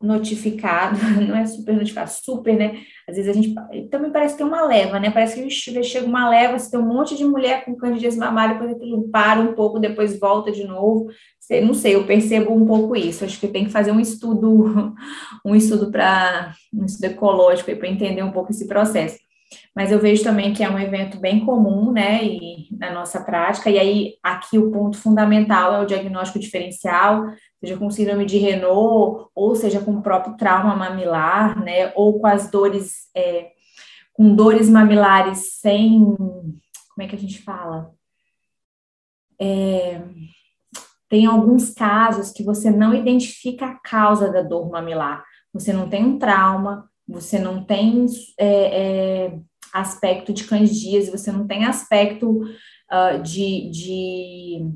notificado, 0.00 0.96
não 1.26 1.36
é 1.36 1.46
super 1.46 1.74
notificado, 1.74 2.10
super, 2.10 2.56
né? 2.56 2.80
Às 3.08 3.16
vezes 3.16 3.30
a 3.30 3.32
gente 3.32 3.54
também 3.90 4.10
parece 4.10 4.34
que 4.34 4.38
tem 4.38 4.46
uma 4.46 4.64
leva, 4.64 5.00
né? 5.00 5.10
Parece 5.10 5.42
que 5.42 5.50
chega 5.50 6.06
uma 6.06 6.28
leva, 6.28 6.58
você 6.58 6.70
tem 6.70 6.80
um 6.80 6.86
monte 6.86 7.16
de 7.16 7.24
mulher 7.24 7.64
com 7.64 7.76
candidíase 7.76 8.18
mamária, 8.18 8.54
depois 8.54 8.76
aquilo 8.76 9.08
para 9.08 9.40
um 9.40 9.54
pouco, 9.54 9.78
depois 9.78 10.18
volta 10.18 10.52
de 10.52 10.64
novo. 10.64 11.08
Não 11.62 11.72
sei, 11.72 11.94
eu 11.94 12.04
percebo 12.04 12.52
um 12.52 12.66
pouco 12.66 12.94
isso. 12.94 13.24
Acho 13.24 13.40
que 13.40 13.48
tem 13.48 13.64
que 13.64 13.70
fazer 13.70 13.90
um 13.90 14.00
estudo, 14.00 14.94
um 15.44 15.54
estudo 15.54 15.90
para 15.90 16.52
um 16.72 16.84
estudo 16.84 17.06
ecológico 17.06 17.74
para 17.76 17.88
entender 17.88 18.22
um 18.22 18.32
pouco 18.32 18.50
esse 18.50 18.68
processo 18.68 19.18
mas 19.74 19.92
eu 19.92 19.98
vejo 19.98 20.22
também 20.22 20.52
que 20.52 20.62
é 20.62 20.70
um 20.70 20.78
evento 20.78 21.18
bem 21.20 21.44
comum, 21.44 21.92
né, 21.92 22.24
e, 22.24 22.68
na 22.76 22.92
nossa 22.92 23.22
prática, 23.22 23.70
e 23.70 23.78
aí 23.78 24.14
aqui 24.22 24.58
o 24.58 24.70
ponto 24.70 24.98
fundamental 24.98 25.74
é 25.74 25.80
o 25.80 25.86
diagnóstico 25.86 26.38
diferencial, 26.38 27.24
seja 27.60 27.76
com 27.76 27.90
síndrome 27.90 28.24
de 28.24 28.38
Renault, 28.38 29.30
ou 29.34 29.54
seja 29.54 29.80
com 29.80 29.92
o 29.92 30.02
próprio 30.02 30.36
trauma 30.36 30.76
mamilar, 30.76 31.62
né, 31.62 31.92
ou 31.94 32.20
com 32.20 32.26
as 32.26 32.50
dores, 32.50 33.08
é, 33.14 33.50
com 34.12 34.34
dores 34.34 34.68
mamilares 34.68 35.58
sem, 35.60 36.04
como 36.04 37.02
é 37.02 37.06
que 37.06 37.16
a 37.16 37.18
gente 37.18 37.42
fala? 37.42 37.92
É, 39.40 40.02
tem 41.08 41.26
alguns 41.26 41.70
casos 41.70 42.30
que 42.30 42.42
você 42.42 42.70
não 42.70 42.94
identifica 42.94 43.66
a 43.66 43.74
causa 43.74 44.30
da 44.30 44.42
dor 44.42 44.70
mamilar, 44.70 45.24
você 45.52 45.72
não 45.72 45.88
tem 45.88 46.04
um 46.04 46.18
trauma, 46.18 46.88
você 47.06 47.38
não 47.38 47.64
tem 47.64 48.06
é, 48.38 49.26
é, 49.26 49.38
aspecto 49.72 50.32
de 50.32 50.44
candidíase, 50.44 51.10
você 51.10 51.32
não 51.32 51.46
tem 51.46 51.64
aspecto 51.64 52.42
uh, 52.42 53.22
de, 53.22 53.70
de 53.70 54.70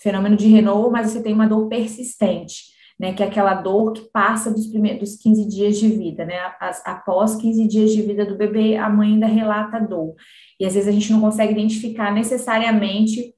fenômeno 0.00 0.36
de 0.36 0.46
Renault, 0.46 0.90
mas 0.90 1.10
você 1.10 1.22
tem 1.22 1.32
uma 1.32 1.46
dor 1.46 1.68
persistente, 1.68 2.76
né, 2.98 3.12
que 3.12 3.22
é 3.22 3.26
aquela 3.26 3.54
dor 3.54 3.92
que 3.92 4.02
passa 4.10 4.50
dos 4.50 4.66
primeiros 4.66 5.00
dos 5.00 5.22
15 5.22 5.46
dias 5.46 5.78
de 5.78 5.88
vida, 5.88 6.24
né, 6.24 6.38
após 6.84 7.36
15 7.36 7.66
dias 7.68 7.92
de 7.92 8.02
vida 8.02 8.26
do 8.26 8.36
bebê, 8.36 8.76
a 8.76 8.88
mãe 8.88 9.12
ainda 9.12 9.26
relata 9.26 9.78
dor, 9.78 10.14
e 10.58 10.66
às 10.66 10.74
vezes 10.74 10.88
a 10.88 10.92
gente 10.92 11.12
não 11.12 11.20
consegue 11.20 11.52
identificar 11.52 12.12
necessariamente 12.12 13.34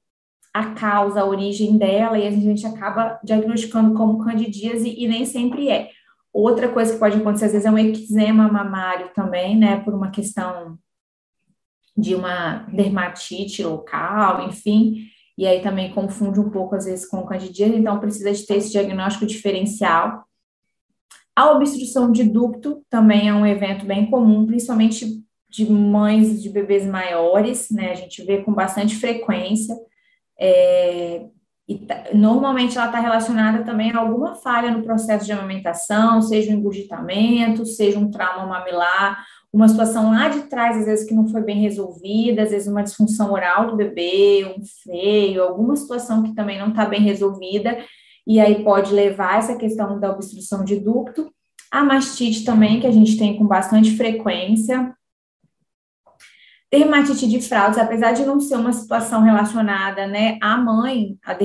a 0.53 0.71
causa, 0.73 1.21
a 1.21 1.25
origem 1.25 1.77
dela, 1.77 2.17
e 2.17 2.27
a 2.27 2.31
gente 2.31 2.65
acaba 2.65 3.19
diagnosticando 3.23 3.93
como 3.93 4.23
candidíase, 4.23 4.93
e 4.97 5.07
nem 5.07 5.25
sempre 5.25 5.69
é. 5.69 5.89
Outra 6.33 6.67
coisa 6.69 6.93
que 6.93 6.99
pode 6.99 7.17
acontecer, 7.17 7.45
às 7.45 7.51
vezes, 7.51 7.65
é 7.65 7.71
um 7.71 7.77
eczema 7.77 8.51
mamário 8.51 9.09
também, 9.13 9.55
né, 9.55 9.77
por 9.81 9.93
uma 9.93 10.11
questão 10.11 10.77
de 11.95 12.15
uma 12.15 12.65
dermatite 12.73 13.63
local, 13.63 14.47
enfim, 14.47 15.07
e 15.37 15.47
aí 15.47 15.61
também 15.61 15.93
confunde 15.93 16.39
um 16.39 16.49
pouco, 16.49 16.75
às 16.75 16.85
vezes, 16.85 17.05
com 17.05 17.25
candidíase, 17.25 17.75
então 17.75 17.99
precisa 17.99 18.31
de 18.31 18.45
ter 18.45 18.57
esse 18.57 18.71
diagnóstico 18.71 19.25
diferencial. 19.25 20.25
A 21.35 21.51
obstrução 21.51 22.11
de 22.11 22.23
ducto 22.23 22.83
também 22.89 23.29
é 23.29 23.33
um 23.33 23.45
evento 23.45 23.85
bem 23.85 24.09
comum, 24.09 24.45
principalmente 24.45 25.23
de 25.49 25.69
mães 25.69 26.41
de 26.41 26.49
bebês 26.49 26.85
maiores, 26.85 27.69
né, 27.71 27.91
a 27.91 27.95
gente 27.95 28.23
vê 28.23 28.41
com 28.41 28.53
bastante 28.53 28.95
frequência, 28.95 29.75
é, 30.39 31.25
e 31.67 31.77
tá, 31.77 32.05
normalmente 32.13 32.77
ela 32.77 32.87
está 32.87 32.99
relacionada 32.99 33.63
também 33.63 33.91
a 33.91 33.99
alguma 33.99 34.35
falha 34.35 34.71
no 34.71 34.83
processo 34.83 35.25
de 35.25 35.31
amamentação, 35.31 36.21
seja 36.21 36.51
um 36.51 36.55
engurgitamento, 36.55 37.65
seja 37.65 37.99
um 37.99 38.11
trauma 38.11 38.45
mamilar, 38.45 39.25
uma 39.53 39.67
situação 39.67 40.11
lá 40.11 40.29
de 40.29 40.43
trás, 40.43 40.77
às 40.77 40.85
vezes, 40.85 41.07
que 41.07 41.13
não 41.13 41.27
foi 41.27 41.41
bem 41.41 41.59
resolvida, 41.59 42.43
às 42.43 42.51
vezes 42.51 42.67
uma 42.67 42.83
disfunção 42.83 43.33
oral 43.33 43.67
do 43.67 43.75
bebê, 43.75 44.45
um 44.57 44.63
freio, 44.83 45.43
alguma 45.43 45.75
situação 45.75 46.23
que 46.23 46.33
também 46.33 46.57
não 46.57 46.69
está 46.69 46.85
bem 46.85 47.01
resolvida, 47.01 47.83
e 48.25 48.39
aí 48.39 48.63
pode 48.63 48.93
levar 48.93 49.39
essa 49.39 49.55
questão 49.57 49.99
da 49.99 50.09
obstrução 50.11 50.63
de 50.63 50.79
ducto. 50.79 51.33
A 51.69 51.83
mastite 51.83 52.45
também, 52.45 52.79
que 52.79 52.87
a 52.87 52.91
gente 52.91 53.17
tem 53.17 53.37
com 53.37 53.45
bastante 53.45 53.95
frequência. 53.97 54.95
Dermatite 56.71 57.27
de 57.27 57.41
fraldas, 57.41 57.77
apesar 57.77 58.13
de 58.13 58.25
não 58.25 58.39
ser 58.39 58.55
uma 58.55 58.71
situação 58.71 59.21
relacionada 59.21 60.07
né, 60.07 60.37
à 60.41 60.55
mãe, 60.55 61.17
a 61.25 61.35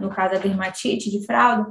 no 0.00 0.10
caso 0.10 0.34
a 0.34 0.38
dermatite 0.38 1.08
de 1.08 1.24
fralda, 1.24 1.70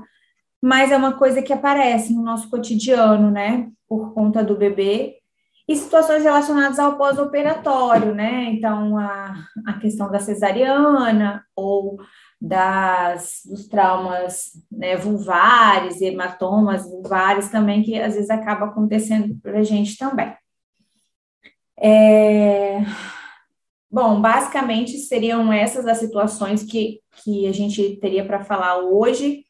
mas 0.61 0.91
é 0.91 0.97
uma 0.97 1.13
coisa 1.13 1.41
que 1.41 1.51
aparece 1.51 2.13
no 2.13 2.21
nosso 2.21 2.49
cotidiano, 2.49 3.29
né, 3.29 3.69
por 3.89 4.13
conta 4.13 4.41
do 4.41 4.55
bebê, 4.55 5.20
e 5.71 5.75
situações 5.75 6.23
relacionadas 6.23 6.77
ao 6.77 6.97
pós-operatório, 6.97 8.13
né? 8.13 8.43
Então, 8.51 8.97
a, 8.97 9.33
a 9.65 9.73
questão 9.79 10.11
da 10.11 10.19
cesariana 10.19 11.45
ou 11.55 11.97
das, 12.41 13.41
dos 13.45 13.67
traumas 13.67 14.51
né, 14.69 14.97
vulvares, 14.97 16.01
hematomas 16.01 16.83
vulvares 16.83 17.49
também, 17.49 17.83
que 17.83 17.97
às 17.99 18.15
vezes 18.15 18.29
acaba 18.29 18.65
acontecendo 18.65 19.39
para 19.41 19.59
a 19.59 19.63
gente 19.63 19.97
também. 19.97 20.35
É... 21.79 22.79
Bom, 23.89 24.21
basicamente 24.21 24.97
seriam 24.97 25.53
essas 25.53 25.87
as 25.87 25.99
situações 25.99 26.63
que, 26.63 26.99
que 27.23 27.47
a 27.47 27.51
gente 27.53 27.97
teria 27.97 28.25
para 28.25 28.43
falar 28.43 28.77
hoje. 28.77 29.45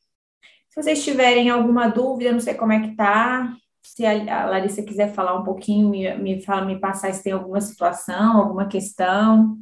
Se 0.70 0.82
vocês 0.82 1.04
tiverem 1.04 1.50
alguma 1.50 1.88
dúvida, 1.88 2.32
não 2.32 2.40
sei 2.40 2.54
como 2.54 2.74
é 2.74 2.82
que 2.82 2.96
tá, 2.96 3.54
se 3.84 4.06
a, 4.06 4.46
Larissa 4.46 4.84
quiser 4.84 5.14
falar 5.14 5.40
um 5.40 5.44
pouquinho, 5.44 5.90
me, 5.90 6.14
me, 6.18 6.42
fala, 6.42 6.66
me 6.66 6.80
passar 6.80 7.14
se 7.14 7.24
tem 7.24 7.34
alguma 7.34 7.60
situação, 7.60 8.38
alguma 8.38 8.68
questão. 8.68 9.58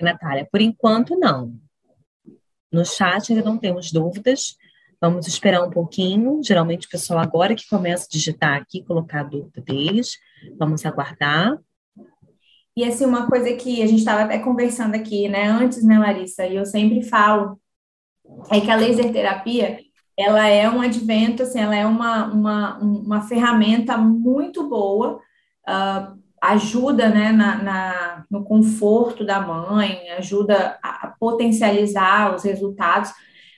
Natália, 0.00 0.48
por 0.50 0.60
enquanto 0.60 1.18
não. 1.18 1.54
No 2.70 2.84
chat 2.84 3.32
ainda 3.32 3.44
não 3.44 3.58
temos 3.58 3.90
dúvidas. 3.90 4.56
Vamos 5.00 5.26
esperar 5.26 5.62
um 5.62 5.70
pouquinho. 5.70 6.40
Geralmente 6.42 6.86
o 6.86 6.90
pessoal 6.90 7.18
agora 7.18 7.54
que 7.54 7.68
começa 7.68 8.04
a 8.04 8.10
digitar 8.10 8.60
aqui, 8.60 8.84
colocar 8.84 9.20
a 9.20 9.24
dúvida 9.24 9.60
deles. 9.60 10.18
Vamos 10.58 10.84
aguardar. 10.84 11.58
E 12.76 12.84
assim, 12.84 13.04
uma 13.04 13.28
coisa 13.28 13.52
que 13.54 13.82
a 13.82 13.86
gente 13.86 13.98
estava 13.98 14.22
até 14.22 14.38
conversando 14.38 14.94
aqui, 14.94 15.28
né, 15.28 15.48
antes, 15.48 15.82
né, 15.82 15.98
Larissa, 15.98 16.46
e 16.46 16.54
eu 16.54 16.64
sempre 16.64 17.02
falo, 17.02 17.60
é 18.52 18.60
que 18.60 18.70
a 18.70 18.76
laser 18.76 19.10
terapia, 19.12 19.80
ela 20.18 20.48
é 20.48 20.68
um 20.68 20.80
advento, 20.80 21.44
assim, 21.44 21.60
ela 21.60 21.76
é 21.76 21.86
uma, 21.86 22.26
uma, 22.26 22.78
uma 22.78 23.20
ferramenta 23.22 23.96
muito 23.96 24.68
boa, 24.68 25.20
uh, 25.68 26.18
ajuda 26.42 27.08
né, 27.08 27.30
na, 27.30 27.62
na, 27.62 28.24
no 28.28 28.44
conforto 28.44 29.24
da 29.24 29.40
mãe, 29.40 30.10
ajuda 30.18 30.76
a 30.82 31.14
potencializar 31.20 32.34
os 32.34 32.42
resultados, 32.42 33.12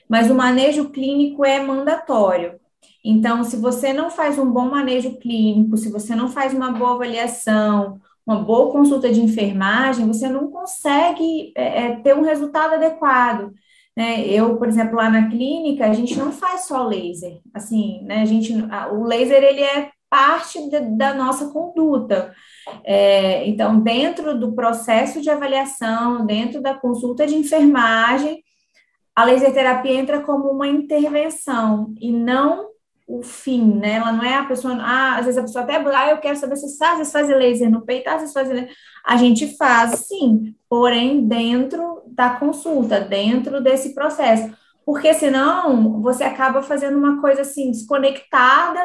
mas 0.07 0.29
o 0.29 0.35
manejo 0.35 0.89
clínico 0.89 1.43
é 1.43 1.59
mandatório. 1.59 2.59
Então, 3.03 3.43
se 3.43 3.57
você 3.57 3.91
não 3.91 4.11
faz 4.11 4.37
um 4.37 4.51
bom 4.51 4.69
manejo 4.69 5.17
clínico, 5.17 5.77
se 5.77 5.91
você 5.91 6.15
não 6.15 6.29
faz 6.29 6.53
uma 6.53 6.71
boa 6.71 6.93
avaliação, 6.93 7.99
uma 8.25 8.37
boa 8.37 8.71
consulta 8.71 9.11
de 9.11 9.19
enfermagem, 9.19 10.05
você 10.05 10.29
não 10.29 10.51
consegue 10.51 11.51
é, 11.55 11.85
é 11.85 11.95
ter 11.95 12.15
um 12.15 12.21
resultado 12.21 12.75
adequado. 12.75 13.51
Né? 13.95 14.25
Eu, 14.25 14.57
por 14.57 14.67
exemplo, 14.67 14.95
lá 14.95 15.09
na 15.09 15.29
clínica, 15.29 15.85
a 15.85 15.93
gente 15.93 16.17
não 16.17 16.31
faz 16.31 16.65
só 16.65 16.83
laser, 16.83 17.39
assim, 17.53 18.01
né? 18.03 18.21
A 18.21 18.25
gente, 18.25 18.53
o 18.93 19.03
laser 19.03 19.43
ele 19.43 19.61
é 19.61 19.91
parte 20.09 20.69
de, 20.69 20.79
da 20.97 21.13
nossa 21.13 21.49
conduta. 21.51 22.33
É, 22.83 23.47
então, 23.47 23.79
dentro 23.79 24.37
do 24.37 24.53
processo 24.53 25.21
de 25.21 25.29
avaliação, 25.29 26.25
dentro 26.25 26.61
da 26.61 26.73
consulta 26.73 27.25
de 27.27 27.35
enfermagem, 27.35 28.43
a 29.15 29.23
laser 29.23 29.53
terapia 29.53 29.93
entra 29.93 30.21
como 30.21 30.49
uma 30.49 30.67
intervenção 30.67 31.93
e 31.99 32.11
não 32.11 32.70
o 33.11 33.21
fim, 33.21 33.75
né? 33.75 33.95
Ela 33.95 34.11
não 34.13 34.23
é 34.23 34.35
a 34.35 34.45
pessoa, 34.45 34.73
ah, 34.79 35.17
às 35.17 35.25
vezes 35.25 35.37
a 35.37 35.41
pessoa 35.41 35.63
até, 35.63 35.75
ah, 35.75 36.09
eu 36.11 36.17
quero 36.19 36.37
saber 36.37 36.55
se 36.55 36.77
vezes 36.97 37.11
fazer 37.11 37.35
laser 37.35 37.69
no 37.69 37.81
peito, 37.81 38.07
às 38.07 38.21
vezes 38.21 38.33
fazer 38.33 38.69
A 39.05 39.17
gente 39.17 39.57
faz, 39.57 40.07
sim, 40.07 40.55
porém 40.69 41.27
dentro 41.27 42.03
da 42.07 42.31
consulta, 42.31 43.01
dentro 43.01 43.61
desse 43.61 43.93
processo. 43.93 44.53
Porque 44.85 45.13
senão 45.13 46.01
você 46.01 46.23
acaba 46.23 46.61
fazendo 46.61 46.97
uma 46.97 47.19
coisa 47.21 47.41
assim, 47.41 47.71
desconectada, 47.71 48.79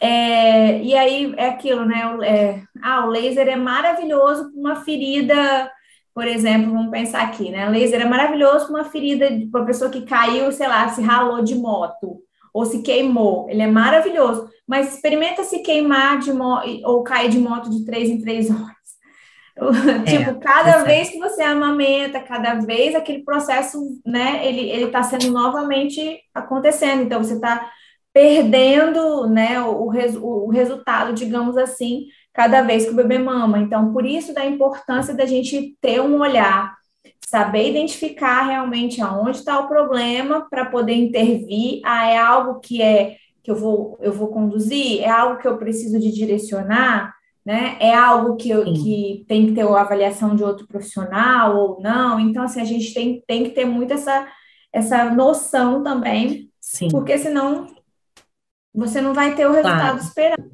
é, 0.00 0.82
e 0.82 0.94
aí 0.94 1.34
é 1.36 1.48
aquilo, 1.48 1.84
né? 1.84 2.02
É, 2.22 2.62
ah, 2.82 3.04
o 3.06 3.10
laser 3.10 3.48
é 3.48 3.56
maravilhoso 3.56 4.50
para 4.50 4.60
uma 4.60 4.76
ferida, 4.76 5.70
por 6.14 6.26
exemplo, 6.26 6.72
vamos 6.72 6.90
pensar 6.90 7.22
aqui, 7.22 7.50
né? 7.50 7.68
Laser 7.68 8.00
é 8.02 8.04
maravilhoso 8.04 8.66
para 8.66 8.76
uma 8.76 8.84
ferida 8.84 9.30
de 9.30 9.44
uma 9.46 9.66
pessoa 9.66 9.90
que 9.90 10.02
caiu, 10.02 10.50
sei 10.52 10.68
lá, 10.68 10.88
se 10.88 11.02
ralou 11.02 11.42
de 11.42 11.54
moto 11.54 12.27
ou 12.52 12.64
se 12.64 12.82
queimou, 12.82 13.48
ele 13.48 13.62
é 13.62 13.66
maravilhoso, 13.66 14.48
mas 14.66 14.94
experimenta 14.94 15.44
se 15.44 15.60
queimar 15.60 16.18
de 16.18 16.30
ou 16.84 17.02
cair 17.02 17.30
de 17.30 17.38
moto 17.38 17.70
de 17.70 17.84
três 17.84 18.08
em 18.08 18.20
três 18.20 18.50
horas. 18.50 18.78
É, 20.06 20.18
tipo, 20.18 20.38
cada 20.38 20.84
vez 20.84 21.10
que 21.10 21.18
você 21.18 21.42
amamenta, 21.42 22.20
cada 22.20 22.54
vez 22.54 22.94
aquele 22.94 23.24
processo, 23.24 23.80
né, 24.06 24.46
ele, 24.46 24.70
ele 24.70 24.86
tá 24.88 25.02
sendo 25.02 25.32
novamente 25.32 26.20
acontecendo, 26.32 27.02
então 27.02 27.22
você 27.22 27.34
está 27.34 27.68
perdendo, 28.12 29.26
né, 29.26 29.60
o, 29.60 29.90
o, 29.90 30.46
o 30.46 30.50
resultado, 30.50 31.12
digamos 31.12 31.56
assim, 31.56 32.06
cada 32.32 32.62
vez 32.62 32.84
que 32.84 32.90
o 32.92 32.96
bebê 32.96 33.18
mama. 33.18 33.58
Então, 33.58 33.92
por 33.92 34.06
isso 34.06 34.32
da 34.32 34.46
importância 34.46 35.12
da 35.12 35.26
gente 35.26 35.76
ter 35.80 36.00
um 36.00 36.20
olhar 36.20 36.77
saber 37.28 37.68
identificar 37.68 38.44
realmente 38.46 39.02
aonde 39.02 39.36
está 39.36 39.60
o 39.60 39.68
problema 39.68 40.46
para 40.48 40.64
poder 40.64 40.94
intervir. 40.94 41.82
Ah, 41.84 42.06
é 42.06 42.16
algo 42.16 42.58
que 42.58 42.80
é 42.80 43.16
que 43.42 43.50
eu 43.50 43.54
vou 43.54 43.98
eu 44.00 44.12
vou 44.12 44.28
conduzir, 44.28 45.02
é 45.02 45.10
algo 45.10 45.38
que 45.38 45.46
eu 45.46 45.58
preciso 45.58 45.98
de 45.98 46.10
direcionar, 46.10 47.14
né? 47.44 47.76
É 47.80 47.94
algo 47.94 48.36
que, 48.36 48.48
eu, 48.48 48.64
que 48.64 49.26
tem 49.28 49.46
que 49.46 49.52
ter 49.52 49.60
a 49.62 49.80
avaliação 49.80 50.34
de 50.34 50.42
outro 50.42 50.66
profissional 50.66 51.56
ou 51.56 51.80
não. 51.82 52.18
Então, 52.18 52.44
assim, 52.44 52.62
a 52.62 52.64
gente 52.64 52.94
tem, 52.94 53.22
tem 53.26 53.44
que 53.44 53.50
ter 53.50 53.66
muito 53.66 53.92
essa, 53.92 54.26
essa 54.72 55.04
noção 55.10 55.82
também, 55.82 56.50
Sim. 56.58 56.88
porque 56.88 57.18
senão 57.18 57.66
você 58.74 59.02
não 59.02 59.12
vai 59.12 59.34
ter 59.34 59.46
o 59.46 59.52
resultado 59.52 59.98
claro. 59.98 59.98
esperado. 59.98 60.50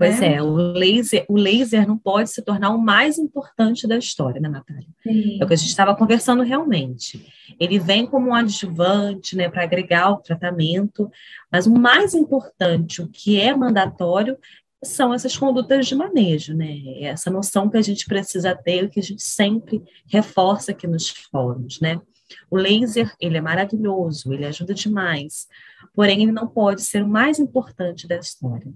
Pois 0.00 0.22
é. 0.22 0.36
é, 0.36 0.42
o 0.42 0.54
laser, 0.54 1.26
o 1.28 1.36
laser 1.36 1.86
não 1.86 1.98
pode 1.98 2.30
se 2.30 2.40
tornar 2.40 2.70
o 2.70 2.78
mais 2.78 3.18
importante 3.18 3.86
da 3.86 3.98
história, 3.98 4.40
né, 4.40 4.48
Natália? 4.48 4.86
Sim. 5.02 5.38
É 5.38 5.44
o 5.44 5.46
que 5.46 5.52
a 5.52 5.56
gente 5.56 5.68
estava 5.68 5.94
conversando 5.94 6.42
realmente. 6.42 7.30
Ele 7.60 7.78
vem 7.78 8.06
como 8.06 8.30
um 8.30 8.34
adjuvante, 8.34 9.36
né, 9.36 9.50
para 9.50 9.62
agregar 9.62 10.10
o 10.10 10.16
tratamento, 10.16 11.10
mas 11.52 11.66
o 11.66 11.74
mais 11.74 12.14
importante, 12.14 13.02
o 13.02 13.08
que 13.08 13.38
é 13.38 13.54
mandatório, 13.54 14.38
são 14.82 15.12
essas 15.12 15.36
condutas 15.36 15.86
de 15.86 15.94
manejo, 15.94 16.54
né? 16.54 16.78
Essa 17.02 17.30
noção 17.30 17.68
que 17.68 17.76
a 17.76 17.82
gente 17.82 18.06
precisa 18.06 18.56
ter, 18.56 18.88
que 18.88 19.00
a 19.00 19.02
gente 19.02 19.22
sempre 19.22 19.82
reforça 20.06 20.72
aqui 20.72 20.86
nos 20.86 21.10
fóruns, 21.10 21.78
né? 21.78 22.00
O 22.50 22.56
laser, 22.56 23.14
ele 23.20 23.36
é 23.36 23.40
maravilhoso, 23.42 24.32
ele 24.32 24.46
ajuda 24.46 24.72
demais, 24.72 25.46
porém 25.92 26.22
ele 26.22 26.32
não 26.32 26.48
pode 26.48 26.80
ser 26.80 27.02
o 27.02 27.08
mais 27.08 27.38
importante 27.38 28.08
da 28.08 28.16
história. 28.16 28.72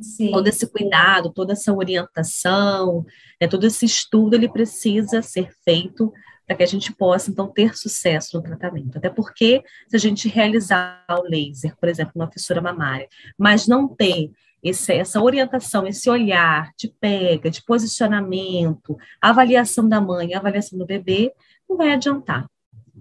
Sim. 0.00 0.30
Todo 0.30 0.46
esse 0.46 0.66
cuidado, 0.66 1.32
toda 1.32 1.52
essa 1.52 1.72
orientação, 1.72 3.04
né, 3.40 3.48
todo 3.48 3.66
esse 3.66 3.84
estudo, 3.84 4.34
ele 4.34 4.48
precisa 4.48 5.22
ser 5.22 5.50
feito 5.64 6.12
para 6.46 6.56
que 6.56 6.62
a 6.62 6.66
gente 6.66 6.92
possa, 6.92 7.30
então, 7.30 7.48
ter 7.48 7.76
sucesso 7.76 8.36
no 8.36 8.42
tratamento. 8.42 8.96
Até 8.96 9.10
porque, 9.10 9.64
se 9.88 9.96
a 9.96 9.98
gente 9.98 10.28
realizar 10.28 11.04
o 11.10 11.22
laser, 11.22 11.74
por 11.76 11.88
exemplo, 11.88 12.12
uma 12.14 12.30
fissura 12.30 12.60
mamária, 12.60 13.08
mas 13.36 13.66
não 13.66 13.88
ter 13.88 14.30
esse, 14.62 14.92
essa 14.92 15.20
orientação, 15.20 15.86
esse 15.86 16.08
olhar 16.08 16.70
de 16.78 16.88
pega, 16.88 17.50
de 17.50 17.62
posicionamento, 17.64 18.96
avaliação 19.20 19.88
da 19.88 20.00
mãe, 20.00 20.34
avaliação 20.34 20.78
do 20.78 20.86
bebê, 20.86 21.32
não 21.68 21.76
vai 21.76 21.92
adiantar, 21.92 22.48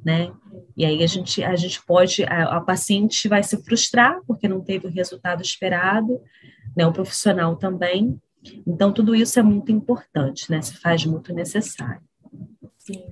né? 0.03 0.31
E 0.75 0.85
aí 0.85 1.03
a 1.03 1.07
gente, 1.07 1.43
a 1.43 1.55
gente 1.55 1.83
pode, 1.85 2.23
a, 2.23 2.57
a 2.57 2.61
paciente 2.61 3.27
vai 3.27 3.43
se 3.43 3.63
frustrar 3.63 4.19
porque 4.27 4.47
não 4.47 4.61
teve 4.61 4.87
o 4.87 4.91
resultado 4.91 5.41
esperado, 5.41 6.19
né, 6.75 6.85
o 6.85 6.93
profissional 6.93 7.55
também. 7.55 8.19
Então, 8.65 8.91
tudo 8.91 9.15
isso 9.15 9.39
é 9.39 9.43
muito 9.43 9.71
importante, 9.71 10.51
né? 10.51 10.61
Se 10.61 10.77
faz 10.77 11.05
muito 11.05 11.33
necessário. 11.33 12.01
Sim. 12.77 13.03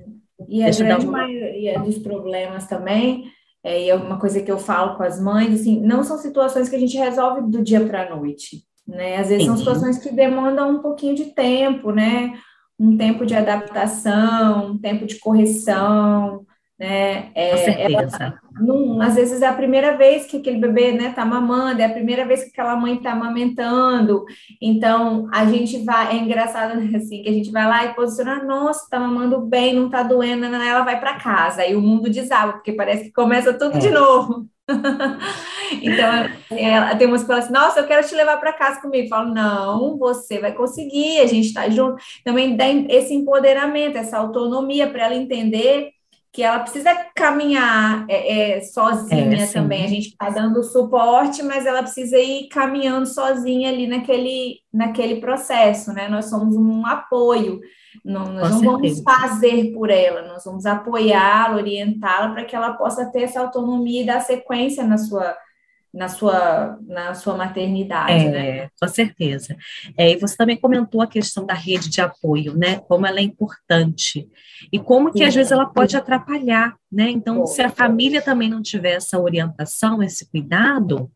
E 0.47 0.61
a 0.61 0.65
Deixa 0.65 0.83
grande 0.83 1.05
uma... 1.05 1.19
maioria 1.19 1.79
dos 1.79 1.97
problemas 1.97 2.67
também, 2.67 3.31
é, 3.63 3.85
e 3.85 3.89
é 3.89 3.95
uma 3.95 4.19
coisa 4.19 4.41
que 4.41 4.51
eu 4.51 4.59
falo 4.59 4.97
com 4.97 5.03
as 5.03 5.19
mães, 5.19 5.61
assim, 5.61 5.79
não 5.79 6.03
são 6.03 6.17
situações 6.17 6.69
que 6.69 6.75
a 6.75 6.79
gente 6.79 6.97
resolve 6.97 7.49
do 7.49 7.63
dia 7.63 7.83
para 7.85 8.03
a 8.03 8.15
noite, 8.15 8.63
né? 8.85 9.17
Às 9.17 9.29
vezes 9.29 9.43
Sim. 9.43 9.49
são 9.49 9.57
situações 9.57 9.97
que 9.97 10.11
demandam 10.11 10.75
um 10.75 10.81
pouquinho 10.81 11.15
de 11.15 11.25
tempo, 11.25 11.91
né? 11.91 12.33
um 12.79 12.97
tempo 12.97 13.25
de 13.25 13.35
adaptação, 13.35 14.71
um 14.71 14.77
tempo 14.77 15.05
de 15.05 15.19
correção, 15.19 16.45
né? 16.83 17.31
É, 17.33 17.55
certeza. 17.55 18.17
Ela, 18.17 18.39
não, 18.59 19.01
às 19.01 19.15
vezes 19.15 19.41
é 19.41 19.47
a 19.47 19.53
primeira 19.53 19.95
vez 19.95 20.25
que 20.25 20.37
aquele 20.37 20.59
bebê 20.59 20.91
né, 20.91 21.13
tá 21.15 21.23
mamando, 21.25 21.81
é 21.81 21.85
a 21.85 21.93
primeira 21.93 22.25
vez 22.25 22.43
que 22.43 22.49
aquela 22.49 22.75
mãe 22.75 22.95
está 22.95 23.13
amamentando. 23.13 24.25
Então, 24.61 25.29
a 25.33 25.45
gente 25.45 25.81
vai, 25.83 26.11
é 26.11 26.19
engraçado 26.19 26.77
né, 26.77 26.97
assim, 26.97 27.23
que 27.23 27.29
a 27.29 27.31
gente 27.31 27.51
vai 27.51 27.65
lá 27.65 27.85
e 27.85 27.93
posiciona, 27.93 28.43
nossa, 28.43 28.89
tá 28.89 28.99
mamando 28.99 29.39
bem, 29.39 29.73
não 29.73 29.89
tá 29.89 30.03
doendo, 30.03 30.45
ela 30.45 30.81
vai 30.81 30.99
para 30.99 31.15
casa. 31.15 31.61
Aí 31.61 31.73
o 31.73 31.81
mundo 31.81 32.09
desaba, 32.09 32.53
porque 32.53 32.73
parece 32.73 33.05
que 33.05 33.13
começa 33.13 33.53
tudo 33.53 33.77
é. 33.77 33.79
de 33.79 33.89
novo. 33.89 34.45
então, 35.81 36.29
ela, 36.51 36.95
tem 36.97 37.07
umas 37.07 37.21
que 37.21 37.27
falam 37.27 37.43
assim, 37.43 37.53
nossa, 37.53 37.79
eu 37.79 37.87
quero 37.87 38.05
te 38.05 38.13
levar 38.13 38.37
para 38.37 38.51
casa 38.51 38.81
comigo. 38.81 39.05
Eu 39.05 39.09
falo, 39.09 39.33
não, 39.33 39.97
você 39.97 40.37
vai 40.37 40.51
conseguir, 40.51 41.19
a 41.21 41.27
gente 41.27 41.47
está 41.47 41.69
junto. 41.69 41.95
Também 42.25 42.57
dá 42.57 42.65
esse 42.89 43.13
empoderamento, 43.13 43.97
essa 43.97 44.17
autonomia 44.17 44.87
para 44.87 45.05
ela 45.05 45.15
entender 45.15 45.93
que 46.33 46.41
ela 46.41 46.61
precisa 46.61 46.91
caminhar 47.13 48.07
é, 48.09 48.55
é, 48.55 48.61
sozinha 48.61 49.43
é, 49.43 49.45
também. 49.45 49.85
A 49.85 49.87
gente 49.87 50.07
está 50.09 50.31
dando 50.31 50.63
suporte, 50.63 51.43
mas 51.43 51.67
ela 51.67 51.83
precisa 51.83 52.17
ir 52.17 52.47
caminhando 52.47 53.05
sozinha 53.05 53.69
ali 53.69 53.85
naquele, 53.85 54.59
naquele 54.73 55.21
processo, 55.21 55.93
né? 55.93 56.09
Nós 56.09 56.25
somos 56.25 56.55
um 56.55 56.87
apoio. 56.87 57.61
Não, 58.03 58.33
nós 58.33 58.49
não 58.49 58.61
vamos 58.61 58.99
fazer 59.03 59.71
por 59.73 59.91
ela, 59.91 60.23
nós 60.23 60.43
vamos 60.43 60.65
apoiá-la, 60.65 61.55
orientá-la 61.55 62.31
para 62.31 62.43
que 62.43 62.55
ela 62.55 62.73
possa 62.73 63.05
ter 63.11 63.21
essa 63.21 63.39
autonomia 63.39 64.01
e 64.01 64.05
dar 64.05 64.19
sequência 64.19 64.83
na 64.83 64.97
sua 64.97 65.37
na 65.93 66.07
sua, 66.07 66.79
na 66.87 67.13
sua 67.13 67.37
maternidade, 67.37 68.25
é, 68.25 68.31
né? 68.31 68.69
Com 68.81 68.87
certeza. 68.87 69.55
É, 69.95 70.11
e 70.11 70.17
você 70.17 70.35
também 70.35 70.57
comentou 70.57 71.01
a 71.01 71.07
questão 71.07 71.45
da 71.45 71.53
rede 71.53 71.87
de 71.87 72.01
apoio, 72.01 72.57
né? 72.57 72.79
Como 72.79 73.05
ela 73.05 73.19
é 73.19 73.21
importante. 73.21 74.27
E 74.71 74.79
como 74.79 75.11
que 75.11 75.23
às 75.23 75.35
vezes 75.35 75.51
ela 75.51 75.67
pode 75.67 75.95
atrapalhar, 75.95 76.75
né? 76.91 77.11
Então, 77.11 77.45
se 77.45 77.61
a 77.61 77.69
família 77.69 78.23
também 78.23 78.49
não 78.49 78.61
tiver 78.61 78.93
essa 78.93 79.19
orientação, 79.19 80.01
esse 80.01 80.27
cuidado, 80.31 81.11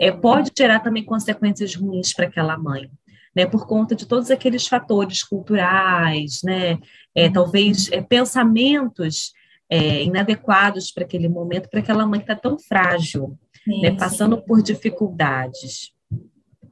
é, 0.00 0.12
pode 0.12 0.52
gerar 0.56 0.78
também 0.78 1.04
consequências 1.04 1.74
ruins 1.74 2.14
para 2.14 2.26
aquela 2.26 2.56
mãe. 2.56 2.88
Né, 3.34 3.46
por 3.46 3.66
conta 3.66 3.96
de 3.96 4.04
todos 4.04 4.30
aqueles 4.30 4.68
fatores 4.68 5.24
culturais, 5.24 6.42
né, 6.44 6.78
é, 7.14 7.30
talvez 7.30 7.90
é, 7.90 8.02
pensamentos 8.02 9.32
é, 9.70 10.04
inadequados 10.04 10.92
para 10.92 11.04
aquele 11.04 11.30
momento, 11.30 11.70
para 11.70 11.80
aquela 11.80 12.06
mãe 12.06 12.20
que 12.20 12.30
está 12.30 12.36
tão 12.36 12.58
frágil 12.58 13.38
né, 13.66 13.92
passando 13.92 14.40
por 14.40 14.62
dificuldades. 14.62 15.92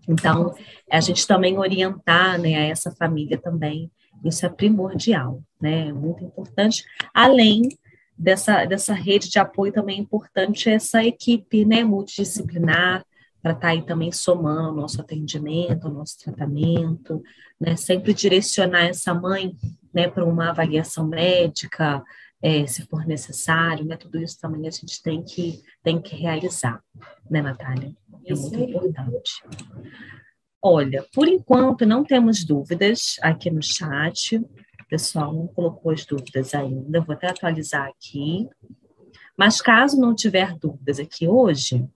Então, 0.09 0.55
a 0.91 1.01
gente 1.01 1.27
também 1.27 1.59
orientar 1.59 2.41
né, 2.41 2.57
a 2.57 2.67
essa 2.67 2.91
família 2.93 3.39
também, 3.39 3.91
isso 4.25 4.45
é 4.45 4.49
primordial, 4.49 5.43
né, 5.61 5.89
é 5.89 5.93
muito 5.93 6.25
importante. 6.25 6.85
Além 7.15 7.63
dessa, 8.17 8.65
dessa 8.65 8.93
rede 8.93 9.31
de 9.31 9.39
apoio, 9.39 9.73
também 9.73 9.99
é 9.99 10.01
importante 10.01 10.69
essa 10.69 11.05
equipe 11.05 11.65
né, 11.65 11.85
multidisciplinar, 11.85 13.05
para 13.43 13.53
estar 13.53 13.69
tá 13.69 13.69
aí 13.69 13.83
também 13.83 14.13
somando 14.13 14.71
o 14.71 14.77
nosso 14.77 15.01
atendimento, 15.01 15.89
o 15.89 15.93
nosso 15.93 16.19
tratamento, 16.19 17.23
né, 17.59 17.77
sempre 17.77 18.13
direcionar 18.13 18.85
essa 18.85 19.15
mãe 19.15 19.57
né, 19.95 20.09
para 20.09 20.25
uma 20.25 20.51
avaliação 20.51 21.07
médica, 21.07 22.03
é, 22.43 22.67
se 22.67 22.87
for 22.87 23.07
necessário, 23.07 23.85
né? 23.85 23.97
Tudo 23.97 24.19
isso 24.19 24.41
também 24.41 24.67
a 24.67 24.71
gente 24.71 25.03
tem 25.03 25.23
que, 25.23 25.63
tem 25.83 26.01
que 26.01 26.17
realizar, 26.17 26.83
né, 27.31 27.43
Natália? 27.43 27.95
É 28.25 28.35
muito 28.35 28.57
importante. 28.57 29.43
Olha, 30.63 31.07
por 31.15 31.27
enquanto 31.27 31.87
não 31.87 32.05
temos 32.05 32.45
dúvidas 32.45 33.17
aqui 33.23 33.51
no 33.51 33.63
chat. 33.63 34.37
O 34.37 34.89
pessoal 34.91 35.33
não 35.33 35.47
colocou 35.47 35.93
as 35.93 36.05
dúvidas 36.05 36.55
ainda. 36.55 37.01
Vou 37.01 37.15
até 37.15 37.29
atualizar 37.29 37.89
aqui. 37.89 38.49
Mas 39.37 39.63
caso 39.63 39.99
não 39.99 40.15
tiver 40.15 40.55
dúvidas 40.59 40.99
aqui 40.99 41.27
hoje, 41.27 41.89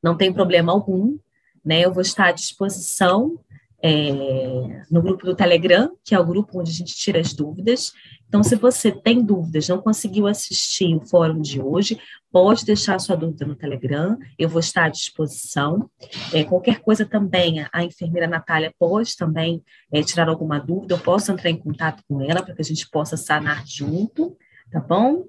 não 0.00 0.16
tem 0.16 0.32
problema 0.32 0.70
algum, 0.70 1.18
né? 1.64 1.80
Eu 1.80 1.92
vou 1.92 2.02
estar 2.02 2.26
à 2.28 2.32
disposição 2.32 3.38
é, 3.82 4.82
no 4.90 5.00
grupo 5.00 5.24
do 5.24 5.36
Telegram, 5.36 5.90
que 6.04 6.14
é 6.14 6.18
o 6.18 6.26
grupo 6.26 6.58
onde 6.58 6.70
a 6.70 6.74
gente 6.74 6.94
tira 6.94 7.20
as 7.20 7.32
dúvidas. 7.32 7.92
Então, 8.28 8.42
se 8.42 8.56
você 8.56 8.90
tem 8.90 9.22
dúvidas, 9.22 9.68
não 9.68 9.80
conseguiu 9.80 10.26
assistir 10.26 10.94
o 10.94 11.00
fórum 11.00 11.40
de 11.40 11.60
hoje, 11.60 11.98
pode 12.30 12.64
deixar 12.64 12.98
sua 12.98 13.16
dúvida 13.16 13.46
no 13.46 13.54
Telegram, 13.54 14.18
eu 14.38 14.48
vou 14.48 14.60
estar 14.60 14.84
à 14.84 14.88
disposição. 14.88 15.88
É, 16.32 16.44
qualquer 16.44 16.80
coisa 16.80 17.06
também, 17.06 17.64
a 17.72 17.84
enfermeira 17.84 18.26
Natália 18.26 18.74
pode 18.78 19.16
também 19.16 19.62
é, 19.92 20.02
tirar 20.02 20.28
alguma 20.28 20.58
dúvida, 20.58 20.94
eu 20.94 20.98
posso 20.98 21.32
entrar 21.32 21.50
em 21.50 21.56
contato 21.56 22.02
com 22.08 22.20
ela 22.20 22.42
para 22.42 22.54
que 22.54 22.60
a 22.60 22.64
gente 22.64 22.88
possa 22.90 23.16
sanar 23.16 23.64
junto, 23.66 24.36
tá 24.70 24.80
bom? 24.80 25.24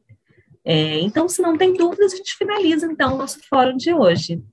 É, 0.66 1.00
então, 1.00 1.30
se 1.30 1.41
não 1.41 1.58
tem 1.58 1.74
dúvidas, 1.74 2.14
a 2.14 2.18
gente 2.18 2.36
finaliza 2.36 2.86
então 2.86 3.16
o 3.16 3.18
nosso 3.18 3.39
fórum 3.47 3.78
de 3.78 3.93
hoje. 3.93 4.43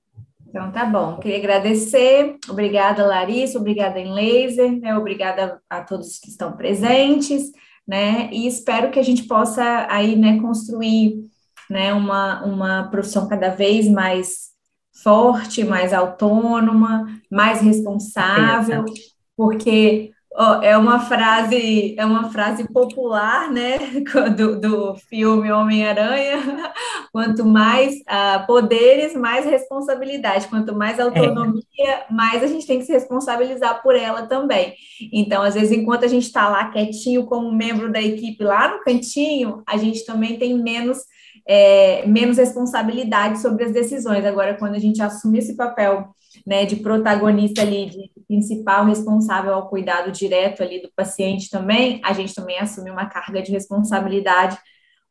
Então, 0.49 0.71
tá 0.71 0.85
bom. 0.85 1.17
Queria 1.17 1.37
agradecer. 1.37 2.37
Obrigada, 2.49 3.05
Larissa. 3.05 3.59
Obrigada, 3.59 3.99
em 3.99 4.13
laser. 4.13 4.79
Né? 4.79 4.95
Obrigada 4.95 5.61
a 5.69 5.81
todos 5.81 6.19
que 6.19 6.29
estão 6.29 6.53
presentes 6.55 7.51
né? 7.87 8.29
E 8.33 8.45
espero 8.45 8.91
que 8.91 8.99
a 8.99 9.03
gente 9.03 9.23
possa 9.23 9.87
aí, 9.89 10.15
né, 10.15 10.39
construir, 10.41 11.23
né, 11.69 11.93
uma, 11.93 12.43
uma 12.43 12.83
profissão 12.89 13.27
cada 13.27 13.49
vez 13.49 13.87
mais 13.87 14.49
forte, 15.01 15.63
mais 15.63 15.93
autônoma, 15.93 17.05
mais 17.31 17.61
responsável, 17.61 18.83
porque 19.37 20.11
é 20.61 20.77
uma 20.77 20.99
frase, 20.99 21.95
é 21.97 22.05
uma 22.05 22.29
frase 22.29 22.67
popular, 22.71 23.51
né, 23.51 23.77
do, 24.37 24.59
do 24.59 24.95
filme 24.95 25.51
Homem-Aranha. 25.51 26.73
Quanto 27.11 27.43
mais 27.45 27.95
uh, 27.95 28.45
poderes, 28.45 29.15
mais 29.15 29.45
responsabilidade. 29.45 30.47
Quanto 30.47 30.75
mais 30.75 30.99
autonomia, 30.99 31.63
é. 31.79 32.05
mais 32.11 32.43
a 32.43 32.47
gente 32.47 32.67
tem 32.67 32.77
que 32.77 32.85
se 32.85 32.91
responsabilizar 32.91 33.81
por 33.81 33.95
ela 33.95 34.27
também. 34.27 34.75
Então, 35.11 35.41
às 35.41 35.55
vezes, 35.55 35.71
enquanto 35.71 36.05
a 36.05 36.07
gente 36.07 36.25
está 36.25 36.47
lá 36.47 36.69
quietinho 36.69 37.25
como 37.25 37.51
membro 37.51 37.91
da 37.91 38.01
equipe 38.01 38.43
lá 38.43 38.67
no 38.67 38.83
cantinho, 38.83 39.63
a 39.67 39.77
gente 39.77 40.05
também 40.05 40.37
tem 40.37 40.53
menos 40.53 40.99
é, 41.47 42.05
menos 42.05 42.37
responsabilidade 42.37 43.41
sobre 43.41 43.63
as 43.63 43.71
decisões. 43.71 44.25
Agora, 44.25 44.55
quando 44.55 44.75
a 44.75 44.79
gente 44.79 45.01
assume 45.01 45.39
esse 45.39 45.55
papel 45.55 46.09
né, 46.47 46.63
de 46.63 46.77
protagonista 46.77 47.61
ali, 47.61 47.87
de 47.87 48.09
principal 48.25 48.85
responsável 48.85 49.53
ao 49.53 49.67
cuidado 49.67 50.13
direto 50.13 50.63
ali 50.63 50.81
do 50.81 50.89
paciente 50.95 51.49
também, 51.49 51.99
a 52.05 52.13
gente 52.13 52.33
também 52.33 52.57
assume 52.57 52.89
uma 52.89 53.05
carga 53.05 53.41
de 53.41 53.51
responsabilidade 53.51 54.57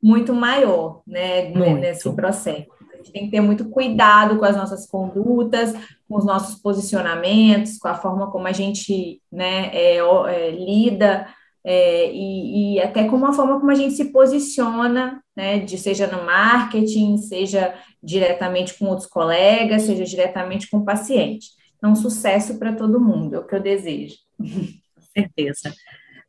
muito 0.03 0.33
maior, 0.33 1.03
né, 1.07 1.51
muito. 1.51 1.79
nesse 1.79 2.11
processo. 2.15 2.67
A 2.91 2.97
gente 2.97 3.13
tem 3.13 3.25
que 3.27 3.31
ter 3.31 3.43
muito 3.43 3.69
cuidado 3.69 4.39
com 4.39 4.47
as 4.47 4.57
nossas 4.57 4.87
condutas, 4.87 5.75
com 6.09 6.17
os 6.17 6.25
nossos 6.25 6.55
posicionamentos, 6.55 7.77
com 7.77 7.89
a 7.89 7.95
forma 7.95 8.31
como 8.31 8.47
a 8.47 8.53
gente, 8.53 9.21
né, 9.31 9.71
é, 9.75 9.99
é, 9.99 10.51
lida 10.53 11.27
é, 11.63 12.11
e, 12.13 12.77
e, 12.77 12.81
até 12.81 13.05
com 13.05 13.23
a 13.27 13.33
forma 13.35 13.61
como 13.61 13.71
a 13.71 13.75
gente 13.75 13.93
se 13.93 14.07
posiciona, 14.07 15.23
né, 15.37 15.59
de, 15.59 15.77
seja 15.77 16.07
no 16.07 16.25
marketing, 16.25 17.19
seja 17.19 17.75
diretamente 18.03 18.79
com 18.79 18.87
outros 18.87 19.09
colegas, 19.09 19.83
seja 19.83 20.05
diretamente 20.05 20.69
com 20.71 20.79
o 20.79 20.85
paciente. 20.85 21.49
Então, 21.77 21.95
sucesso 21.95 22.59
para 22.59 22.73
todo 22.73 23.01
mundo, 23.01 23.37
é 23.37 23.39
o 23.39 23.47
que 23.47 23.55
eu 23.55 23.61
desejo. 23.61 24.17
Com 24.39 25.03
certeza. 25.15 25.75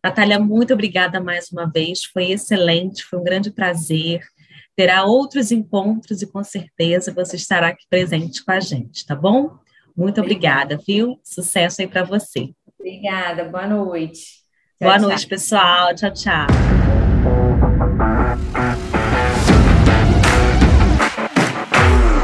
Natália, 0.03 0.39
muito 0.39 0.73
obrigada 0.73 1.19
mais 1.19 1.49
uma 1.51 1.65
vez, 1.65 2.03
foi 2.03 2.31
excelente, 2.31 3.03
foi 3.03 3.19
um 3.19 3.23
grande 3.23 3.51
prazer. 3.51 4.21
Terá 4.75 5.03
outros 5.05 5.51
encontros 5.51 6.21
e 6.21 6.27
com 6.27 6.43
certeza 6.43 7.11
você 7.13 7.35
estará 7.35 7.69
aqui 7.69 7.85
presente 7.89 8.45
com 8.45 8.51
a 8.51 8.59
gente, 8.59 9.05
tá 9.05 9.15
bom? 9.15 9.57
Muito 9.95 10.21
obrigada, 10.21 10.77
viu? 10.85 11.19
Sucesso 11.23 11.81
aí 11.81 11.87
para 11.87 12.03
você. 12.03 12.53
Obrigada, 12.79 13.45
boa 13.45 13.65
noite. 13.65 14.45
Tchau, 14.79 14.87
Boa 14.87 14.99
tchau. 14.99 15.09
noite, 15.09 15.27
pessoal. 15.27 15.95
Tchau, 15.95 16.13
tchau. 16.13 16.47